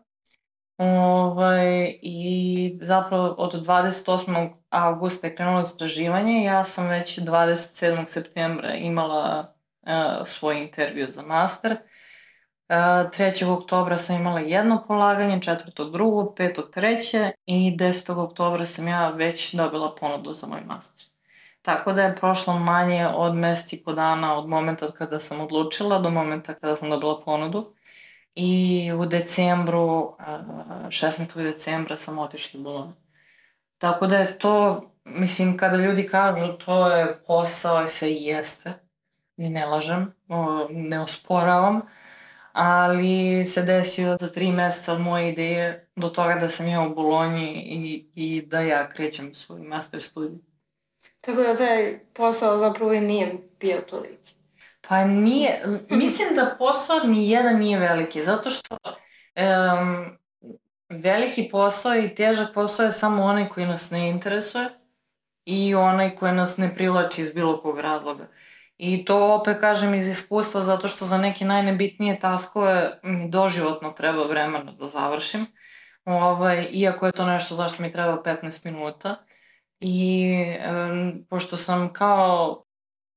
Ovaj, 0.78 1.98
I 2.02 2.78
zapravo 2.82 3.34
od 3.38 3.66
28. 3.66 4.52
augusta 4.70 5.26
je 5.26 5.36
krenulo 5.36 5.60
istraživanje. 5.60 6.44
Ja 6.44 6.64
sam 6.64 6.88
već 6.88 7.18
27. 7.18 8.06
septembra 8.06 8.74
imala 8.74 9.54
uh, 9.82 10.26
svoj 10.26 10.62
intervju 10.62 11.06
za 11.10 11.22
master. 11.22 11.72
Uh, 11.72 12.74
3. 12.74 13.46
oktobra 13.46 13.98
sam 13.98 14.16
imala 14.16 14.40
jedno 14.40 14.84
polaganje, 14.88 15.38
4. 15.38 15.92
drugo, 15.92 16.34
5. 16.38 16.70
treće 16.70 17.30
i 17.46 17.76
10. 17.76 18.24
oktobra 18.24 18.66
sam 18.66 18.88
ja 18.88 19.10
već 19.10 19.54
dobila 19.54 19.94
ponudu 19.94 20.32
za 20.32 20.46
moj 20.46 20.60
master. 20.66 21.07
Tako 21.68 21.92
da 21.92 22.02
je 22.02 22.16
prošlo 22.16 22.58
manje 22.58 23.06
od 23.06 23.34
meseci 23.34 23.76
i 23.76 23.84
po 23.84 23.92
dana 23.92 24.38
od 24.38 24.48
momenta 24.48 24.86
od 24.86 24.92
kada 24.92 25.18
sam 25.20 25.40
odlučila 25.40 25.98
do 25.98 26.10
momenta 26.10 26.54
kada 26.54 26.76
sam 26.76 26.90
dobila 26.90 27.20
ponudu. 27.24 27.74
I 28.34 28.92
u 28.98 29.06
decembru, 29.06 30.16
16. 30.88 31.42
decembra 31.42 31.96
sam 31.96 32.18
otišla 32.18 32.60
u 32.60 32.62
Bolonju. 32.62 32.92
Tako 33.78 34.06
da 34.06 34.16
je 34.18 34.38
to, 34.38 34.82
mislim, 35.04 35.56
kada 35.56 35.76
ljudi 35.76 36.06
kažu 36.08 36.52
to 36.52 36.88
je 36.88 37.22
posao 37.26 37.82
i 37.82 37.88
sve 37.88 38.12
jeste, 38.12 38.72
ne 39.36 39.66
lažem, 39.66 40.14
ne 40.70 41.00
osporavam, 41.00 41.80
ali 42.52 43.44
se 43.44 43.62
desio 43.62 44.16
za 44.20 44.28
tri 44.28 44.52
meseca 44.52 44.92
od 44.92 45.00
moje 45.00 45.32
ideje 45.32 45.90
do 45.96 46.08
toga 46.08 46.34
da 46.34 46.48
sam 46.48 46.68
ja 46.68 46.82
u 46.82 46.94
Bolonji 46.94 47.48
i, 47.54 48.10
i 48.14 48.46
da 48.46 48.60
ja 48.60 48.88
krećem 48.88 49.34
svoj 49.34 49.60
master 49.60 50.02
studij. 50.02 50.47
Tako 51.28 51.42
da 51.42 51.56
taj 51.56 51.98
posao 52.12 52.58
zapravo 52.58 52.92
i 52.92 53.00
nije 53.00 53.34
bio 53.60 53.76
toliki. 53.90 54.34
Pa 54.88 55.04
nije, 55.04 55.62
mislim 55.90 56.28
da 56.34 56.56
posao 56.58 57.00
ni 57.00 57.30
jedan 57.30 57.58
nije 57.58 57.78
veliki, 57.78 58.22
zato 58.22 58.50
što 58.50 58.76
um, 58.76 60.18
veliki 60.88 61.48
posao 61.52 61.96
i 61.96 62.14
težak 62.14 62.54
posao 62.54 62.86
je 62.86 62.92
samo 62.92 63.24
onaj 63.24 63.48
koji 63.48 63.66
nas 63.66 63.90
ne 63.90 64.08
interesuje 64.08 64.68
i 65.44 65.74
onaj 65.74 66.16
koji 66.16 66.32
nas 66.32 66.56
ne 66.56 66.74
privlači 66.74 67.22
iz 67.22 67.32
bilo 67.32 67.62
kog 67.62 67.78
razloga. 67.80 68.28
I 68.78 69.04
to 69.04 69.34
opet 69.34 69.60
kažem 69.60 69.94
iz 69.94 70.08
iskustva 70.08 70.60
zato 70.60 70.88
što 70.88 71.04
za 71.04 71.18
neke 71.18 71.44
najnebitnije 71.44 72.18
taskove 72.18 73.00
mi 73.02 73.30
doživotno 73.30 73.90
treba 73.90 74.24
vremena 74.26 74.72
da 74.72 74.86
završim. 74.86 75.46
Ovaj, 76.04 76.68
iako 76.72 77.06
je 77.06 77.12
to 77.12 77.26
nešto 77.26 77.54
zašto 77.54 77.82
mi 77.82 77.92
treba 77.92 78.22
15 78.22 78.66
minuta. 78.70 79.27
I 79.80 80.34
um, 80.70 81.26
pošto 81.30 81.56
sam 81.56 81.92
kao 81.92 82.64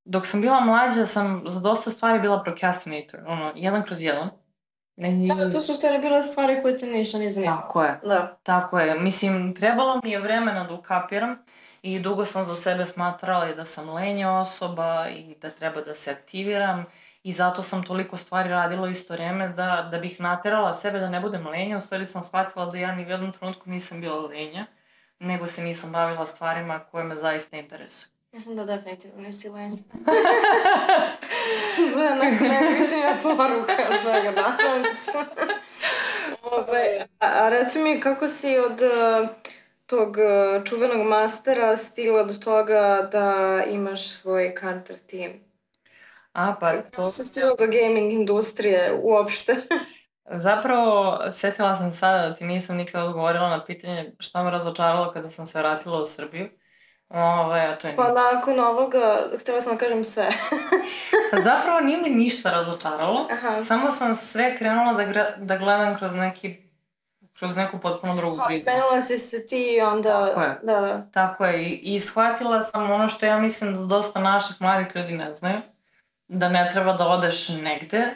dok 0.05 0.25
sam 0.25 0.41
bila 0.41 0.59
mlađa 0.59 1.05
sam 1.05 1.43
za 1.45 1.59
dosta 1.59 1.89
stvari 1.89 2.19
bila 2.19 2.43
procrastinator, 2.43 3.19
ono, 3.27 3.51
jedan 3.55 3.83
kroz 3.83 4.01
jedan. 4.01 4.29
I... 4.97 5.27
Da, 5.37 5.51
to 5.51 5.61
su 5.61 5.73
stvari 5.73 5.99
bile 5.99 6.21
stvari 6.21 6.61
koje 6.61 6.77
te 6.77 6.85
ništa 6.85 7.17
ne 7.17 7.29
zanima. 7.29 7.57
Tako 7.57 7.83
je. 7.83 7.99
Da. 8.03 8.37
Tako 8.43 8.79
je. 8.79 8.99
Mislim, 8.99 9.55
trebalo 9.55 9.99
mi 10.03 10.11
je 10.11 10.19
vremena 10.19 10.63
da 10.63 10.73
ukapiram 10.73 11.37
i 11.81 11.99
dugo 11.99 12.25
sam 12.25 12.43
za 12.43 12.55
sebe 12.55 12.85
smatrala 12.85 13.53
da 13.53 13.65
sam 13.65 13.89
lenja 13.89 14.31
osoba 14.31 15.07
i 15.09 15.35
da 15.41 15.49
treba 15.49 15.81
da 15.81 15.93
se 15.93 16.11
aktiviram 16.11 16.85
i 17.23 17.31
zato 17.31 17.61
sam 17.61 17.83
toliko 17.83 18.17
stvari 18.17 18.49
radila 18.49 18.87
u 18.87 18.89
isto 18.89 19.13
vreme 19.13 19.49
da, 19.49 19.87
da 19.91 19.97
bih 19.97 20.19
naterala 20.19 20.73
sebe 20.73 20.99
da 20.99 21.09
ne 21.09 21.19
budem 21.19 21.47
lenja. 21.47 21.77
U 21.77 21.81
stvari 21.81 22.05
sam 22.05 22.23
shvatila 22.23 22.65
da 22.65 22.77
ja 22.77 22.95
ni 22.95 23.05
u 23.05 23.09
jednom 23.09 23.31
trenutku 23.31 23.69
nisam 23.69 24.01
bila 24.01 24.27
lenja, 24.27 24.65
nego 25.21 25.47
se 25.47 25.63
nisam 25.63 25.91
bavila 25.91 26.25
stvarima 26.25 26.79
koje 26.79 27.03
me 27.03 27.15
zaista 27.15 27.57
interesuju. 27.57 28.11
Mislim 28.31 28.55
da 28.55 28.65
definitivno 28.65 29.21
nisi 29.21 29.49
lenj. 29.49 29.71
Za 31.95 32.15
nek 32.15 32.41
nebitnija 32.41 33.17
poruka 33.21 33.99
svega 34.01 34.31
danas. 34.31 35.07
Ove, 36.51 37.07
a, 37.19 37.49
reci 37.49 37.79
mi 37.79 38.01
kako 38.01 38.27
si 38.27 38.57
od 38.57 38.81
uh, 38.81 39.29
tog 39.85 40.09
uh, 40.09 40.65
čuvenog 40.65 41.07
mastera 41.07 41.77
stigla 41.77 42.23
do 42.23 42.33
toga 42.33 43.09
da 43.11 43.59
imaš 43.69 44.09
svoj 44.09 44.55
counter 44.59 44.97
team? 44.97 45.31
A, 46.33 46.55
pa 46.59 46.73
to... 46.73 46.89
Kako 46.95 47.09
si 47.09 47.25
stigla 47.25 47.55
do 47.59 47.67
gaming 47.67 48.13
industrije 48.13 48.99
uopšte? 49.03 49.55
Zapravo, 50.25 51.19
setila 51.31 51.75
sam 51.75 51.91
sada 51.91 52.29
da 52.29 52.35
ti 52.35 52.43
nisam 52.45 52.77
nikada 52.77 53.05
odgovorila 53.05 53.49
na 53.49 53.65
pitanje 53.65 54.13
šta 54.19 54.43
me 54.43 54.51
razočaralo 54.51 55.11
kada 55.11 55.27
sam 55.27 55.45
se 55.45 55.59
vratila 55.59 55.99
u 55.99 56.05
Srbiju. 56.05 56.49
Ovaj, 57.09 57.65
a 57.65 57.77
to 57.77 57.87
je 57.87 57.95
Pa 57.95 58.07
nič. 58.07 58.17
nakon 58.33 58.59
ovoga, 58.59 59.29
htjela 59.39 59.61
sam 59.61 59.71
da 59.71 59.77
kažem 59.77 60.03
sve. 60.03 60.27
Pa 61.31 61.37
zapravo 61.37 61.79
nije 61.79 61.97
mi 61.97 62.09
ništa 62.09 62.51
razočaralo, 62.51 63.27
Aha. 63.31 63.63
samo 63.63 63.91
sam 63.91 64.15
sve 64.15 64.57
krenula 64.57 64.93
da, 64.93 65.35
da 65.37 65.57
gledam 65.57 65.97
kroz 65.97 66.15
neki 66.15 66.71
kroz 67.33 67.55
neku 67.55 67.79
potpuno 67.79 68.15
drugu 68.15 68.39
prizmu. 68.47 68.71
Penula 68.71 69.01
si 69.01 69.17
se 69.17 69.47
ti 69.47 69.75
i 69.77 69.81
onda... 69.81 70.27
Tako 70.27 70.41
je. 70.41 70.59
Da, 70.63 70.81
da. 70.81 71.07
Tako 71.13 71.45
je. 71.45 71.63
I, 71.63 71.95
I 71.95 71.99
shvatila 71.99 72.61
sam 72.61 72.91
ono 72.91 73.07
što 73.07 73.25
ja 73.25 73.37
mislim 73.37 73.73
da 73.73 73.85
dosta 73.85 74.19
naših 74.19 74.61
mladih 74.61 74.95
ljudi 74.95 75.13
ne 75.13 75.33
znaju. 75.33 75.61
Da 76.27 76.49
ne 76.49 76.69
treba 76.73 76.93
da 76.93 77.07
odeš 77.07 77.49
negde 77.49 78.15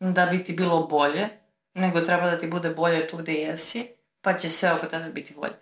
da 0.00 0.26
bi 0.26 0.44
ti 0.44 0.52
bilo 0.52 0.86
bolje, 0.86 1.28
nego 1.74 2.00
treba 2.00 2.30
da 2.30 2.38
ti 2.38 2.46
bude 2.46 2.70
bolje 2.70 3.06
tu 3.08 3.16
gde 3.16 3.32
jesi, 3.32 3.88
pa 4.20 4.38
će 4.38 4.48
sve 4.48 4.72
oko 4.72 4.86
tebe 4.86 5.08
biti 5.08 5.34
bolje 5.34 5.56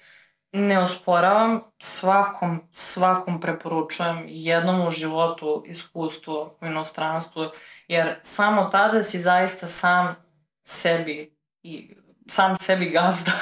ne 0.55 0.78
osporavam, 0.78 1.61
svakom, 1.78 2.61
svakom 2.72 3.41
preporučujem 3.41 4.24
jednom 4.28 4.87
u 4.87 4.91
životu 4.91 5.64
iskustvo 5.66 6.57
u 6.61 6.66
inostranstvu, 6.66 7.43
jer 7.89 8.14
samo 8.22 8.64
tada 8.64 9.03
si 9.03 9.18
zaista 9.18 9.66
sam 9.66 10.14
sebi 10.64 11.37
i 11.62 11.95
sam 12.28 12.57
sebi 12.57 12.91
gazda. 12.91 13.32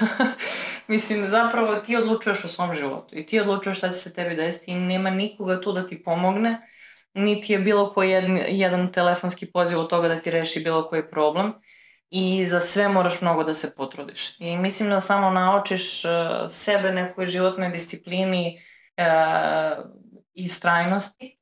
Mislim, 0.88 1.28
zapravo 1.28 1.74
ti 1.74 1.96
odlučuješ 1.96 2.44
o 2.44 2.48
svom 2.48 2.74
životu 2.74 3.16
i 3.16 3.26
ti 3.26 3.40
odlučuješ 3.40 3.78
šta 3.78 3.88
će 3.88 3.98
se 3.98 4.14
tebi 4.14 4.36
desiti 4.36 4.70
i 4.70 4.74
nema 4.74 5.10
nikoga 5.10 5.60
tu 5.60 5.72
da 5.72 5.86
ti 5.86 6.02
pomogne, 6.02 6.68
niti 7.14 7.52
je 7.52 7.58
bilo 7.58 7.90
koji 7.90 8.10
jedan, 8.10 8.38
jedan 8.48 8.92
telefonski 8.92 9.50
poziv 9.52 9.78
od 9.78 9.88
toga 9.88 10.08
da 10.08 10.20
ti 10.20 10.30
reši 10.30 10.60
bilo 10.60 10.88
koji 10.88 11.10
problem 11.10 11.52
i 12.10 12.46
za 12.46 12.60
sve 12.60 12.88
moraš 12.88 13.20
mnogo 13.20 13.44
da 13.44 13.54
se 13.54 13.74
potrudiš. 13.76 14.40
I 14.40 14.56
mislim 14.56 14.90
da 14.90 15.00
samo 15.00 15.30
naučiš 15.30 16.04
uh, 16.04 16.10
sebe 16.48 16.92
nekoj 16.92 17.26
životnoj 17.26 17.68
disciplini 17.68 18.58
uh, 18.98 19.84
i 20.34 20.48
strajnosti 20.48 21.38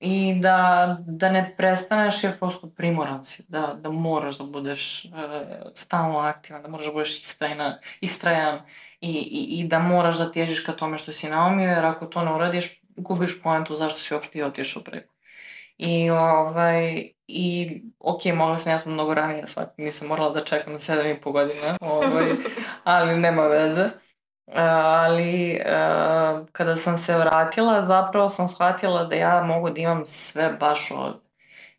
i 0.00 0.34
da, 0.40 0.96
da 1.06 1.30
ne 1.30 1.54
prestaneš 1.56 2.24
jer 2.24 2.38
prosto 2.38 2.70
primoran 2.76 3.24
si, 3.24 3.44
da, 3.48 3.76
da 3.80 3.90
moraš 3.90 4.38
da 4.38 4.44
budeš 4.44 5.04
uh, 5.04 5.10
stalno 5.74 6.18
aktivan, 6.18 6.62
da 6.62 6.68
moraš 6.68 6.86
da 6.86 6.92
budeš 6.92 7.20
istrajna, 7.20 7.78
istrajan 8.00 8.60
i, 9.00 9.10
i, 9.10 9.60
i 9.60 9.68
da 9.68 9.78
moraš 9.78 10.18
da 10.18 10.32
težiš 10.32 10.60
ka 10.60 10.72
tome 10.72 10.98
što 10.98 11.12
si 11.12 11.28
naumio, 11.28 11.68
jer 11.68 11.84
ako 11.84 12.06
to 12.06 12.24
ne 12.24 12.34
uradiš, 12.34 12.79
gubiš 13.00 13.42
poentu 13.42 13.74
zašto 13.74 14.00
si 14.00 14.14
uopšte 14.14 14.38
i 14.38 14.42
otišao 14.42 14.82
preko. 14.82 15.14
I, 15.78 16.10
ovaj, 16.10 17.10
i 17.26 17.68
ok, 17.98 18.24
mogla 18.34 18.56
sam 18.56 18.72
ja 18.72 18.80
to 18.80 18.90
mnogo 18.90 19.14
ranije 19.14 19.46
shvatiti, 19.46 19.82
nisam 19.82 20.08
morala 20.08 20.30
da 20.30 20.44
čekam 20.44 20.74
7 20.74 21.16
i 21.16 21.20
po 21.20 21.32
godina, 21.32 21.76
ovaj, 21.80 22.26
ali 22.84 23.16
nema 23.16 23.42
veze. 23.42 23.90
Ali 24.54 25.60
uh, 25.60 26.48
kada 26.52 26.76
sam 26.76 26.98
se 26.98 27.18
vratila, 27.18 27.82
zapravo 27.82 28.28
sam 28.28 28.48
shvatila 28.48 29.04
da 29.04 29.16
ja 29.16 29.42
mogu 29.42 29.70
da 29.70 29.80
imam 29.80 30.06
sve 30.06 30.56
baš 30.60 30.90
od. 30.90 31.20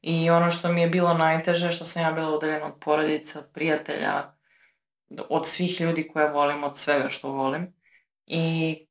I 0.01 0.29
ono 0.29 0.51
što 0.51 0.71
mi 0.71 0.81
je 0.81 0.87
bilo 0.89 1.13
najteže, 1.13 1.71
što 1.71 1.85
sam 1.85 2.03
ja 2.03 2.11
bila 2.11 2.35
udaljena 2.35 2.65
od 2.65 2.73
porodica, 2.79 3.39
od 3.39 3.45
prijatelja, 3.53 4.33
od 5.29 5.47
svih 5.47 5.81
ljudi 5.81 6.07
koje 6.13 6.29
volim, 6.31 6.63
od 6.63 6.77
svega 6.77 7.09
što 7.09 7.31
volim. 7.31 7.73
I 8.25 8.87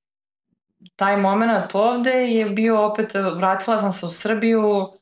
taj 0.96 1.16
moment 1.16 1.74
ovde 1.74 2.10
je 2.10 2.46
bio 2.46 2.86
opet, 2.86 3.12
vratila 3.36 3.78
sam 3.78 3.92
se 3.92 4.06
u 4.06 4.10
Srbiju, 4.10 4.92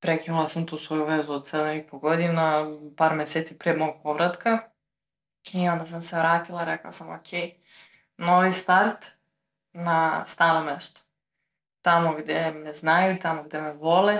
prekinula 0.00 0.46
sam 0.46 0.66
tu 0.66 0.78
svoju 0.78 1.04
vezu 1.04 1.32
od 1.32 1.42
7,5 1.42 2.00
godina, 2.00 2.66
par 2.96 3.14
meseci 3.14 3.58
pre 3.58 3.76
mog 3.76 3.94
povratka. 4.02 4.58
I 5.52 5.68
onda 5.68 5.84
sam 5.84 6.02
se 6.02 6.16
vratila, 6.16 6.64
rekla 6.64 6.92
sam 6.92 7.14
ok, 7.14 7.28
novi 8.16 8.52
start 8.52 9.06
na 9.72 10.24
stano 10.24 10.64
mesto. 10.64 11.00
Tamo 11.82 12.14
gde 12.14 12.52
me 12.52 12.72
znaju, 12.72 13.18
tamo 13.18 13.42
gde 13.42 13.60
me 13.60 13.72
vole 13.72 14.18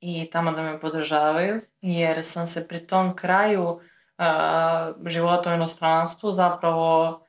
i 0.00 0.30
tamo 0.30 0.52
da 0.52 0.62
me 0.62 0.80
podržavaju, 0.80 1.60
jer 1.80 2.24
sam 2.24 2.46
se 2.46 2.68
pri 2.68 2.86
tom 2.86 3.16
kraju 3.16 3.62
uh, 4.18 5.06
života 5.06 5.50
u 5.50 5.54
inostranstvu 5.54 6.32
zapravo 6.32 7.23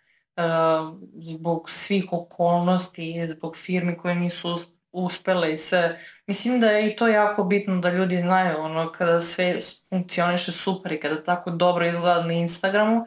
zbog 1.22 1.70
svih 1.70 2.06
okolnosti, 2.12 3.28
zbog 3.28 3.58
firmi 3.58 3.98
koje 3.98 4.16
nisu 4.16 4.58
uspele 4.92 5.54
i 5.54 5.58
sve. 5.58 6.00
Mislim 6.28 6.60
da 6.60 6.68
je 6.68 6.92
i 6.92 6.96
to 6.96 7.08
jako 7.08 7.44
bitno 7.44 7.78
da 7.78 7.92
ljudi 7.92 8.18
znaju, 8.18 8.60
ono, 8.60 8.92
kada 8.92 9.22
sve 9.22 9.58
funkcioniše 9.90 10.52
super 10.52 10.92
i 10.92 11.00
kada 11.00 11.24
tako 11.24 11.52
dobro 11.52 11.88
izgleda 11.88 12.24
na 12.24 12.34
Instagramu, 12.34 13.06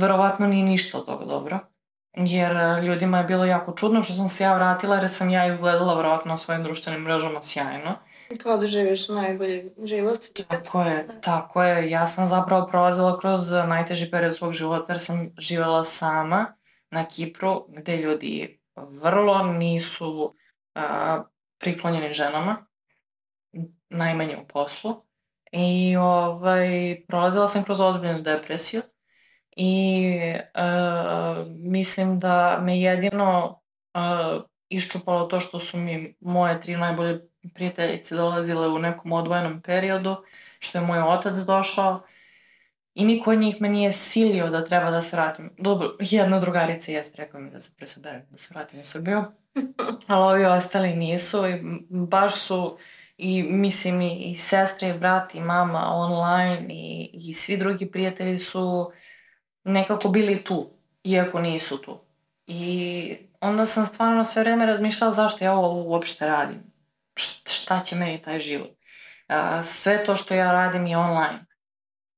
verovatno 0.00 0.46
nije 0.46 0.64
ništa 0.64 0.98
od 0.98 1.06
toga 1.06 1.24
dobro. 1.24 1.58
Jer 2.16 2.56
e, 2.56 2.82
ljudima 2.82 3.18
je 3.18 3.24
bilo 3.24 3.44
jako 3.44 3.72
čudno 3.72 4.02
što 4.02 4.14
sam 4.14 4.28
se 4.28 4.44
ja 4.44 4.54
vratila 4.54 4.96
jer 4.96 5.10
sam 5.10 5.30
ja 5.30 5.46
izgledala 5.46 5.94
verovatno 5.96 6.28
na 6.28 6.36
svojim 6.36 6.62
društvenim 6.62 7.02
mrežama 7.02 7.42
sjajno. 7.42 7.98
Kao 8.38 8.56
da 8.56 8.66
živiš 8.66 9.08
najbolji 9.08 9.70
život. 9.84 10.18
Tako 10.48 10.82
je, 10.82 11.06
tako 11.20 11.62
je. 11.62 11.90
Ja 11.90 12.06
sam 12.06 12.28
zapravo 12.28 12.66
prolazila 12.66 13.18
kroz 13.18 13.52
najteži 13.52 14.10
period 14.10 14.36
svog 14.36 14.52
života 14.52 14.92
jer 14.92 15.00
sam 15.00 15.30
živela 15.38 15.84
sama 15.84 16.54
na 16.90 17.04
Kipru 17.04 17.66
gde 17.68 17.96
ljudi 17.96 18.60
vrlo 19.02 19.42
nisu 19.42 20.34
a, 20.74 21.22
priklonjeni 21.58 22.12
ženama, 22.12 22.66
najmanje 23.90 24.38
u 24.44 24.46
poslu. 24.48 25.04
I 25.52 25.96
ovaj, 25.96 27.02
prolazila 27.08 27.48
sam 27.48 27.64
kroz 27.64 27.80
ozbiljnu 27.80 28.22
depresiju 28.22 28.82
i 29.56 30.14
uh, 30.54 31.46
mislim 31.48 32.18
da 32.18 32.58
me 32.62 32.80
jedino 32.80 33.60
uh, 33.94 34.42
iščupalo 34.68 35.26
to 35.26 35.40
što 35.40 35.58
su 35.58 35.78
mi 35.78 36.16
moje 36.20 36.60
tri 36.60 36.76
najbolje 36.76 37.20
prijateljice 37.54 38.16
dolazile 38.16 38.68
u 38.68 38.78
nekom 38.78 39.12
odvojenom 39.12 39.60
periodu, 39.60 40.16
što 40.58 40.78
je 40.78 40.84
moj 40.84 40.98
otac 40.98 41.36
došao 41.36 42.02
i 42.94 43.04
niko 43.04 43.30
od 43.30 43.38
njih 43.38 43.60
me 43.60 43.68
nije 43.68 43.92
silio 43.92 44.50
da 44.50 44.64
treba 44.64 44.90
da 44.90 45.02
se 45.02 45.16
vratim. 45.16 45.50
Dobro, 45.58 45.96
jedna 46.00 46.40
drugarica 46.40 46.92
jeste 46.92 47.16
rekla 47.16 47.40
mi 47.40 47.50
da 47.50 47.60
se 47.60 47.72
presaberim, 47.76 48.22
da 48.30 48.38
se 48.38 48.54
vratim 48.54 48.78
u 48.78 48.82
Srbiju, 48.82 49.24
ali 50.06 50.24
ovi 50.24 50.44
ostali 50.44 50.96
nisu 50.96 51.46
i 51.48 51.60
baš 51.90 52.34
su 52.34 52.78
i 53.18 53.42
mislim 53.42 54.00
i, 54.00 54.30
i 54.30 54.34
sestre 54.34 54.88
i 54.88 54.98
brat 54.98 55.34
i 55.34 55.40
mama 55.40 55.80
online 55.94 56.66
i, 56.70 57.10
i 57.12 57.34
svi 57.34 57.56
drugi 57.56 57.90
prijatelji 57.90 58.38
su 58.38 58.92
nekako 59.64 60.08
bili 60.08 60.44
tu, 60.44 60.70
iako 61.04 61.40
nisu 61.40 61.78
tu. 61.78 62.00
I 62.46 63.16
onda 63.40 63.66
sam 63.66 63.86
stvarno 63.86 64.24
sve 64.24 64.42
vreme 64.42 64.66
razmišljala 64.66 65.12
zašto 65.12 65.44
ja 65.44 65.52
ovo 65.52 65.82
uopšte 65.82 66.26
radim. 66.26 66.71
Šta 67.46 67.80
će 67.84 67.96
meni 67.96 68.22
taj 68.22 68.40
život? 68.40 68.70
Sve 69.64 70.04
to 70.04 70.16
što 70.16 70.34
ja 70.34 70.52
radim 70.52 70.86
je 70.86 70.98
online. 70.98 71.46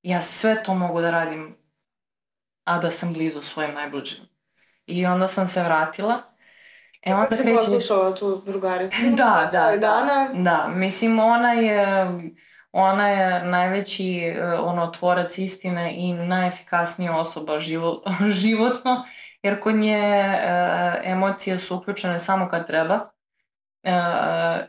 Ja 0.02 0.20
sve 0.20 0.62
to 0.62 0.74
mogu 0.74 1.00
da 1.00 1.10
radim, 1.10 1.56
a 2.64 2.78
da 2.78 2.90
sam 2.90 3.12
blizu 3.12 3.42
svojim 3.42 3.74
najbližim. 3.74 4.24
I 4.86 5.06
onda 5.06 5.26
sam 5.26 5.48
se 5.48 5.62
vratila. 5.62 6.22
E 7.02 7.14
onda 7.14 7.36
kreće... 7.36 7.54
poslušala 7.54 8.14
tu 8.14 8.42
drugaricu? 8.46 8.96
Da, 9.16 9.48
da, 9.52 9.70
da. 9.70 9.76
Dana? 9.76 10.28
Da, 10.34 10.68
mislim 10.68 11.18
ona 11.18 11.52
je 11.52 12.06
ona 12.76 13.08
je 13.08 13.44
najveći 13.44 14.34
uh, 14.38 14.68
ono, 14.68 14.86
tvorac 14.86 15.38
istine 15.38 15.94
i 15.96 16.12
najefikasnija 16.12 17.16
osoba 17.16 17.58
živo, 17.58 18.02
životno, 18.42 19.04
jer 19.42 19.60
kod 19.60 19.74
nje 19.74 19.98
uh, 19.98 21.10
emocije 21.10 21.58
su 21.58 21.76
uključene 21.76 22.18
samo 22.18 22.48
kad 22.48 22.66
treba 22.66 23.13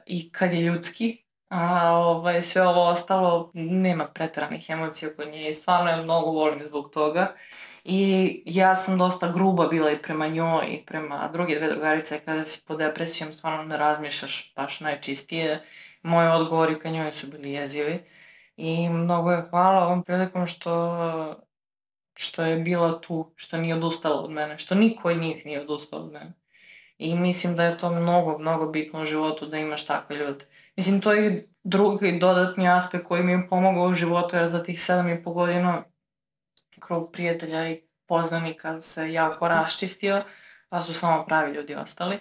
i 0.06 0.32
kad 0.32 0.54
je 0.54 0.62
ljudski, 0.62 1.26
a 1.50 1.92
ovaj, 1.92 2.42
sve 2.42 2.68
ovo 2.68 2.82
ostalo 2.88 3.52
nema 3.54 4.06
preteranih 4.06 4.70
emocija 4.70 5.16
kod 5.16 5.28
nje 5.28 5.50
i 5.50 5.54
stvarno 5.54 5.92
je 5.92 6.04
mnogo 6.04 6.32
volim 6.32 6.64
zbog 6.64 6.90
toga. 6.94 7.36
I 7.84 8.44
ja 8.46 8.76
sam 8.76 8.98
dosta 8.98 9.32
gruba 9.32 9.68
bila 9.68 9.92
i 9.92 10.02
prema 10.02 10.28
njoj 10.28 10.66
i 10.68 10.86
prema 10.86 11.30
druge 11.34 11.56
dve 11.60 11.70
drugarice 11.70 12.20
kada 12.20 12.44
si 12.44 12.66
pod 12.68 12.78
depresijom 12.78 13.34
stvarno 13.34 13.64
ne 13.64 13.78
razmišljaš 13.78 14.54
baš 14.56 14.80
najčistije 14.80 15.64
moji 16.02 16.28
odgovori 16.28 16.80
ka 16.80 16.90
njoj 16.90 17.12
su 17.12 17.28
bili 17.28 17.52
jezivi. 17.52 18.04
I 18.58 18.90
mnogo 18.90 19.32
je 19.32 19.48
hvala 19.50 19.86
ovom 19.86 20.04
prilikom 20.04 20.48
što, 20.48 21.36
što 22.14 22.44
je 22.44 22.58
bila 22.60 23.02
tu, 23.02 23.34
što 23.36 23.58
nije 23.58 23.76
odustala 23.76 24.22
od 24.22 24.32
mene, 24.32 24.58
što 24.58 24.76
niko 24.76 25.10
od 25.10 25.18
njih 25.18 25.46
nije 25.46 25.62
odustao 25.62 26.00
od 26.00 26.12
mene. 26.12 26.34
I 26.98 27.16
mislim 27.16 27.56
da 27.56 27.64
je 27.64 27.78
to 27.78 27.92
mnogo, 27.92 28.38
mnogo 28.38 28.66
bitno 28.66 29.02
u 29.02 29.06
životu 29.06 29.46
da 29.46 29.58
imaš 29.58 29.86
takve 29.86 30.16
ljude. 30.16 30.46
Mislim, 30.76 31.02
to 31.02 31.14
je 31.14 31.50
drugi 31.64 32.20
dodatni 32.20 32.70
aspekt 32.70 33.08
koji 33.08 33.24
mi 33.24 33.32
je 33.32 33.48
pomogao 33.50 33.84
u 33.84 33.94
životu, 33.94 34.36
jer 34.36 34.48
za 34.48 34.64
tih 34.64 34.82
sedam 34.82 35.10
i 35.10 35.24
po 35.24 35.34
godina 35.34 35.84
krug 36.80 37.12
prijatelja 37.12 37.70
i 37.70 37.82
poznanika 38.06 38.82
se 38.82 39.14
jako 39.14 39.48
raščistio, 39.48 40.24
pa 40.70 40.82
su 40.82 40.94
samo 40.94 41.26
pravi 41.26 41.54
ljudi 41.54 41.76
ostali. 41.76 42.20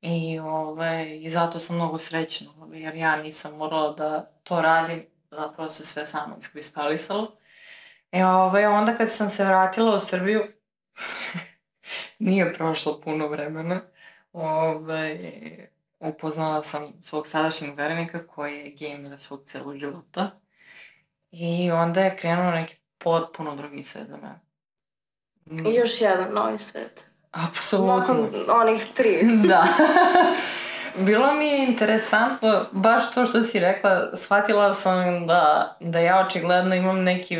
I, 0.00 0.38
ove, 0.38 0.50
ovaj, 0.50 1.18
I 1.22 1.28
zato 1.28 1.58
sam 1.58 1.76
mnogo 1.76 1.98
srećna, 1.98 2.50
jer 2.72 2.94
ja 2.94 3.16
nisam 3.16 3.56
morala 3.56 3.92
da 3.92 4.20
to 4.42 4.62
radim, 4.62 5.06
zapravo 5.30 5.70
se 5.70 5.84
sve 5.86 6.06
samo 6.06 6.36
iskristalisalo. 6.38 7.36
E, 8.12 8.24
ovaj, 8.24 8.66
onda 8.66 8.96
kad 8.96 9.12
sam 9.12 9.30
se 9.30 9.44
vratila 9.44 9.94
u 9.94 9.98
Srbiju, 9.98 10.42
nije 12.18 12.52
prošlo 12.52 13.00
puno 13.00 13.28
vremena, 13.28 13.80
ovaj, 14.36 15.18
upoznala 15.98 16.62
sam 16.62 16.92
svog 17.00 17.26
sadašnjeg 17.26 17.74
verenika 17.74 18.26
koji 18.26 18.58
je 18.58 18.74
gamer 18.78 19.18
svog 19.18 19.42
celog 19.44 19.76
života. 19.76 20.30
I 21.30 21.70
onda 21.70 22.00
je 22.00 22.16
krenuo 22.16 22.50
neki 22.50 22.76
potpuno 22.98 23.56
drugi 23.56 23.82
svet 23.82 24.08
za 24.08 24.16
mene. 24.16 24.40
I 25.70 25.74
još 25.74 26.00
jedan 26.00 26.34
novi 26.34 26.58
svet. 26.58 27.10
Apsolutno. 27.30 27.96
Nakon 27.96 28.30
onih 28.48 28.86
tri. 28.94 29.22
da. 29.48 29.66
Bilo 31.06 31.34
mi 31.34 31.46
je 31.46 31.64
interesantno, 31.64 32.66
baš 32.72 33.14
to 33.14 33.26
što 33.26 33.42
si 33.42 33.60
rekla, 33.60 34.16
shvatila 34.16 34.72
sam 34.72 35.26
da, 35.26 35.76
da 35.80 35.98
ja 35.98 36.26
očigledno 36.26 36.74
imam 36.74 37.02
neki 37.02 37.38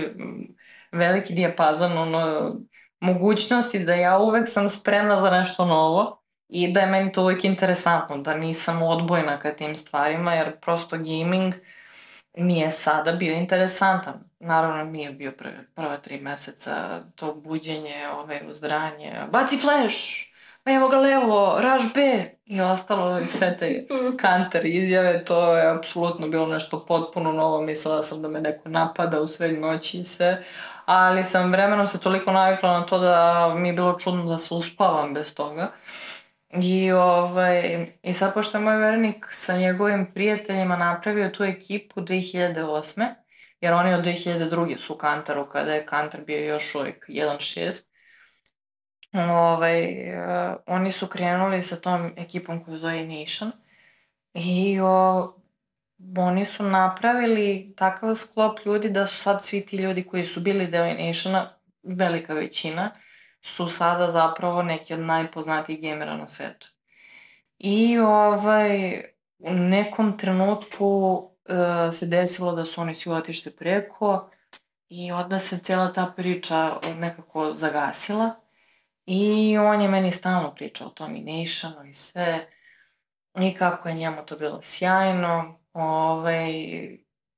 veliki 0.93 1.33
dijapazan 1.33 1.99
ono, 1.99 2.55
mogućnosti, 3.01 3.79
da 3.79 3.95
ja 3.95 4.19
uvek 4.19 4.49
sam 4.49 4.69
spremna 4.69 5.17
za 5.17 5.31
nešto 5.31 5.65
novo 5.65 6.26
i 6.49 6.73
da 6.73 6.81
je 6.81 6.87
meni 6.87 7.13
to 7.13 7.23
uvek 7.23 7.45
interesantno, 7.45 8.19
da 8.19 8.35
nisam 8.35 8.83
odbojna 8.83 9.39
ka 9.39 9.53
tim 9.53 9.77
stvarima, 9.77 10.35
jer 10.35 10.57
prosto 10.61 10.97
gaming 10.97 11.55
mi 12.37 12.59
je 12.59 12.71
sada 12.71 13.13
bio 13.13 13.33
interesantan. 13.33 14.15
Naravno, 14.41 14.85
nije 14.85 15.11
bio 15.11 15.33
prve, 15.33 15.65
prva 15.75 15.97
tri 15.97 16.21
meseca 16.21 17.03
to 17.15 17.35
buđenje, 17.35 18.09
ove, 18.09 18.41
uzdranje, 18.49 19.13
baci 19.33 19.59
flash, 19.59 19.97
evo 20.65 20.89
ga 20.89 20.99
levo, 20.99 21.59
raž 21.61 21.83
B 21.95 22.25
i 22.47 22.61
ostalo 22.61 23.19
i 23.19 23.27
sve 23.27 23.57
te 23.57 23.87
kanter 24.23 24.67
izjave, 24.67 25.25
to 25.25 25.57
je 25.57 25.71
apsolutno 25.71 26.29
bilo 26.29 26.47
nešto 26.47 26.85
potpuno 26.89 27.33
novo, 27.33 27.63
mislila 27.63 28.03
sam 28.03 28.23
da 28.23 28.29
me 28.29 28.41
neko 28.41 28.69
napada 28.69 29.21
u 29.21 29.27
sve 29.27 29.53
noći 29.53 30.01
i 30.01 30.05
sve, 30.05 30.45
ali 30.85 31.25
sam 31.25 31.53
vremenom 31.53 31.87
se 31.87 32.01
toliko 32.01 32.33
navikla 32.33 32.81
na 32.81 32.87
to 32.87 32.99
da 32.99 33.55
mi 33.55 33.69
je 33.69 33.75
bilo 33.75 33.99
čudno 33.99 34.25
da 34.25 34.39
se 34.39 34.55
uspavam 34.55 35.15
bez 35.15 35.35
toga. 35.35 35.73
I, 36.51 36.93
ovaj, 36.93 37.87
I 38.03 38.13
sad, 38.13 38.35
pošto 38.35 38.59
je 38.59 38.65
moj 38.65 38.77
vernik 38.77 39.27
sa 39.31 39.57
njegovim 39.57 40.07
prijateljima 40.15 40.77
napravio 40.77 41.29
tu 41.29 41.45
ekipu 41.45 42.01
2008. 42.01 43.15
Jer 43.61 43.73
oni 43.73 43.95
od 43.95 44.05
2002. 44.05 44.77
su 44.77 44.95
u 44.95 44.97
Kantaru, 44.97 45.49
kada 45.49 45.75
je 45.75 45.87
Kantar 45.87 46.21
bio 46.21 46.39
još 46.39 46.75
uvijek 46.75 47.09
1.6 47.09 47.97
ovaj, 49.13 49.83
uh, 49.83 50.57
oni 50.67 50.93
su 50.93 51.07
krenuli 51.07 51.63
sa 51.63 51.77
tom 51.77 52.13
ekipom 52.17 52.65
koju 52.65 52.77
zove 52.77 53.05
Nation 53.05 53.53
i 54.35 54.81
o, 54.81 55.35
oni 56.17 56.45
su 56.45 56.65
napravili 56.65 57.75
takav 57.77 58.15
sklop 58.15 58.59
ljudi 58.65 58.91
da 58.91 59.07
su 59.07 59.17
sad 59.17 59.45
svi 59.45 59.67
ti 59.67 59.77
ljudi 59.77 60.05
koji 60.05 60.25
su 60.25 60.41
bili 60.41 60.67
deo 60.67 60.85
Nationa, 60.85 61.59
velika 61.83 62.35
većina, 62.35 62.91
su 63.47 63.69
sada 63.69 64.11
zapravo 64.11 64.63
neki 64.63 64.95
od 64.95 65.01
najpoznatijih 65.01 65.83
gamera 65.83 66.17
na 66.17 66.27
svetu. 66.27 66.69
I 67.59 67.99
ovaj, 67.99 69.03
u 69.39 69.53
nekom 69.53 70.19
trenutku 70.19 70.87
uh, 71.17 71.95
se 71.95 72.07
desilo 72.07 72.53
da 72.53 72.65
su 72.65 72.81
oni 72.81 72.95
svi 72.95 73.13
otišli 73.13 73.53
preko 73.53 74.31
i 74.89 75.13
onda 75.13 75.39
se 75.39 75.59
cela 75.59 75.93
ta 75.93 76.13
priča 76.17 76.81
nekako 76.99 77.53
zagasila. 77.53 78.35
I 79.07 79.59
on 79.59 79.83
je 79.83 79.89
meni 79.89 80.13
stalno 80.13 80.55
pričao 80.55 80.87
o 80.87 80.91
tom 80.91 81.17
i 81.17 81.21
Nationu 81.21 81.89
i 81.89 81.93
sve. 81.93 82.49
I 83.41 83.55
kako 83.55 83.89
je 83.89 83.95
njemu 83.95 84.27
to 84.27 84.37
bilo 84.37 84.59
sjajno. 84.63 85.61
Ovaj, 85.73 86.51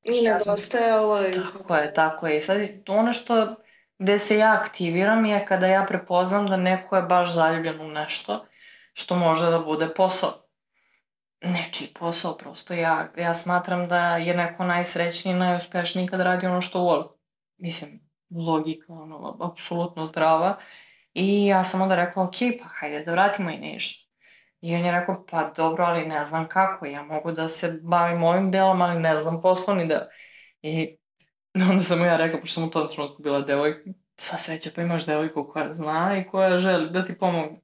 I 0.03 0.23
nedostajalo. 0.25 1.27
I... 1.27 1.33
Tako 1.33 1.77
je, 1.77 1.95
tako 1.95 2.27
je. 2.27 2.37
I 2.37 2.41
sad 2.41 2.59
ono 2.89 3.13
što 3.13 3.57
gde 3.99 4.18
se 4.18 4.38
ja 4.38 4.61
aktiviram 4.61 5.24
je 5.24 5.46
kada 5.46 5.66
ja 5.66 5.84
prepoznam 5.88 6.46
da 6.46 6.57
neko 6.57 6.96
je 6.96 7.03
baš 7.03 7.32
zaljubljen 7.32 7.80
u 7.80 7.88
nešto 7.88 8.46
što 8.92 9.16
može 9.16 9.51
da 9.51 9.59
bude 9.59 9.94
posao. 9.94 10.30
Nečiji 11.40 11.88
posao, 11.99 12.36
prosto 12.36 12.74
ja, 12.74 13.09
ja 13.16 13.34
smatram 13.34 13.88
da 13.88 14.16
je 14.16 14.36
neko 14.36 14.64
najsrećniji 14.64 15.34
najuspešniji 15.34 16.07
kad 16.07 16.20
radi 16.20 16.46
ono 16.46 16.61
što 16.61 16.80
voli. 16.80 17.05
Mislim, 17.57 18.01
logika, 18.30 18.92
ono, 18.92 19.36
apsolutno 19.53 20.07
zdrava. 20.07 20.57
I 21.14 21.46
ja 21.46 21.64
sam 21.64 21.82
onda 21.82 21.96
rekla, 21.96 22.22
ok, 22.22 22.34
pa 22.62 22.68
hajde 22.68 23.05
da 23.05 23.12
vratimo 23.12 23.51
i 23.51 23.59
nešto. 23.59 24.09
I 24.61 24.74
on 24.74 24.84
je 24.84 24.92
rekao, 24.92 25.24
pa 25.30 25.53
dobro, 25.57 25.84
ali 25.84 26.07
ne 26.07 26.24
znam 26.24 26.49
kako, 26.49 26.86
ja 26.86 27.03
mogu 27.03 27.32
da 27.32 27.49
se 27.49 27.80
bavim 27.82 28.24
ovim 28.24 28.51
delom, 28.51 28.82
ali 28.82 29.01
ne 29.01 29.16
znam 29.16 29.40
poslovni 29.40 29.86
del. 29.86 30.01
I 30.62 30.99
onda 31.70 31.82
sam 31.82 31.99
mu 31.99 32.05
ja 32.05 32.16
rekao, 32.16 32.40
pošto 32.40 32.55
sam 32.55 32.64
u 32.64 32.70
tom 32.70 32.88
trenutku 32.88 33.22
bila 33.22 33.40
devojka, 33.40 33.90
sva 34.16 34.38
sreća 34.38 34.70
pa 34.74 34.82
imaš 34.82 35.07
devojku 35.07 35.49
koja 35.53 35.72
zna 35.72 36.18
i 36.18 36.30
koja 36.30 36.59
želi 36.59 36.90
da 36.90 37.05
ti 37.05 37.18
pomogne. 37.18 37.61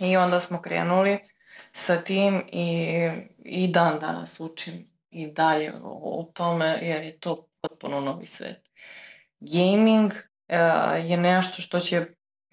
I 0.00 0.16
onda 0.16 0.40
smo 0.40 0.62
krenuli 0.62 1.18
sa 1.72 1.96
tim 1.96 2.42
i, 2.52 3.08
i 3.38 3.68
dan 3.68 3.98
danas 3.98 4.40
učim 4.40 4.90
i 5.10 5.26
dalje 5.26 5.72
o 5.82 6.30
tome 6.34 6.78
jer 6.82 7.02
je 7.02 7.18
to 7.18 7.48
potpuno 7.60 8.00
novi 8.00 8.26
svet. 8.26 8.70
Gaming 9.40 10.12
uh, 10.12 11.10
je 11.10 11.16
nešto 11.16 11.62
što 11.62 11.80
će 11.80 12.06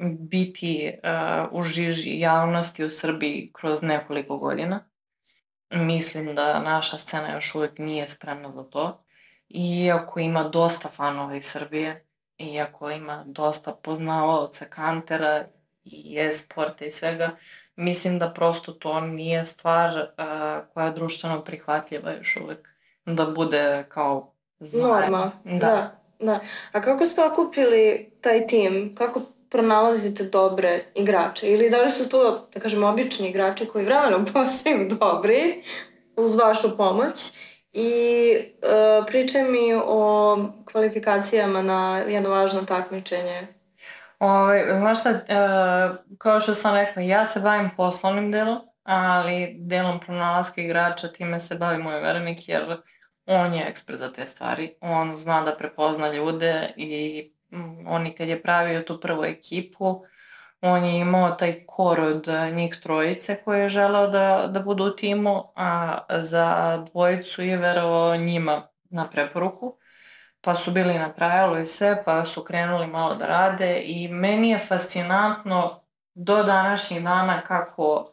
biti 0.09 0.93
uh, 1.03 1.59
u 1.59 1.63
žiži 1.63 2.19
javnosti 2.19 2.83
u 2.83 2.89
Srbiji 2.89 3.51
kroz 3.53 3.81
nekoliko 3.81 4.37
godina. 4.37 4.89
Mislim 5.69 6.35
da 6.35 6.63
naša 6.63 6.97
scena 6.97 7.33
još 7.33 7.55
uvek 7.55 7.79
nije 7.79 8.07
spremna 8.07 8.51
za 8.51 8.63
to. 8.63 9.00
Iako 9.53 10.19
ima 10.19 10.43
dosta 10.43 10.89
fanova 10.89 11.35
iz 11.35 11.45
Srbije, 11.45 12.05
iako 12.37 12.89
ima 12.89 13.23
dosta 13.27 13.71
poznavaoca 13.71 14.65
kantera 14.65 15.45
i 15.83 16.17
e-sporta 16.19 16.85
i 16.85 16.89
svega, 16.89 17.29
mislim 17.75 18.19
da 18.19 18.33
prosto 18.33 18.71
to 18.71 19.01
nije 19.01 19.45
stvar 19.45 19.95
uh, 19.97 20.73
koja 20.73 20.85
je 20.85 20.91
društveno 20.91 21.43
prihvatljiva 21.43 22.11
još 22.11 22.37
uvek. 22.43 22.67
Da 23.05 23.25
bude 23.25 23.85
kao 23.89 24.33
zmaja. 24.59 24.87
Norma, 24.87 25.31
da. 25.43 25.51
da. 25.51 25.99
da. 26.19 26.39
A 26.71 26.81
kako 26.81 27.05
ste 27.05 27.23
okupili 27.23 28.11
taj 28.21 28.47
tim? 28.47 28.95
Kako 28.97 29.21
pronalazite 29.49 30.23
dobre 30.23 30.85
igrače? 30.95 31.51
Ili 31.51 31.69
da 31.69 31.81
li 31.81 31.91
su 31.91 32.09
to, 32.09 32.47
da 32.53 32.59
kažem, 32.59 32.83
obični 32.83 33.29
igrači 33.29 33.65
koji 33.65 33.85
vremenom 33.85 34.25
postaju 34.33 34.89
dobri 34.99 35.63
uz 36.15 36.35
vašu 36.35 36.77
pomoć? 36.77 37.31
I 37.73 38.33
uh, 38.63 39.05
pričaj 39.07 39.43
mi 39.43 39.73
o 39.85 40.37
kvalifikacijama 40.71 41.61
na 41.61 41.97
jedno 41.97 42.29
važno 42.29 42.61
takmičenje. 42.61 43.47
Ove, 44.19 44.33
ovaj, 44.33 44.79
znaš 44.79 44.99
šta, 44.99 45.09
uh, 45.09 46.17
kao 46.17 46.39
što 46.39 46.53
sam 46.53 46.75
rekla, 46.75 47.01
ja 47.01 47.25
se 47.25 47.39
bavim 47.39 47.69
poslovnim 47.77 48.31
delom, 48.31 48.59
ali 48.83 49.55
delom 49.59 49.99
pronalaska 49.99 50.61
igrača 50.61 51.07
time 51.07 51.39
se 51.39 51.55
bavi 51.55 51.77
moj 51.77 51.99
verenik, 51.99 52.49
jer 52.49 52.77
on 53.25 53.53
je 53.53 53.65
ekspert 53.67 53.99
za 53.99 54.13
te 54.13 54.25
stvari. 54.25 54.75
On 54.81 55.13
zna 55.13 55.43
da 55.43 55.57
prepozna 55.57 56.13
ljude 56.13 56.73
i 56.75 57.31
Mm, 57.51 57.87
on 57.87 58.07
i 58.07 58.15
kad 58.15 58.27
je 58.27 58.41
pravio 58.41 58.81
tu 58.81 58.99
prvu 58.99 59.23
ekipu, 59.23 60.03
on 60.61 60.85
je 60.85 60.99
imao 60.99 61.31
taj 61.31 61.65
kor 61.65 61.99
od 61.99 62.27
e, 62.27 62.51
njih 62.51 62.75
trojice 62.83 63.43
koje 63.43 63.61
je 63.61 63.69
želeo 63.69 64.07
da, 64.07 64.47
da 64.51 64.59
budu 64.59 64.85
u 64.85 64.95
timu, 64.95 65.43
a 65.55 65.97
za 66.09 66.77
dvojicu 66.91 67.41
je 67.41 67.57
verovao 67.57 68.17
njima 68.17 68.67
na 68.89 69.09
preporuku. 69.09 69.77
Pa 70.41 70.55
su 70.55 70.71
bili 70.71 70.93
na 70.93 71.13
trajalu 71.13 71.59
i 71.59 71.65
sve, 71.65 72.03
pa 72.05 72.25
su 72.25 72.43
krenuli 72.43 72.87
malo 72.87 73.15
da 73.15 73.25
rade 73.27 73.81
i 73.85 74.07
meni 74.07 74.49
je 74.49 74.59
fascinantno 74.59 75.83
do 76.13 76.43
današnjih 76.43 77.03
dana 77.03 77.41
kako 77.41 78.11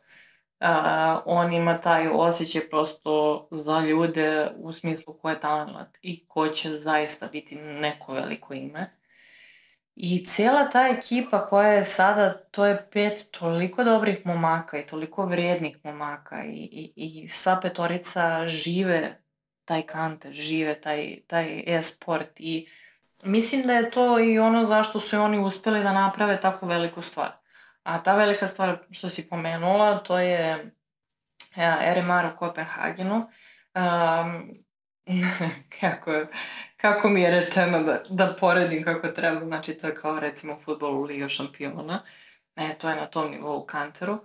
a, 0.61 1.22
on 1.26 1.53
ima 1.53 1.80
taj 1.80 2.09
osjećaj 2.09 2.68
prosto 2.70 3.49
za 3.51 3.80
ljude 3.80 4.51
u 4.57 4.72
smislu 4.72 5.14
ko 5.14 5.30
je 5.30 5.40
talent 5.40 5.99
i 6.03 6.26
ko 6.28 6.49
će 6.49 6.74
zaista 6.74 7.26
biti 7.26 7.57
neko 7.57 8.12
veliko 8.12 8.55
ime. 8.55 8.97
I 10.01 10.24
cijela 10.24 10.68
ta 10.68 10.88
ekipa 10.88 11.46
koja 11.46 11.68
je 11.68 11.84
sada, 11.84 12.38
to 12.51 12.66
je 12.66 12.88
pet 12.92 13.30
toliko 13.30 13.84
dobrih 13.84 14.26
momaka 14.26 14.78
i 14.78 14.86
toliko 14.86 15.26
vrijednih 15.26 15.78
momaka 15.84 16.44
i, 16.44 16.68
i, 16.72 16.92
i 16.96 17.28
sva 17.28 17.59
petorica 17.62 18.46
žive 18.46 19.22
taj 19.64 19.82
kanter, 19.82 20.32
žive 20.32 20.80
taj, 20.80 21.20
taj 21.26 21.64
e-sport 21.66 22.28
i 22.36 22.68
mislim 23.24 23.66
da 23.66 23.72
je 23.74 23.90
to 23.90 24.20
i 24.20 24.38
ono 24.38 24.64
zašto 24.64 25.01
su 25.01 25.20
oni 25.20 25.38
uspeli 25.38 25.82
da 25.82 25.92
naprave 25.92 26.40
tako 26.40 26.66
veliku 26.66 27.03
stvar. 27.03 27.32
A 27.82 28.03
ta 28.03 28.16
velika 28.16 28.49
stvar 28.49 28.78
što 28.90 29.09
si 29.09 29.28
pomenula, 29.28 29.99
to 29.99 30.18
je 30.18 30.70
RMR 31.94 32.34
u 32.34 32.36
Kopenhagenu. 32.36 33.16
Um, 33.16 34.64
kako, 35.80 36.12
kako 36.76 37.09
mi 37.09 37.22
je 37.22 37.30
rečeno 37.30 37.82
da, 37.82 38.02
da 38.11 38.36
poredim 38.40 38.84
kako 38.84 39.09
treba, 39.09 39.44
znači 39.44 39.74
to 39.74 39.86
je 39.86 39.94
kao 39.94 40.20
recimo 40.20 40.56
u 40.80 41.02
Liga 41.02 41.28
šampiona, 41.28 42.02
e, 42.56 42.78
to 42.78 42.88
je 42.88 42.96
na 42.96 43.06
tom 43.06 43.30
nivou 43.30 43.59
u 43.59 43.66
kanteru. 43.66 44.18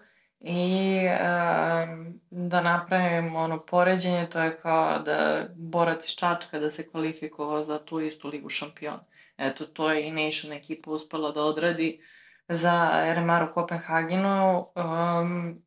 I 0.46 1.00
um, 1.08 2.20
da 2.30 2.62
napravim 2.62 3.36
ono 3.36 3.66
poređenje, 3.66 4.28
to 4.30 4.40
je 4.40 4.58
kao 4.60 5.00
da 5.00 5.48
borac 5.56 6.06
iz 6.06 6.12
Čačka 6.16 6.60
da 6.60 6.70
se 6.70 6.90
kvalifikovao 6.90 7.64
za 7.64 7.86
tu 7.86 8.00
istu 8.00 8.28
ligu 8.28 8.50
šampiona. 8.50 9.06
Eto, 9.38 9.66
to 9.66 9.92
je 9.92 10.08
i 10.08 10.12
Nation 10.12 10.54
ekipa 10.54 10.92
uspela 10.92 11.32
da 11.32 11.42
odradi 11.42 12.02
za 12.48 13.04
RMR 13.16 13.44
u 13.44 13.54
Kopenhagenu. 13.54 14.68
Um, 14.76 15.64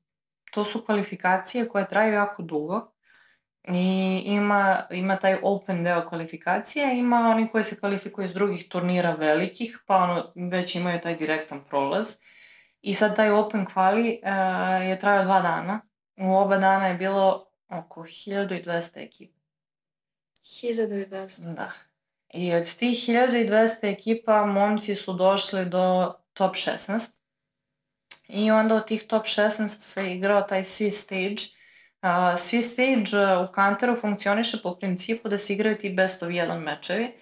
to 0.51 0.65
su 0.65 0.83
kvalifikacije 0.85 1.69
koje 1.69 1.89
traju 1.89 2.13
jako 2.13 2.43
dugo 2.43 2.96
I 3.73 4.23
ima, 4.27 4.83
ima 4.91 5.17
taj 5.17 5.39
open 5.43 5.85
deo 5.85 6.09
kvalifikacije, 6.09 6.99
ima 6.99 7.17
oni 7.17 7.49
koji 7.49 7.65
se 7.65 7.81
kvalifikuju 7.81 8.25
iz 8.25 8.33
drugih 8.33 8.69
turnira 8.69 9.15
velikih, 9.15 9.79
pa 9.87 9.97
ono, 9.97 10.33
već 10.51 10.75
imaju 10.75 11.01
taj 11.01 11.17
direktan 11.17 11.65
prolaz. 11.69 12.17
I 12.83 12.95
sad 12.95 13.17
taj 13.17 13.31
open 13.31 13.67
kvali 13.67 14.21
uh, 14.23 14.89
je 14.89 14.99
trajao 14.99 15.25
dva 15.25 15.41
dana. 15.41 15.81
U 16.17 16.37
oba 16.37 16.57
dana 16.57 16.87
je 16.87 16.95
bilo 16.95 17.47
oko 17.69 18.03
1200 18.03 19.05
ekipa. 19.05 19.41
1200? 20.43 21.55
Da. 21.55 21.73
I 22.35 22.55
od 22.55 22.75
tih 22.79 22.99
1200 22.99 23.93
ekipa 23.93 24.47
momci 24.47 24.95
su 24.95 25.13
došli 25.13 25.65
do 25.65 26.15
top 26.33 26.55
16. 26.55 27.11
I 28.29 28.51
onda 28.51 28.75
od 28.75 28.87
tih 28.87 29.03
top 29.03 29.25
16 29.25 29.69
se 29.69 30.15
igrao 30.15 30.43
taj 30.43 30.65
svi 30.65 30.91
stage 30.91 31.56
Svi 32.37 32.63
stage 32.63 33.37
u 33.49 33.53
Kanteru 33.53 33.97
funkcioniše 33.97 34.59
po 34.63 34.75
principu 34.75 35.29
da 35.29 35.39
se 35.39 35.53
igraju 35.53 35.79
ti 35.79 35.91
best 35.91 36.23
of 36.23 36.31
jedan 36.33 36.59
mečevi, 36.63 37.13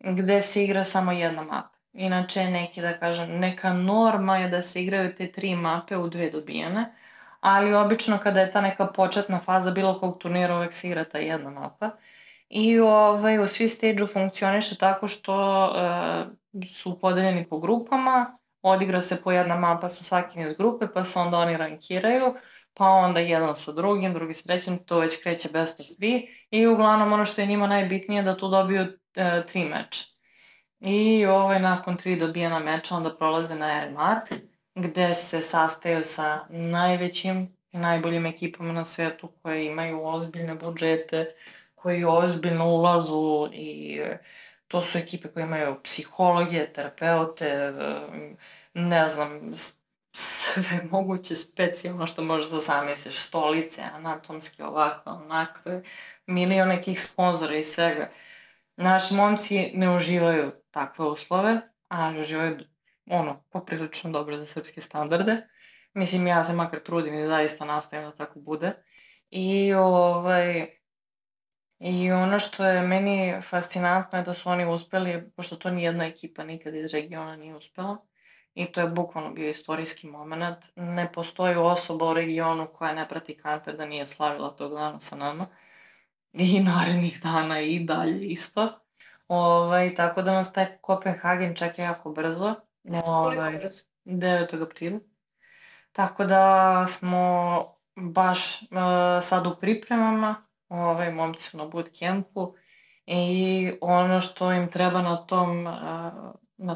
gde 0.00 0.40
se 0.40 0.64
igra 0.64 0.84
samo 0.84 1.12
jedna 1.12 1.42
mapa. 1.42 1.78
Inače, 1.92 2.44
neki, 2.44 2.80
da 2.80 2.98
kažem, 2.98 3.38
neka 3.38 3.72
norma 3.72 4.38
je 4.38 4.48
da 4.48 4.62
se 4.62 4.82
igraju 4.82 5.14
te 5.14 5.32
tri 5.32 5.54
mape 5.54 5.96
u 5.96 6.08
dve 6.08 6.30
dobijene, 6.30 6.94
ali 7.40 7.74
obično 7.74 8.18
kada 8.18 8.40
je 8.40 8.50
ta 8.50 8.60
neka 8.60 8.86
početna 8.86 9.38
faza 9.38 9.70
bilo 9.70 10.00
kog 10.00 10.18
turnira 10.18 10.56
uvek 10.56 10.72
se 10.72 10.88
igra 10.88 11.04
ta 11.04 11.18
jedna 11.18 11.50
mapa. 11.50 11.90
I 12.48 12.80
ovaj, 12.80 13.38
u 13.38 13.46
svi 13.46 13.68
stage-u 13.68 14.06
funkcioniše 14.06 14.78
tako 14.78 15.08
što 15.08 15.64
uh, 15.64 16.66
su 16.66 16.98
podeljeni 17.00 17.48
po 17.48 17.58
grupama, 17.58 18.38
odigra 18.62 19.00
se 19.00 19.22
po 19.22 19.32
jedna 19.32 19.56
mapa 19.56 19.88
sa 19.88 20.04
svakim 20.04 20.46
iz 20.46 20.54
grupe, 20.54 20.86
pa 20.94 21.04
se 21.04 21.18
onda 21.18 21.38
oni 21.38 21.56
rankiraju 21.56 22.34
pa 22.74 22.84
onda 22.84 23.20
jedan 23.20 23.54
sa 23.54 23.72
drugim, 23.72 24.14
drugi 24.14 24.34
s 24.34 24.44
trećim, 24.44 24.78
to 24.84 24.98
već 24.98 25.22
kreće 25.22 25.48
best 25.48 25.80
of 25.80 25.86
three 25.86 26.22
i 26.50 26.66
uglavnom 26.66 27.12
ono 27.12 27.24
što 27.24 27.40
je 27.40 27.46
njima 27.46 27.66
najbitnije 27.66 28.22
da 28.22 28.36
tu 28.36 28.48
dobiju 28.48 28.86
e, 29.14 29.46
tri 29.46 29.64
meča. 29.64 30.04
I 30.80 31.26
ovaj, 31.26 31.60
nakon 31.60 31.96
tri 31.96 32.16
dobijena 32.16 32.58
meča 32.58 32.94
onda 32.94 33.16
prolaze 33.16 33.54
na 33.54 33.84
RMR 33.84 34.38
gde 34.74 35.14
se 35.14 35.40
sastaju 35.40 36.02
sa 36.02 36.46
najvećim 36.48 37.56
i 37.72 37.78
najboljim 37.78 38.26
ekipama 38.26 38.72
na 38.72 38.84
svetu 38.84 39.28
koje 39.42 39.66
imaju 39.66 40.04
ozbiljne 40.04 40.54
budžete, 40.54 41.34
koji 41.74 42.04
ozbiljno 42.04 42.66
ulažu 42.66 43.48
i 43.52 44.00
to 44.68 44.80
su 44.80 44.98
ekipe 44.98 45.28
koje 45.28 45.44
imaju 45.44 45.80
psihologe, 45.82 46.72
terapeute, 46.72 47.72
ne 48.74 49.08
znam, 49.08 49.52
sve 50.12 50.80
moguće 50.90 51.36
specijalno 51.36 52.06
što 52.06 52.22
možeš 52.22 52.50
da 52.50 52.58
zamisliš, 52.58 53.16
stolice, 53.18 53.82
anatomski, 53.82 54.62
ovako, 54.62 55.10
onako, 55.10 55.70
milion 56.26 56.68
nekih 56.68 57.02
sponzora 57.02 57.56
i 57.56 57.62
svega. 57.62 58.10
Naši 58.76 59.14
momci 59.14 59.70
ne 59.74 59.94
uživaju 59.96 60.52
takve 60.70 61.04
uslove, 61.04 61.60
ali 61.88 62.20
uživaju 62.20 62.58
ono, 63.10 63.44
poprilično 63.50 64.10
dobro 64.10 64.38
za 64.38 64.46
srpske 64.46 64.80
standarde. 64.80 65.48
Mislim, 65.94 66.26
ja 66.26 66.44
se 66.44 66.52
makar 66.52 66.80
trudim 66.80 67.14
i 67.14 67.26
zaista 67.26 67.64
nastojam 67.64 68.04
da 68.10 68.16
tako 68.16 68.40
bude. 68.40 68.72
I 69.30 69.74
ovaj, 69.74 70.66
I 71.78 72.12
ono 72.12 72.38
što 72.38 72.64
je 72.66 72.82
meni 72.82 73.40
fascinantno 73.42 74.18
je 74.18 74.24
da 74.24 74.34
su 74.34 74.50
oni 74.50 74.66
uspeli, 74.66 75.30
pošto 75.36 75.56
to 75.56 75.70
nijedna 75.70 76.06
ekipa 76.06 76.44
nikad 76.44 76.74
iz 76.74 76.94
regiona 76.94 77.36
nije 77.36 77.56
uspela, 77.56 77.96
i 78.54 78.66
to 78.66 78.80
je 78.80 78.88
bukvalno 78.88 79.30
bio 79.30 79.48
istorijski 79.48 80.06
moment. 80.06 80.56
Ne 80.76 81.12
postoji 81.12 81.56
osoba 81.56 82.10
u 82.10 82.14
regionu 82.14 82.66
koja 82.66 82.94
ne 82.94 83.08
prati 83.08 83.36
kanter 83.36 83.76
da 83.76 83.86
nije 83.86 84.06
slavila 84.06 84.50
tog 84.50 84.74
dana 84.74 85.00
sa 85.00 85.16
nama. 85.16 85.46
I 86.32 86.60
narednih 86.74 87.20
dana 87.22 87.60
i 87.60 87.78
dalje 87.78 88.26
isto. 88.26 88.68
Ovaj, 89.28 89.94
tako 89.94 90.22
da 90.22 90.32
nas 90.32 90.52
taj 90.52 90.66
Kopenhagen 90.80 91.54
čeka 91.54 91.82
jako 91.82 92.12
brzo. 92.12 92.54
Ovaj, 93.06 93.60
9. 94.04 94.62
aprila. 94.62 94.98
Tako 95.92 96.24
da 96.24 96.86
smo 96.88 97.64
baš 97.96 98.62
uh, 98.62 98.68
sad 99.22 99.46
u 99.46 99.56
pripremama 99.60 100.44
ovaj, 100.68 101.12
momci 101.12 101.42
su 101.42 101.58
na 101.58 101.66
bootcampu 101.66 102.54
i 103.06 103.72
ono 103.80 104.20
što 104.20 104.52
im 104.52 104.70
treba 104.70 105.02
na 105.02 105.26
tom, 105.26 105.62
na 105.62 106.12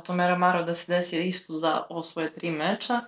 tom 0.05 0.21
Eramaru 0.21 0.65
da 0.65 0.75
se 0.75 0.93
desi 0.93 1.27
isto 1.27 1.61
da 1.61 1.87
osvoje 1.91 2.33
tri 2.35 2.51
meča, 2.51 3.01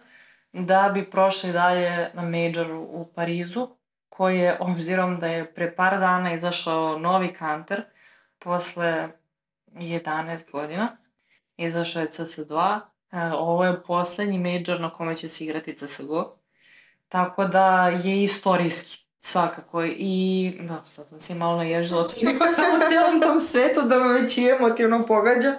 da 0.52 0.90
bi 0.94 1.10
prošli 1.10 1.52
dalje 1.52 2.10
na 2.14 2.22
Majoru 2.22 2.80
u 2.80 3.12
Parizu, 3.14 3.68
koji 4.08 4.38
je, 4.38 4.56
obzirom 4.60 5.18
da 5.18 5.26
je 5.26 5.54
pre 5.54 5.76
par 5.76 5.98
dana 5.98 6.34
izašao 6.34 6.98
novi 6.98 7.32
kanter, 7.34 7.84
posle 8.38 9.08
11 9.74 10.50
godina, 10.50 10.96
izašao 11.56 12.02
je 12.02 12.08
CS2, 12.08 12.80
ovo 13.32 13.64
je 13.64 13.82
poslednji 13.82 14.38
major 14.38 14.80
na 14.80 14.90
kome 14.92 15.16
će 15.16 15.28
se 15.28 15.44
igrati 15.44 15.76
CSGO, 15.76 16.36
tako 17.08 17.44
da 17.44 17.88
je 17.88 18.22
istorijski 18.22 19.08
Svakako. 19.20 19.84
I, 19.84 20.52
da, 20.60 20.84
sad 20.84 21.08
sam 21.08 21.20
se 21.20 21.34
malo 21.34 21.56
naježila 21.56 22.00
od 22.00 22.10
samo 22.56 22.76
u 22.76 22.88
cijelom 22.88 23.22
tom 23.22 23.40
svetu 23.40 23.82
da 23.82 23.98
me 23.98 24.20
već 24.20 24.38
i 24.38 24.48
emotivno 24.48 25.06
pogađa. 25.06 25.58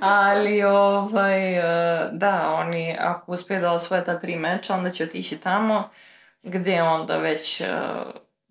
Ali, 0.00 0.62
ovaj, 0.62 1.54
e, 1.54 2.08
da, 2.12 2.54
oni, 2.54 2.96
ako 3.00 3.32
uspeju 3.32 3.60
da 3.60 3.72
osvoje 3.72 4.04
ta 4.04 4.20
tri 4.20 4.36
meča, 4.36 4.74
onda 4.74 4.90
će 4.90 5.04
otići 5.04 5.38
tamo 5.38 5.90
gde 6.46 6.82
onda 6.82 7.16
već, 7.16 7.60
e, 7.60 7.66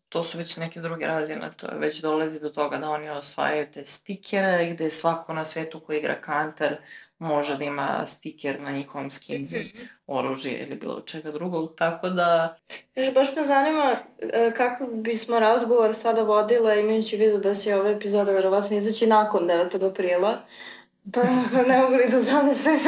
to 0.09 0.23
su 0.23 0.37
već 0.37 0.57
neke 0.57 0.81
druge 0.81 1.07
razine, 1.07 1.51
to 1.57 1.67
je 1.67 1.77
već 1.77 2.01
dolazi 2.01 2.39
do 2.39 2.49
toga 2.49 2.77
da 2.77 2.89
oni 2.89 3.09
osvajaju 3.09 3.67
te 3.73 3.85
stikere, 3.85 4.69
gde 4.73 4.89
svako 4.89 5.33
na 5.33 5.45
svetu 5.45 5.79
ko 5.79 5.93
igra 5.93 6.21
kanter 6.21 6.77
može 7.17 7.57
da 7.57 7.63
ima 7.63 8.05
stiker 8.05 8.61
na 8.61 8.71
njihovom 8.71 9.11
skinu, 9.11 9.45
mhm. 9.45 9.85
oružje 10.07 10.59
ili 10.59 10.75
bilo 10.75 11.01
čega 11.01 11.31
drugog, 11.31 11.75
tako 11.77 12.09
da... 12.09 12.57
Još 12.95 13.13
baš 13.13 13.35
me 13.35 13.43
zanima 13.43 13.95
e, 14.19 14.51
kako 14.57 14.85
bismo 14.85 15.39
razgovor 15.39 15.95
sada 15.95 16.21
vodila 16.21 16.73
imajući 16.73 17.17
vidu 17.17 17.37
da 17.37 17.55
će 17.55 17.75
ova 17.75 17.89
epizoda 17.89 18.31
verovatno 18.31 18.77
izaći 18.77 19.07
nakon 19.07 19.47
9. 19.47 19.91
aprila. 19.91 20.37
Pa, 21.13 21.21
pa 21.51 21.61
ne 21.61 21.77
mogu 21.77 21.95
li 21.95 22.09
da 22.09 22.19
zamislim. 22.19 22.79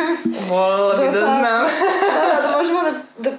Volila 0.49 0.95
bi 0.95 1.11
da 1.11 1.20
znam. 1.20 1.41
da, 1.41 2.36
da, 2.36 2.47
da 2.47 2.57
možemo 2.57 2.80
da, 3.18 3.32
da 3.32 3.38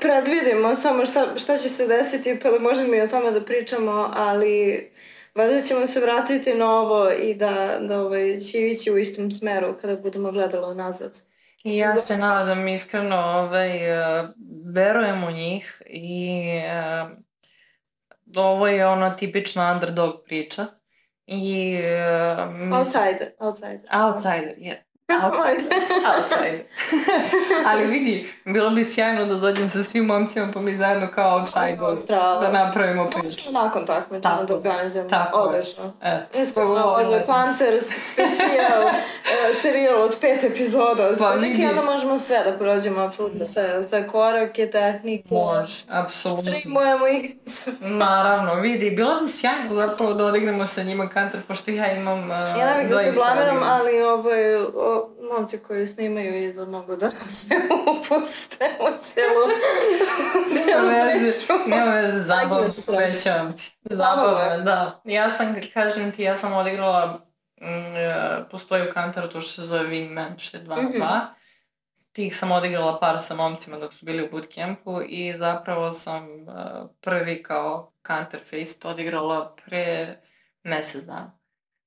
predvidimo 0.00 0.74
samo 0.76 1.06
šta, 1.06 1.38
šta 1.38 1.56
će 1.56 1.68
se 1.68 1.86
desiti, 1.86 2.38
pa 2.42 2.50
da 2.50 2.58
možemo 2.58 2.94
i 2.94 3.00
o 3.00 3.08
tome 3.08 3.30
da 3.30 3.44
pričamo, 3.44 4.10
ali 4.16 4.90
Valjda 5.38 5.60
ćemo 5.60 5.86
se 5.86 6.00
vratiti 6.00 6.54
na 6.54 6.70
ovo 6.70 7.10
i 7.10 7.34
da, 7.34 7.78
da 7.80 8.00
ovaj, 8.00 8.36
će 8.36 8.68
ići 8.68 8.90
u 8.90 8.98
istom 8.98 9.30
smeru 9.30 9.74
kada 9.80 9.96
budemo 9.96 10.32
gledali 10.32 10.76
nazad. 10.76 11.12
I 11.64 11.76
ja 11.76 11.96
se 11.96 12.16
nadam 12.16 12.68
iskreno, 12.68 13.16
ovaj, 13.16 13.92
uh, 13.92 14.28
verujem 14.74 15.24
u 15.24 15.30
njih 15.30 15.82
i 15.86 16.40
uh, 17.04 17.10
ovo 18.36 18.68
je 18.68 18.86
ono 18.86 19.10
tipična 19.10 19.72
underdog 19.72 20.14
priča. 20.24 20.66
I, 21.28 21.76
uh, 21.76 22.72
outsider, 22.72 23.34
outsider. 23.40 23.84
Outsider, 23.90 24.54
je. 24.58 24.64
Yeah. 24.64 24.78
Outside. 25.08 25.76
outside. 26.16 26.64
Ali 27.68 27.86
vidi, 27.86 28.28
bilo 28.44 28.70
bi 28.70 28.84
sjajno 28.84 29.24
da 29.24 29.34
dođem 29.34 29.68
sa 29.68 29.82
svim 29.82 30.04
momcima 30.04 30.50
pa 30.54 30.60
mi 30.60 30.76
zajedno 30.76 31.08
kao 31.14 31.38
outside 31.38 31.78
da 32.40 32.50
napravimo 32.52 33.06
priču. 33.06 33.52
Nakon 33.52 33.86
takmičenja 33.86 34.42
da 34.48 34.54
organizujemo. 34.54 35.10
Tako 35.10 35.38
Odlično. 35.38 35.92
Eto. 36.02 36.40
Iskreno, 36.40 36.68
može 36.68 37.20
koncert, 37.26 37.82
specijal, 37.82 38.84
uh, 38.84 39.54
serijal 39.62 40.02
od 40.02 40.16
pet 40.20 40.44
epizoda. 40.44 41.10
Pa 41.18 41.30
vidi. 41.30 41.66
onda 41.66 41.82
možemo 41.82 42.18
sve 42.18 42.44
da 42.44 42.58
prođemo, 42.58 43.00
apsolutno 43.00 43.46
sve. 43.46 43.88
Sve 43.88 44.08
korake, 44.08 44.70
tehnike. 44.70 45.34
Može, 45.34 45.84
apsolutno. 45.88 46.42
Streamujemo 46.42 47.06
igricu. 47.06 47.70
Naravno, 47.80 48.54
vidi, 48.54 48.90
bilo 48.90 49.20
bi 49.20 49.28
sjajno 49.28 49.74
zapravo 49.74 50.14
da 50.14 50.24
odigramo 50.26 50.66
sa 50.66 50.82
njima 50.82 51.08
kanter, 51.08 51.40
pošto 51.48 51.70
ja 51.70 51.92
imam 51.92 52.24
uh, 52.24 52.58
Ja 52.58 52.74
ne 52.74 52.82
bih 52.82 52.90
da 52.90 52.98
se 52.98 53.12
blamiram, 53.12 53.62
ali 53.62 54.02
ovaj, 54.02 54.56
momci 55.30 55.58
koji 55.58 55.86
snimaju 55.86 56.44
iza 56.44 56.64
mogu 56.64 56.96
da 56.96 57.10
se 57.10 57.54
upuste 57.92 58.70
u 58.80 58.98
celu, 59.00 59.46
celu 60.64 60.88
priču. 61.10 61.68
Nema 61.68 61.90
veze, 61.90 62.18
zabavno 62.18 62.68
se 62.68 62.82
srećam. 62.82 63.54
Zabavno, 63.90 64.64
da. 64.64 65.00
Ja 65.04 65.30
sam, 65.30 65.54
kažem 65.74 66.12
ti, 66.12 66.22
ja 66.22 66.36
sam 66.36 66.52
odigrala, 66.52 67.26
mm, 67.60 67.96
e, 67.96 68.48
postoji 68.50 68.88
u 68.88 68.92
Kantaru 68.92 69.28
to 69.28 69.40
što 69.40 69.62
se 69.62 69.66
zove 69.66 69.88
Wingman, 69.88 70.38
što 70.38 70.56
je 70.56 70.64
2 70.64 70.68
na 70.68 70.76
2. 70.76 70.88
Mm 70.88 70.92
-hmm. 70.92 71.26
Tih 72.12 72.36
sam 72.36 72.52
odigrala 72.52 73.00
par 73.00 73.20
sa 73.20 73.34
momcima 73.34 73.78
dok 73.78 73.94
su 73.94 74.06
bili 74.06 74.22
u 74.22 74.30
bootcampu 74.30 75.00
i 75.08 75.34
zapravo 75.36 75.90
sam 75.90 76.24
uh, 76.24 76.90
prvi 77.00 77.42
kao 77.42 77.92
Counter 78.06 78.40
Face 78.40 78.88
odigrala 78.88 79.56
pre 79.64 80.16
mesec 80.62 81.04
dana. 81.04 81.37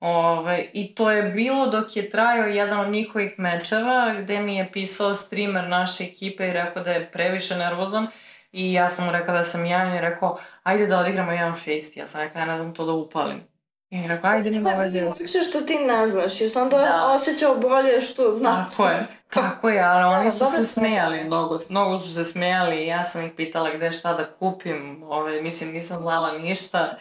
Ove, 0.02 0.70
I 0.74 0.96
to 0.96 1.12
je 1.12 1.24
bilo 1.24 1.68
dok 1.68 1.96
je 1.96 2.10
trajao 2.10 2.48
jedan 2.48 2.80
od 2.80 2.92
njihovih 2.92 3.40
mečeva 3.40 4.14
gde 4.22 4.40
mi 4.40 4.56
je 4.56 4.72
pisao 4.72 5.16
streamer 5.16 5.68
naše 5.68 6.04
ekipe 6.04 6.48
i 6.48 6.54
rekao 6.54 6.84
da 6.84 6.92
je 6.92 7.12
previše 7.12 7.56
nervozan 7.56 8.08
i 8.52 8.74
ja 8.74 8.90
sam 8.90 9.06
mu 9.06 9.12
rekao 9.12 9.36
da 9.36 9.44
sam 9.44 9.66
ja 9.66 9.92
i 9.92 9.96
je 9.96 10.02
rekao 10.02 10.40
ajde 10.64 10.88
da 10.88 11.00
odigramo 11.00 11.32
jedan 11.32 11.56
face. 11.56 11.92
Ja 11.96 12.06
sam 12.06 12.22
rekao 12.22 12.40
ja 12.40 12.46
ne 12.46 12.58
znam 12.58 12.74
to 12.74 12.86
da 12.86 12.92
upalim. 12.92 13.44
I 13.90 13.98
je 13.98 14.08
rekao 14.08 14.32
ajde 14.32 14.52
nima 14.52 14.70
veze. 14.70 15.02
Lakše 15.02 15.40
što 15.50 15.62
ti 15.62 15.76
ne 15.76 16.08
znaš 16.08 16.42
jer 16.42 16.50
sam 16.50 16.64
onda 16.64 16.78
da. 16.78 17.08
osjećao 17.08 17.56
bolje 17.56 18.02
što 18.02 18.32
znaš. 18.32 18.76
Tako 18.76 18.90
je. 18.90 19.08
Tako 19.30 19.70
je, 19.70 19.82
ali 19.82 20.04
oni 20.04 20.26
da, 20.26 20.32
su 20.32 20.46
se 20.46 20.64
smejali, 20.64 21.24
mnogo, 21.24 21.60
mnogo 21.70 21.98
su 21.98 22.14
se 22.14 22.24
smejali 22.24 22.84
i 22.84 22.88
ja 22.88 23.04
sam 23.04 23.26
ih 23.26 23.32
pitala 23.38 23.70
gde 23.76 23.92
šta 23.92 24.14
da 24.14 24.26
kupim, 24.26 25.04
ove, 25.04 25.42
mislim 25.42 25.72
nisam 25.72 26.02
znala 26.02 26.38
ništa 26.38 26.98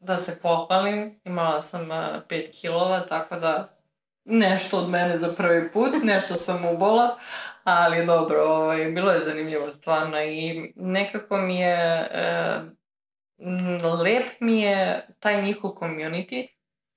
da 0.00 0.16
se 0.16 0.38
pohvalim. 0.42 1.20
Imala 1.24 1.60
sam 1.60 1.88
5 1.88 2.60
kilova, 2.60 3.00
tako 3.00 3.36
da 3.36 3.80
nešto 4.24 4.78
od 4.78 4.88
mene 4.88 5.16
za 5.16 5.34
prvi 5.36 5.72
put, 5.72 5.90
nešto 6.02 6.34
sam 6.34 6.64
ubola, 6.64 7.18
ali 7.64 8.06
dobro, 8.06 8.42
ovaj, 8.42 8.84
bilo 8.84 9.12
je 9.12 9.20
zanimljivo 9.20 9.72
stvarno 9.72 10.22
i 10.22 10.72
nekako 10.76 11.36
mi 11.36 11.56
je, 11.56 12.08
e, 12.12 12.60
lep 14.02 14.28
mi 14.40 14.60
je 14.60 15.06
taj 15.18 15.42
njihov 15.42 15.70
community 15.70 16.46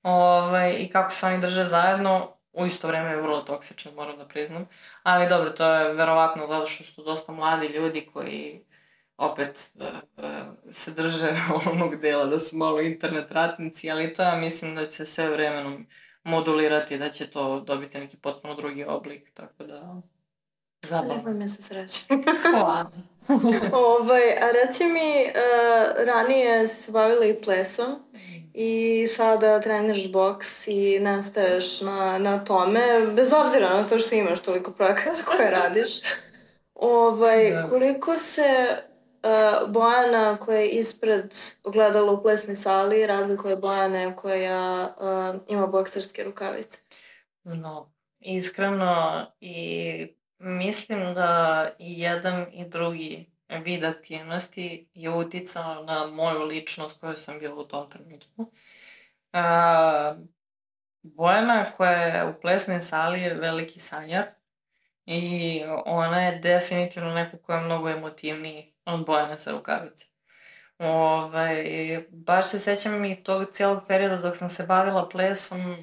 ovaj, 0.04 0.76
i 0.80 0.90
kako 0.90 1.12
se 1.12 1.26
oni 1.26 1.40
drže 1.40 1.64
zajedno, 1.64 2.38
u 2.52 2.66
isto 2.66 2.88
vreme 2.88 3.10
je 3.10 3.22
vrlo 3.22 3.42
toksično, 3.42 3.92
moram 3.92 4.18
da 4.18 4.28
priznam, 4.28 4.68
ali 5.04 5.30
dobro, 5.30 5.50
to 5.50 5.66
je 5.66 5.94
verovatno 5.94 6.46
zato 6.46 6.66
što 6.66 6.84
su 6.84 7.04
dosta 7.04 7.32
mladi 7.32 7.68
ljudi 7.68 8.10
koji 8.14 8.66
opet 9.32 9.74
uh, 9.76 10.24
se 10.72 10.92
drže 10.92 11.36
onog 11.72 11.96
dela 12.02 12.26
da 12.26 12.40
su 12.40 12.58
malo 12.58 12.82
internet 12.82 13.32
ratnici, 13.32 13.92
ali 13.92 14.14
to 14.14 14.24
ja 14.24 14.36
mislim 14.36 14.76
da 14.76 14.86
će 14.86 14.92
se 14.92 15.06
sve 15.06 15.30
vremenom 15.30 15.88
modulirati, 16.24 16.98
da 16.98 17.10
će 17.10 17.28
to 17.28 17.60
dobiti 17.60 18.00
neki 18.00 18.18
potpuno 18.18 18.56
drugi 18.56 18.84
oblik, 18.84 19.32
tako 19.34 19.64
da 19.64 20.02
zabavno. 20.88 21.16
Nemoj 21.16 21.34
me 21.34 21.48
se 21.48 21.62
sreće. 21.62 22.00
Hvala. 22.52 22.92
ovaj, 24.00 24.38
a 24.42 24.52
reci 24.52 24.86
mi, 24.86 25.26
uh, 25.26 26.06
ranije 26.06 26.68
si 26.68 26.76
se 26.76 26.92
bavila 26.92 27.26
i 27.26 27.42
plesom 27.42 27.96
i 28.54 29.06
sada 29.08 29.62
treniraš 29.62 30.12
boks 30.12 30.68
i 30.68 31.00
nastaješ 31.00 31.82
na, 31.82 32.18
na 32.18 32.44
tome, 32.46 32.82
bez 33.16 33.34
obzira 33.34 33.70
na 33.70 33.88
to 33.88 34.00
što 34.00 34.16
imaš 34.16 34.40
toliko 34.40 34.72
projekata 34.72 35.22
koje 35.26 35.52
radiš. 35.52 35.90
Ovaj, 36.76 37.52
da. 37.52 37.70
koliko 37.70 38.18
se 38.18 38.78
uh, 39.24 39.72
Bojana 39.72 40.38
koja 40.38 40.58
je 40.58 40.70
ispred 40.70 41.36
ogledala 41.64 42.12
u 42.12 42.22
plesnoj 42.22 42.56
sali 42.56 43.08
razlikuje 43.08 43.56
Bojane 43.56 44.16
koja 44.16 44.96
uh, 44.98 45.42
ima 45.48 45.68
bokserske 45.68 46.24
rukavice? 46.24 46.82
No, 47.44 47.94
iskreno 48.20 49.26
i 49.40 50.08
mislim 50.38 51.14
da 51.14 51.70
i 51.80 52.02
jedan 52.02 52.46
i 52.54 52.66
drugi 52.66 53.34
vid 53.64 53.84
aktivnosti 53.84 54.90
je 54.94 55.10
uticao 55.10 55.84
na 55.84 56.08
moju 56.08 56.44
ličnost 56.44 57.00
koju 57.00 57.16
sam 57.16 57.40
bila 57.40 57.56
u 57.56 57.64
tom 57.64 57.90
trenutku. 57.90 58.42
Uh, 58.42 60.18
Bojana 61.02 61.72
koja 61.72 61.92
je 61.92 62.26
u 62.26 62.42
plesnoj 62.42 62.82
sali 62.82 63.22
je 63.22 63.34
veliki 63.34 63.80
sanjar 63.80 64.26
i 65.06 65.62
ona 65.86 66.22
je 66.26 66.40
definitivno 66.40 67.14
neko 67.14 67.38
koja 67.38 67.58
je 67.58 67.66
mnogo 67.66 67.90
emotivniji 67.90 68.73
od 68.86 69.06
Bojana 69.06 69.38
sa 69.38 69.52
rukavice. 69.52 70.06
Ovaj, 70.80 71.66
baš 72.10 72.46
se 72.46 72.60
sećam 72.60 73.06
i 73.06 73.24
tog 73.24 73.50
cijelog 73.52 73.84
perioda 73.88 74.18
dok 74.18 74.36
sam 74.36 74.50
se 74.50 74.64
bavila 74.64 75.10
plesom, 75.10 75.78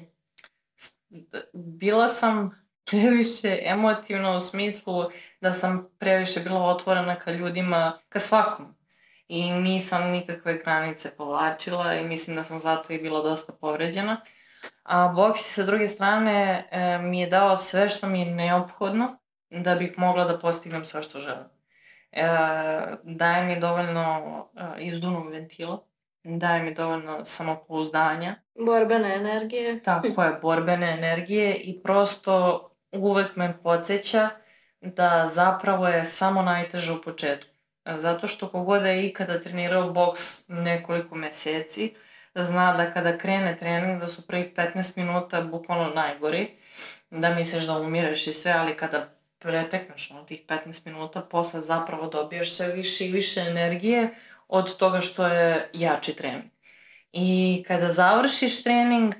bila 1.53 2.07
sam 2.07 2.51
previše 2.91 3.59
emotivna 3.65 4.31
u 4.31 4.39
smislu 4.39 5.03
da 5.41 5.51
sam 5.51 5.89
previše 5.99 6.39
bila 6.39 6.63
otvorena 6.63 7.19
ka 7.19 7.31
ljudima, 7.31 7.99
ka 8.09 8.19
svakom. 8.19 8.75
I 9.27 9.51
nisam 9.51 10.09
nikakve 10.09 10.57
granice 10.57 11.11
povlačila 11.17 11.95
i 11.95 12.07
mislim 12.07 12.35
da 12.35 12.43
sam 12.43 12.59
zato 12.59 12.93
i 12.93 12.99
bila 12.99 13.21
dosta 13.21 13.53
povređena. 13.53 14.21
A 14.83 15.07
boks 15.07 15.39
sa 15.39 15.63
druge 15.63 15.87
strane 15.87 16.67
e, 16.71 16.97
mi 16.97 17.19
je 17.19 17.27
dao 17.27 17.57
sve 17.57 17.89
što 17.89 18.07
mi 18.07 18.19
je 18.19 18.25
neophodno 18.25 19.17
da 19.49 19.75
bih 19.75 19.93
mogla 19.97 20.25
da 20.25 20.39
postignem 20.39 20.85
sve 20.85 21.03
što 21.03 21.19
želim. 21.19 21.60
E, 22.11 22.23
daje 23.03 23.43
mi 23.43 23.59
dovoljno 23.59 24.47
e, 24.55 24.83
izdunog 24.83 25.29
ventila, 25.29 25.83
daje 26.23 26.63
mi 26.63 26.73
dovoljno 26.73 27.23
samopouzdanja. 27.23 28.35
Borbene 28.65 29.15
energije. 29.15 29.79
Tako 29.79 30.23
je, 30.23 30.39
borbene 30.41 30.91
energije 30.91 31.55
i 31.55 31.81
prosto 31.83 32.67
uvek 32.91 33.35
me 33.35 33.57
podsjeća 33.63 34.29
da 34.81 35.27
zapravo 35.27 35.87
je 35.87 36.05
samo 36.05 36.41
najteže 36.41 36.91
u 36.93 37.01
početku. 37.01 37.51
Zato 37.85 38.27
što 38.27 38.49
kogod 38.49 38.85
je 38.85 39.05
ikada 39.05 39.39
trenirao 39.39 39.91
boks 39.91 40.47
nekoliko 40.47 41.15
meseci, 41.15 41.95
zna 42.35 42.73
da 42.73 42.91
kada 42.91 43.17
krene 43.17 43.57
trening 43.57 43.99
da 43.99 44.07
su 44.07 44.27
prvih 44.27 44.53
15 44.55 44.97
minuta 44.97 45.41
bukvalno 45.41 45.89
najgori, 45.89 46.57
da 47.09 47.35
misliš 47.35 47.65
da 47.65 47.77
umireš 47.77 48.27
i 48.27 48.33
sve, 48.33 48.51
ali 48.51 48.77
kada 48.77 49.20
pretekneš 49.41 50.11
ono 50.11 50.23
tih 50.23 50.45
15 50.47 50.85
minuta, 50.87 51.21
posle 51.21 51.61
zapravo 51.61 52.07
dobiješ 52.07 52.55
sve 52.57 52.73
više 52.73 53.05
i 53.05 53.11
više 53.11 53.39
energije 53.39 54.09
od 54.47 54.77
toga 54.77 55.01
što 55.01 55.27
je 55.27 55.69
jači 55.73 56.15
trening. 56.15 56.51
I 57.11 57.63
kada 57.67 57.89
završiš 57.89 58.63
trening, 58.63 59.13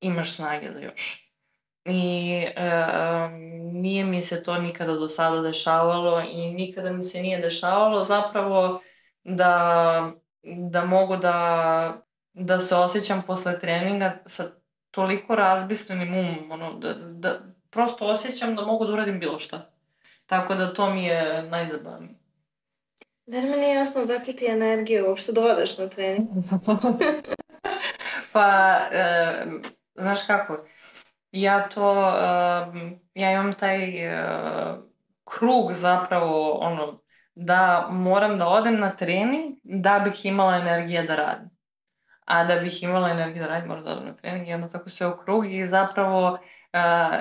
imaš 0.00 0.36
snage 0.36 0.72
za 0.72 0.80
još. 0.80 1.30
I 1.84 2.46
e, 2.56 2.70
nije 3.72 4.04
mi 4.04 4.22
se 4.22 4.42
to 4.42 4.58
nikada 4.58 4.92
do 4.92 5.08
sada 5.08 5.40
dešavalo 5.40 6.20
i 6.20 6.50
nikada 6.50 6.92
mi 6.92 7.02
se 7.02 7.22
nije 7.22 7.40
dešavalo 7.40 8.04
zapravo 8.04 8.80
da, 9.24 10.12
da 10.42 10.84
mogu 10.84 11.16
da, 11.16 12.06
da 12.32 12.58
se 12.58 12.76
osjećam 12.76 13.22
posle 13.26 13.60
treninga 13.60 14.22
sa 14.26 14.44
toliko 14.90 15.34
razbistrenim 15.34 16.14
umom, 16.14 16.50
ono, 16.50 16.78
da, 16.78 16.94
da 16.94 17.53
prosto 17.74 18.06
osjećam 18.06 18.56
da 18.56 18.62
mogu 18.62 18.86
da 18.86 18.92
uradim 18.92 19.20
bilo 19.20 19.38
šta. 19.38 19.70
Tako 20.26 20.54
da 20.54 20.74
to 20.74 20.90
mi 20.90 21.04
je 21.04 21.42
najzabavnije. 21.42 22.14
Da 23.26 23.38
li 23.38 23.50
mi 23.50 23.56
nije 23.56 23.74
jasno 23.74 24.02
odakle 24.02 24.36
ti 24.36 24.46
energije 24.46 25.08
uopšte 25.08 25.32
dodaš 25.32 25.78
na 25.78 25.88
trening? 25.88 26.28
pa, 28.32 28.76
e, 28.92 29.44
znaš 29.94 30.26
kako, 30.26 30.58
ja 31.34 31.68
to, 31.68 31.90
uh, 31.90 32.92
ja 33.14 33.32
imam 33.32 33.52
taj 33.52 34.08
uh, 34.08 34.84
krug 35.24 35.72
zapravo, 35.72 36.52
ono, 36.52 37.00
da 37.34 37.88
moram 37.90 38.38
da 38.38 38.48
odem 38.48 38.80
na 38.80 38.90
trening 38.90 39.54
da 39.62 40.00
bih 40.04 40.26
imala 40.26 40.56
energije 40.56 41.02
da 41.02 41.16
radim. 41.16 41.50
A 42.24 42.44
da 42.44 42.56
bih 42.56 42.82
imala 42.82 43.10
energije 43.10 43.42
da 43.42 43.48
radim, 43.48 43.68
moram 43.68 43.84
da 43.84 43.90
odem 43.90 44.06
na 44.06 44.14
trening 44.14 44.48
i 44.48 44.54
onda 44.54 44.68
tako 44.68 44.88
se 44.88 45.06
u 45.06 45.16
krug 45.16 45.52
i 45.52 45.66
zapravo 45.66 46.38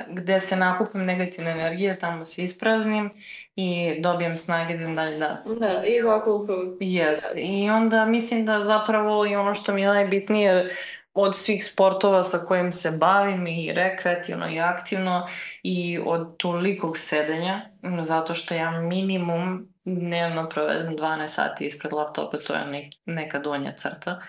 gde 0.07 0.39
se 0.39 0.55
nakupim 0.55 1.05
negativne 1.05 1.51
energije, 1.51 1.99
tamo 1.99 2.25
se 2.25 2.43
ispraznim 2.43 3.09
i 3.55 3.95
dobijem 3.99 4.37
snage 4.37 4.77
da 4.77 4.87
dalje 4.87 5.17
da. 5.17 5.43
Da, 5.59 5.83
i 5.85 6.01
ovako 6.01 6.35
u 6.35 6.45
krug. 6.45 6.77
Jeste. 6.79 7.41
I 7.41 7.69
onda 7.69 8.05
mislim 8.05 8.45
da 8.45 8.61
zapravo 8.61 9.25
i 9.25 9.35
ono 9.35 9.53
što 9.53 9.73
mi 9.73 9.81
je 9.81 9.87
najbitnije 9.87 10.69
od 11.13 11.35
svih 11.35 11.65
sportova 11.65 12.23
sa 12.23 12.37
kojim 12.37 12.71
se 12.71 12.91
bavim 12.91 13.47
i 13.47 13.73
rekreativno 13.73 14.49
i 14.49 14.59
aktivno 14.59 15.27
i 15.63 15.99
od 16.05 16.37
tolikog 16.37 16.97
sedenja, 16.97 17.61
zato 17.99 18.33
što 18.33 18.53
ja 18.53 18.71
minimum 18.71 19.73
dnevno 19.85 20.49
provedem 20.49 20.97
12 20.97 21.27
sati 21.27 21.65
ispred 21.65 21.93
laptopa, 21.93 22.37
to 22.37 22.53
je 22.53 22.89
neka 23.05 23.39
donja 23.39 23.71
crta. 23.71 24.21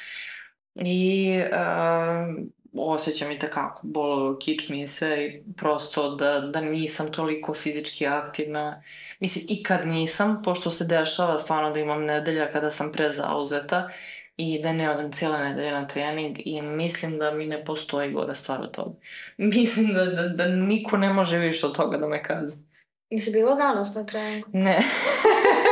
I 0.74 1.40
osjećam 2.76 3.30
i 3.30 3.38
takako 3.38 3.80
bol 3.84 4.38
kičmi 4.38 4.82
i 4.82 5.42
prosto 5.56 6.14
da, 6.14 6.40
da 6.40 6.60
nisam 6.60 7.12
toliko 7.12 7.54
fizički 7.54 8.06
aktivna. 8.06 8.82
Mislim, 9.20 9.44
i 9.48 9.62
kad 9.62 9.86
nisam, 9.86 10.42
pošto 10.44 10.70
se 10.70 10.84
dešava 10.84 11.38
stvarno 11.38 11.70
da 11.70 11.80
imam 11.80 12.04
nedelja 12.04 12.52
kada 12.52 12.70
sam 12.70 12.92
prezauzeta, 12.92 13.88
i 14.36 14.60
da 14.62 14.72
ne 14.72 14.90
odem 14.90 15.12
cijela 15.12 15.38
nedelja 15.38 15.80
na 15.80 15.86
trening 15.86 16.36
i 16.44 16.62
mislim 16.62 17.18
da 17.18 17.30
mi 17.30 17.46
ne 17.46 17.64
postoji 17.64 18.12
gora 18.12 18.34
stvar 18.34 18.60
od 18.60 18.70
toga. 18.70 18.94
Mislim 19.36 19.94
da, 19.94 20.04
da, 20.04 20.28
da 20.28 20.46
niko 20.46 20.96
ne 20.96 21.12
može 21.12 21.38
više 21.38 21.66
od 21.66 21.76
toga 21.76 21.96
da 21.96 22.06
me 22.06 22.22
kazni. 22.22 22.64
Nisi 23.10 23.30
bila 23.30 23.54
danas 23.54 23.94
na 23.94 24.06
treningu? 24.06 24.48
Ne. 24.52 24.78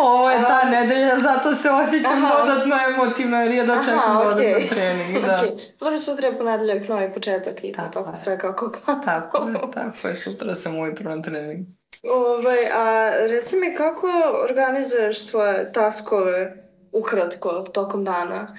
Ovo 0.00 0.30
je 0.30 0.44
ta 0.46 0.64
nedelja, 0.64 1.18
zato 1.18 1.54
se 1.54 1.70
osjećam 1.70 2.24
Aha. 2.24 2.34
dodatno 2.40 2.76
emotivno 2.88 3.42
jer 3.42 3.52
je 3.52 3.64
dočekam 3.64 3.98
Aha, 3.98 4.28
odem 4.28 4.52
na 4.52 4.68
trening. 4.68 5.24
Da. 5.24 5.38
Okay. 5.42 5.78
Dobro, 5.78 5.98
sutra 5.98 6.28
je 6.28 6.38
ponedeljak, 6.38 6.88
novi 6.88 7.12
početak 7.14 7.64
i 7.64 7.72
tako, 7.72 7.90
tako 7.92 8.16
sve 8.16 8.38
kako 8.38 8.70
kako. 8.70 9.00
Tako 9.04 9.48
je, 9.48 9.54
tako 9.74 10.08
je, 10.08 10.14
sutra 10.14 10.54
sam 10.54 10.78
ujutro 10.78 11.16
na 11.16 11.22
trening. 11.22 11.66
Ovaj, 12.02 12.58
a 12.74 13.10
reci 13.30 13.56
mi 13.56 13.74
kako 13.74 14.06
organizuješ 14.50 15.26
svoje 15.26 15.72
taskove 15.72 16.64
ukratko 16.92 17.50
tokom 17.50 18.04
dana. 18.04 18.56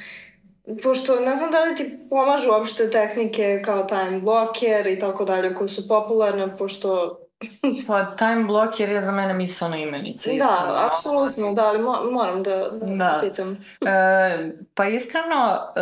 Pošto 0.83 1.19
ne 1.19 1.35
znam 1.35 1.51
da 1.51 1.63
li 1.63 1.75
ti 1.75 1.99
pomažu 2.09 2.49
uopšte 2.51 2.89
tehnike 2.89 3.61
kao 3.65 3.83
time 3.83 4.19
blocker 4.19 4.87
i 4.87 4.99
tako 4.99 5.25
dalje 5.25 5.55
koje 5.55 5.67
su 5.67 5.87
popularne, 5.87 6.57
pošto 6.57 7.19
Pa 7.87 8.05
time 8.15 8.43
blocker 8.43 8.89
je 8.89 9.01
za 9.01 9.11
mene 9.11 9.33
misalna 9.33 9.77
imenica. 9.77 10.31
Da, 10.37 10.89
apsolutno, 10.91 11.53
da, 11.53 11.65
ali 11.65 11.81
mo 11.81 11.95
moram 12.11 12.43
da, 12.43 12.69
da, 12.71 12.95
da. 12.95 13.19
pitam. 13.21 13.51
e, 13.87 14.51
pa 14.73 14.87
iskreno, 14.87 15.59
e, 15.75 15.81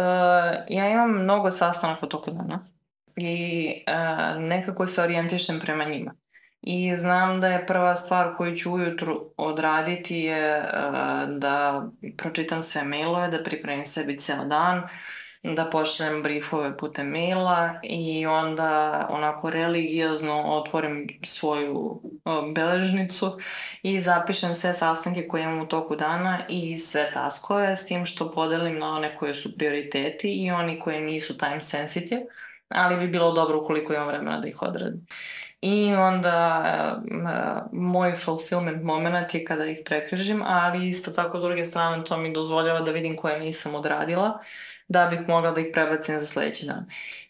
ja 0.70 0.90
imam 0.90 1.12
mnogo 1.12 1.52
sastanaka 1.52 2.08
toku 2.08 2.32
dana 2.32 2.68
i 3.16 3.84
e, 3.88 3.94
nekako 4.40 4.88
se 4.88 5.02
orijentišem 5.02 5.60
prema 5.60 5.84
njima. 5.84 6.14
I 6.62 6.96
znam 6.96 7.42
da 7.42 7.48
je 7.48 7.66
prva 7.66 7.96
stvar 7.96 8.36
koju 8.38 8.56
ću 8.56 8.74
ujutru 8.74 9.34
odraditi 9.38 10.18
je 10.18 10.60
uh, 10.60 11.30
da 11.30 11.84
pročitam 12.18 12.64
sve 12.64 12.84
mailove, 12.84 13.28
da 13.28 13.44
pripremim 13.44 13.86
sebi 13.86 14.18
ceo 14.18 14.46
dan, 14.46 14.88
da 15.44 15.70
pošaljem 15.70 16.24
briefove 16.24 16.78
putem 16.78 17.10
maila 17.10 17.80
i 17.84 18.26
onda 18.26 19.06
onako 19.10 19.50
religiozno 19.50 20.44
otvorim 20.44 21.20
svoju 21.24 21.76
uh, 21.76 22.54
beležnicu 22.54 23.38
i 23.84 24.00
zapišem 24.00 24.56
sve 24.56 24.74
sastanke 24.74 25.28
koje 25.28 25.44
imam 25.44 25.62
u 25.62 25.68
toku 25.68 25.96
dana 25.96 26.40
i 26.50 26.78
sve 26.78 27.12
taskove 27.14 27.76
s 27.76 27.86
tim 27.86 28.06
što 28.06 28.32
podelim 28.32 28.80
na 28.80 28.90
one 28.96 29.18
koje 29.18 29.34
su 29.34 29.58
prioriteti 29.58 30.32
i 30.32 30.52
oni 30.52 30.80
koje 30.80 31.02
nisu 31.02 31.38
time 31.38 31.62
sensitive, 31.62 32.22
ali 32.70 32.98
bi 32.98 33.08
bilo 33.08 33.32
dobro 33.32 33.62
ukoliko 33.62 33.94
imam 33.94 34.08
vremena 34.08 34.40
da 34.40 34.48
ih 34.48 34.62
odradim. 34.62 35.08
I 35.62 35.94
onda 35.94 36.64
uh, 37.06 37.80
moj 37.80 38.16
fulfillment 38.16 38.84
moment 38.84 39.34
je 39.34 39.46
kada 39.46 39.66
ih 39.66 39.80
prekrižim, 39.86 40.44
ali 40.46 40.88
isto 40.88 41.12
tako 41.12 41.40
s 41.40 41.42
druge 41.42 41.64
strane 41.64 42.04
to 42.04 42.18
mi 42.18 42.34
dozvoljava 42.34 42.82
da 42.82 42.92
vidim 42.92 43.16
koje 43.16 43.40
nisam 43.40 43.76
odradila, 43.76 44.40
da 44.88 45.08
bih 45.08 45.20
mogla 45.28 45.52
da 45.52 45.62
ih 45.62 45.68
prebacim 45.74 46.20
za 46.20 46.26
sledeći 46.26 46.66
dan. 46.66 46.86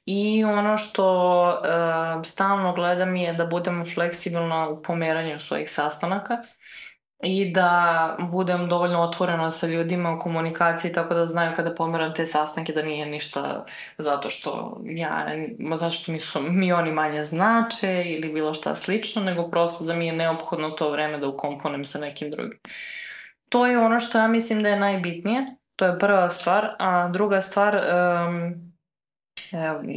I 0.05 0.43
ono 0.43 0.77
što 0.77 1.47
uh, 1.49 2.25
stalno 2.25 2.73
gledam 2.73 3.15
je 3.15 3.33
da 3.33 3.45
budem 3.45 3.85
fleksibilna 3.93 4.69
u 4.69 4.81
pomeranju 4.81 5.39
svojih 5.39 5.69
sastanaka 5.69 6.37
i 7.23 7.51
da 7.53 8.17
budem 8.31 8.69
dovoljno 8.69 9.01
otvorena 9.01 9.51
sa 9.51 9.67
ljudima 9.67 10.13
u 10.13 10.19
komunikaciji 10.19 10.93
tako 10.93 11.13
da 11.13 11.25
znaju 11.25 11.55
kada 11.55 11.75
pomeram 11.75 12.13
te 12.13 12.25
sastanke 12.25 12.73
da 12.73 12.81
nije 12.81 13.05
ništa 13.05 13.65
zato 13.97 14.29
što 14.29 14.81
ja, 14.85 15.27
zato 15.75 15.91
što 15.91 16.11
mi, 16.11 16.19
su, 16.19 16.41
mi 16.41 16.73
oni 16.73 16.91
manje 16.91 17.23
znače 17.23 18.03
ili 18.05 18.33
bilo 18.33 18.53
šta 18.53 18.75
slično, 18.75 19.23
nego 19.23 19.49
prosto 19.49 19.85
da 19.85 19.93
mi 19.93 20.07
je 20.07 20.13
neophodno 20.13 20.69
to 20.69 20.91
vreme 20.91 21.17
da 21.17 21.27
ukomponem 21.27 21.85
sa 21.85 21.99
nekim 21.99 22.31
drugim. 22.31 22.59
To 23.49 23.65
je 23.65 23.79
ono 23.79 23.99
što 23.99 24.17
ja 24.17 24.27
mislim 24.27 24.63
da 24.63 24.69
je 24.69 24.79
najbitnije, 24.79 25.45
to 25.77 25.85
je 25.85 25.99
prva 25.99 26.29
stvar, 26.29 26.75
a 26.79 27.07
druga 27.07 27.41
stvar, 27.41 27.75
um, 27.75 28.73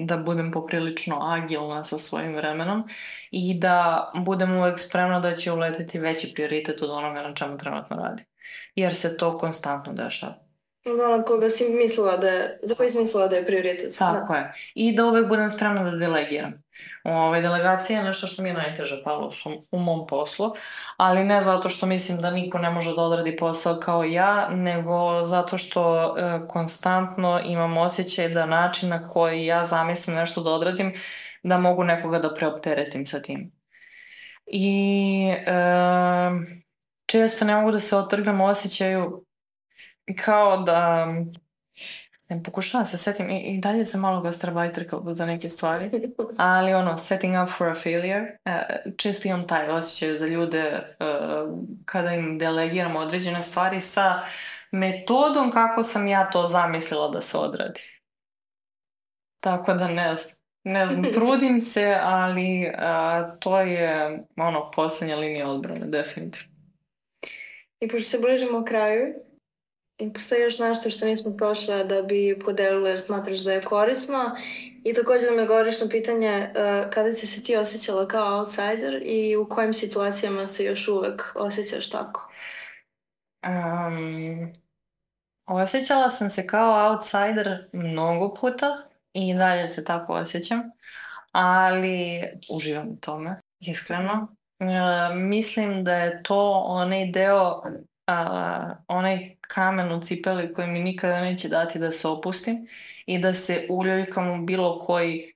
da 0.07 0.16
budem 0.16 0.53
poprilično 0.53 1.18
agilna 1.20 1.85
sa 1.85 1.99
svojim 1.99 2.37
vremenom 2.37 2.89
i 3.31 3.59
da 3.59 4.11
budem 4.14 4.57
uvek 4.57 4.78
spremna 4.78 5.20
da 5.20 5.37
će 5.37 5.53
uleteti 5.53 5.99
veći 5.99 6.33
prioritet 6.35 6.83
od 6.83 6.91
onoga 6.91 7.22
na 7.22 7.35
čemu 7.35 7.59
trenutno 7.59 7.97
radi. 7.97 8.24
Jer 8.74 8.95
se 8.95 9.16
to 9.16 9.39
konstantno 9.39 9.93
dešava. 9.93 10.49
Ono 10.85 11.24
koga 11.24 11.49
si 11.49 11.68
mislila 11.68 12.16
da 12.16 12.28
je, 12.28 12.59
za 12.62 12.74
koji 12.74 12.91
si 12.91 12.99
mislila 12.99 13.26
da 13.26 13.37
je 13.37 13.47
prioritet. 13.47 13.97
Tako 13.99 14.33
da. 14.33 14.39
je. 14.39 14.53
I 14.74 14.97
da 14.97 15.07
uvek 15.07 15.28
budem 15.28 15.51
spremna 15.51 15.85
da 15.85 15.91
delegiram. 15.91 16.62
Ove, 17.05 17.41
delegacija 17.41 17.99
je 17.99 18.05
nešto 18.05 18.26
što 18.26 18.43
mi 18.43 18.49
je 18.49 18.55
najteže 18.55 19.03
palo 19.05 19.33
u, 19.45 19.66
u 19.70 19.78
mom 19.78 20.07
poslu, 20.07 20.53
ali 20.97 21.24
ne 21.24 21.43
zato 21.43 21.68
što 21.68 21.87
mislim 21.87 22.20
da 22.20 22.31
niko 22.31 22.59
ne 22.59 22.70
može 22.70 22.95
da 22.95 23.03
odradi 23.03 23.37
posao 23.37 23.81
kao 23.81 24.05
ja, 24.05 24.49
nego 24.49 25.22
zato 25.22 25.59
što 25.59 26.14
e, 26.18 26.49
konstantno 26.49 27.41
imam 27.45 27.76
osjećaj 27.76 28.28
da 28.28 28.47
način 28.47 28.89
na 28.89 29.09
koji 29.09 29.47
ja 29.47 29.64
zamislim 29.64 30.16
nešto 30.16 30.43
da 30.43 30.51
odradim, 30.51 30.95
da 31.43 31.59
mogu 31.59 31.85
nekoga 31.85 32.18
da 32.18 32.35
preopteretim 32.35 33.07
sa 33.07 33.22
tim. 33.22 33.53
I 34.47 35.33
e, 35.47 35.53
često 37.07 37.45
ne 37.45 37.57
mogu 37.57 37.70
da 37.70 37.81
se 37.81 37.97
otrgnem 37.97 38.41
osjećaju 38.41 39.24
kao 40.17 40.57
da 40.57 41.07
ne 42.31 42.43
pokušavam 42.43 42.85
se 42.85 42.97
setim 42.97 43.31
i, 43.31 43.41
i 43.41 43.59
dalje 43.59 43.85
sam 43.85 44.01
malo 44.01 44.21
gastarbajterka 44.21 45.01
za 45.13 45.27
neke 45.27 45.49
stvari, 45.49 45.91
ali 46.37 46.75
ono, 46.75 46.99
setting 46.99 47.35
up 47.45 47.51
for 47.51 47.69
a 47.69 47.75
failure, 47.75 48.39
e, 48.45 48.61
često 48.97 49.29
imam 49.29 49.47
taj 49.47 49.69
osjećaj 49.69 50.15
za 50.15 50.27
ljude 50.27 50.59
e, 50.59 50.95
kada 51.85 52.13
im 52.13 52.39
delegiram 52.39 52.97
određene 52.97 53.43
stvari 53.43 53.81
sa 53.81 54.21
metodom 54.71 55.51
kako 55.51 55.83
sam 55.83 56.07
ja 56.07 56.31
to 56.31 56.47
zamislila 56.47 57.09
da 57.09 57.21
se 57.21 57.39
odradi. 57.39 57.81
Tako 59.41 59.75
da 59.75 59.89
ne 59.89 60.17
znam, 60.17 60.35
ne 60.65 60.87
znam, 60.87 61.05
trudim 61.15 61.61
se, 61.61 61.99
ali 62.03 62.73
a, 62.79 63.31
to 63.41 63.61
je 63.61 64.19
ono, 64.37 64.71
poslednja 64.71 65.17
linija 65.17 65.49
odbrane, 65.49 65.87
definitivno. 65.87 66.51
I 67.81 67.89
pošto 67.89 68.09
se 68.09 68.19
bližimo 68.19 68.65
kraju, 68.65 69.15
I 70.01 70.12
postoji 70.12 70.42
još 70.42 70.59
nešto 70.59 70.90
što 70.90 71.07
nismo 71.07 71.36
prošle 71.36 71.84
da 71.84 72.03
bi 72.03 72.38
podelila 72.44 72.88
jer 72.88 73.01
smatraš 73.01 73.38
da 73.38 73.53
je 73.53 73.62
korisno. 73.62 74.36
I 74.84 74.94
takođe 74.94 75.26
da 75.26 75.32
me 75.32 75.46
govoriš 75.46 75.80
na 75.80 75.88
pitanje 75.88 76.51
uh, 76.51 76.90
kada 76.90 77.12
si 77.12 77.26
se 77.26 77.42
ti 77.42 77.57
osjećala 77.57 78.09
kao 78.09 78.38
outsider 78.38 79.03
i 79.05 79.36
u 79.36 79.48
kojim 79.48 79.72
situacijama 79.72 80.46
se 80.46 80.64
još 80.64 80.88
uvek 80.88 81.32
osjećaš 81.34 81.90
tako? 81.90 82.32
Um, 83.46 84.53
osjećala 85.46 86.11
sam 86.11 86.30
se 86.30 86.46
kao 86.46 86.90
outsider 86.90 87.68
mnogo 87.72 88.34
puta 88.34 88.88
i 89.12 89.34
dalje 89.34 89.68
se 89.68 89.84
tako 89.84 90.12
osjećam, 90.12 90.62
ali 91.32 92.22
uživam 92.51 92.88
u 92.88 92.96
tome, 93.01 93.40
iskreno. 93.61 94.36
Uh, 94.61 95.16
mislim 95.16 95.84
da 95.84 95.94
je 95.94 96.22
to 96.22 96.51
onaj 96.66 97.07
deo 97.07 97.62
a, 98.11 98.77
onaj 98.89 99.37
kamen 99.41 99.93
u 99.93 100.01
cipeli 100.01 100.55
koji 100.55 100.69
mi 100.69 100.81
nikada 100.81 101.21
neće 101.21 101.49
dati 101.49 101.79
da 101.79 101.91
se 101.91 102.09
opustim 102.09 102.69
i 103.07 103.19
da 103.19 103.33
se 103.33 103.67
uljuljkam 103.71 104.31
u 104.31 104.45
bilo 104.47 104.79
koji 104.79 105.33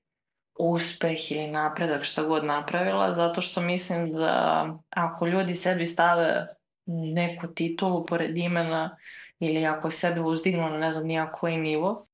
uspeh 0.59 1.33
ili 1.33 1.47
napredak 1.47 2.05
šta 2.05 2.22
god 2.22 2.45
napravila, 2.45 3.12
zato 3.12 3.41
što 3.41 3.61
mislim 3.61 4.12
da 4.12 4.66
ako 4.91 5.27
ljudi 5.27 5.55
sebi 5.55 5.87
stave 5.87 6.47
neku 6.87 7.47
titulu 7.47 8.07
pored 8.07 8.37
imena 8.39 8.97
ili 9.39 9.66
ako 9.66 9.91
sebe 9.91 10.20
uzdignu 10.20 10.70
na 10.70 10.79
ne 10.79 10.93
znam 10.93 11.07
nija 11.07 11.33
koji 11.33 11.57
nivo, 11.57 12.07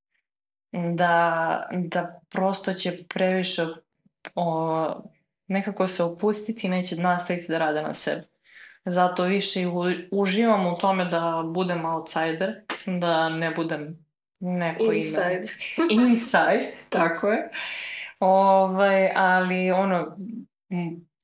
da, 0.72 1.68
da 1.72 2.20
prosto 2.28 2.74
će 2.74 3.04
previše 3.08 3.62
o, 4.34 5.02
nekako 5.46 5.86
se 5.86 6.02
opustiti 6.02 6.66
i 6.66 6.70
neće 6.70 6.96
nastaviti 6.96 7.48
da 7.48 7.58
rade 7.58 7.82
na 7.82 7.94
sebi. 7.94 8.29
Zato 8.84 9.24
više 9.24 9.60
uživam 10.10 10.66
u 10.66 10.76
tome 10.76 11.04
da 11.04 11.42
budem 11.46 11.84
outsider, 11.84 12.54
da 12.86 13.28
ne 13.28 13.50
budem 13.50 14.06
neko 14.40 14.92
Inside. 14.92 15.42
ime. 15.90 16.02
Inside, 16.08 16.72
tako 16.88 17.28
je. 17.28 17.50
Ovaj, 18.20 19.10
ali 19.14 19.70
ono, 19.70 20.16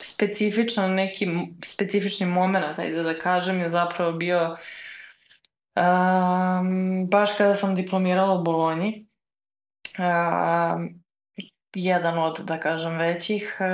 specifičan 0.02 0.94
neki 0.94 1.28
specifični 1.64 2.26
moment, 2.26 2.78
ajde 2.78 3.02
da 3.02 3.18
kažem, 3.18 3.60
je 3.60 3.68
zapravo 3.68 4.12
bio 4.12 4.56
um, 5.76 7.06
baš 7.10 7.36
kada 7.38 7.54
sam 7.54 7.74
diplomirala 7.74 8.40
u 8.40 8.42
Bolonji. 8.42 9.06
Um, 9.98 11.05
jedan 11.76 12.18
od, 12.18 12.38
da 12.38 12.60
kažem, 12.60 12.96
većih, 12.98 13.56
e, 13.60 13.66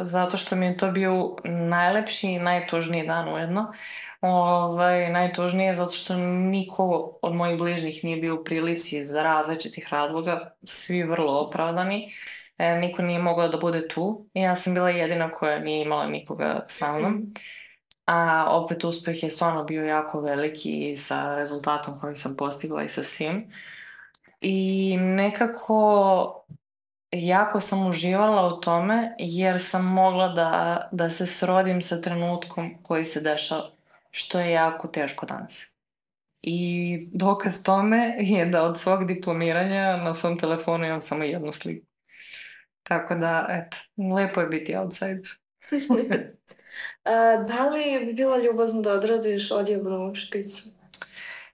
zato 0.00 0.36
što 0.36 0.56
mi 0.56 0.66
je 0.66 0.76
to 0.76 0.90
bio 0.90 1.36
najlepši 1.44 2.28
i 2.28 2.38
najtužniji 2.38 3.06
dan 3.06 3.28
ujedno. 3.28 3.72
Ovaj, 4.20 5.10
najtužnije 5.12 5.74
zato 5.74 5.92
što 5.92 6.16
niko 6.16 7.18
od 7.22 7.34
mojih 7.34 7.58
bližnjih 7.58 8.04
nije 8.04 8.16
bio 8.16 8.34
u 8.34 8.44
prilici 8.44 8.98
iz 8.98 9.14
različitih 9.14 9.88
razloga, 9.90 10.54
svi 10.64 11.02
vrlo 11.02 11.40
opravdani. 11.40 12.12
E, 12.58 12.78
niko 12.78 13.02
nije 13.02 13.18
mogao 13.18 13.48
da 13.48 13.58
bude 13.58 13.88
tu 13.88 14.26
i 14.34 14.40
ja 14.40 14.56
sam 14.56 14.74
bila 14.74 14.90
jedina 14.90 15.32
koja 15.32 15.58
nije 15.58 15.82
imala 15.82 16.06
nikoga 16.06 16.64
sa 16.68 16.98
mnom. 16.98 17.12
Mhm. 17.12 17.24
A 18.06 18.46
opet 18.50 18.84
uspeh 18.84 19.22
je 19.22 19.30
stvarno 19.30 19.64
bio 19.64 19.84
jako 19.84 20.20
veliki 20.20 20.90
i 20.90 20.96
sa 20.96 21.36
rezultatom 21.36 22.00
koji 22.00 22.14
sam 22.16 22.36
postigla 22.36 22.82
i 22.82 22.88
sa 22.88 23.02
svim. 23.02 23.52
I 24.40 24.96
nekako 25.00 26.44
jako 27.12 27.60
sam 27.60 27.86
uživala 27.86 28.54
u 28.54 28.60
tome 28.60 29.14
jer 29.18 29.62
sam 29.62 29.86
mogla 29.86 30.28
da, 30.28 30.88
da 30.92 31.10
se 31.10 31.26
srodim 31.26 31.82
sa 31.82 32.00
trenutkom 32.00 32.82
koji 32.82 33.04
se 33.04 33.20
dešava, 33.20 33.70
što 34.10 34.40
je 34.40 34.50
jako 34.50 34.88
teško 34.88 35.26
danas. 35.26 35.76
I 36.42 37.08
dokaz 37.12 37.62
tome 37.62 38.14
je 38.18 38.46
da 38.46 38.62
od 38.62 38.78
svog 38.78 39.06
diplomiranja 39.06 39.96
na 39.96 40.14
svom 40.14 40.38
telefonu 40.38 40.86
imam 40.86 41.02
samo 41.02 41.24
jednu 41.24 41.52
sliku. 41.52 41.86
Tako 42.82 43.14
da, 43.14 43.46
eto, 43.48 43.76
lepo 44.16 44.40
je 44.40 44.46
biti 44.46 44.76
outsider. 44.76 45.28
A, 47.04 47.36
da 47.36 47.68
li 47.68 48.06
bi 48.06 48.12
bila 48.12 48.38
ljubazna 48.38 48.80
da 48.80 48.92
odradiš 48.92 49.50
odjebnu 49.50 50.14
špicu? 50.14 50.68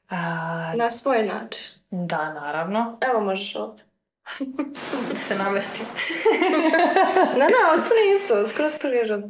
A... 0.09 0.17
Na 0.77 0.91
svoj 0.91 1.23
način. 1.23 1.81
Da, 1.91 2.33
naravno. 2.33 2.99
Evo 3.11 3.21
možeš 3.21 3.57
ovde 3.57 3.83
da 5.09 5.19
se 5.19 5.35
namestim. 5.35 5.87
ne, 7.39 7.45
ne, 7.45 7.61
ostane 7.75 8.01
isto, 8.15 8.47
skoro 8.47 8.69
priroda. 8.81 9.29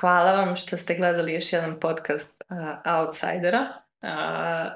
Hvala 0.00 0.32
vam 0.32 0.56
što 0.56 0.76
ste 0.76 0.94
gledali 0.94 1.32
još 1.32 1.52
jedan 1.52 1.80
podcast 1.80 2.42
uh, 2.48 2.56
Outsidera. 2.98 3.82
Uh, 4.02 4.10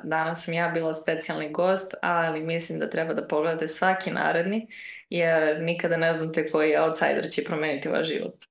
danas 0.04 0.44
sam 0.44 0.54
ja 0.54 0.68
bila 0.68 0.92
specijalni 0.92 1.52
gost, 1.52 1.94
ali 2.02 2.40
mislim 2.40 2.78
da 2.78 2.90
treba 2.90 3.14
da 3.14 3.26
pogledate 3.28 3.68
svaki 3.68 4.10
naredni, 4.10 4.68
jer 5.10 5.62
nikada 5.62 5.96
ne 5.96 6.14
znate 6.14 6.50
koji 6.50 6.76
outsider 6.76 7.30
će 7.30 7.44
promeniti 7.44 7.88
vaš 7.88 8.08
život. 8.08 8.49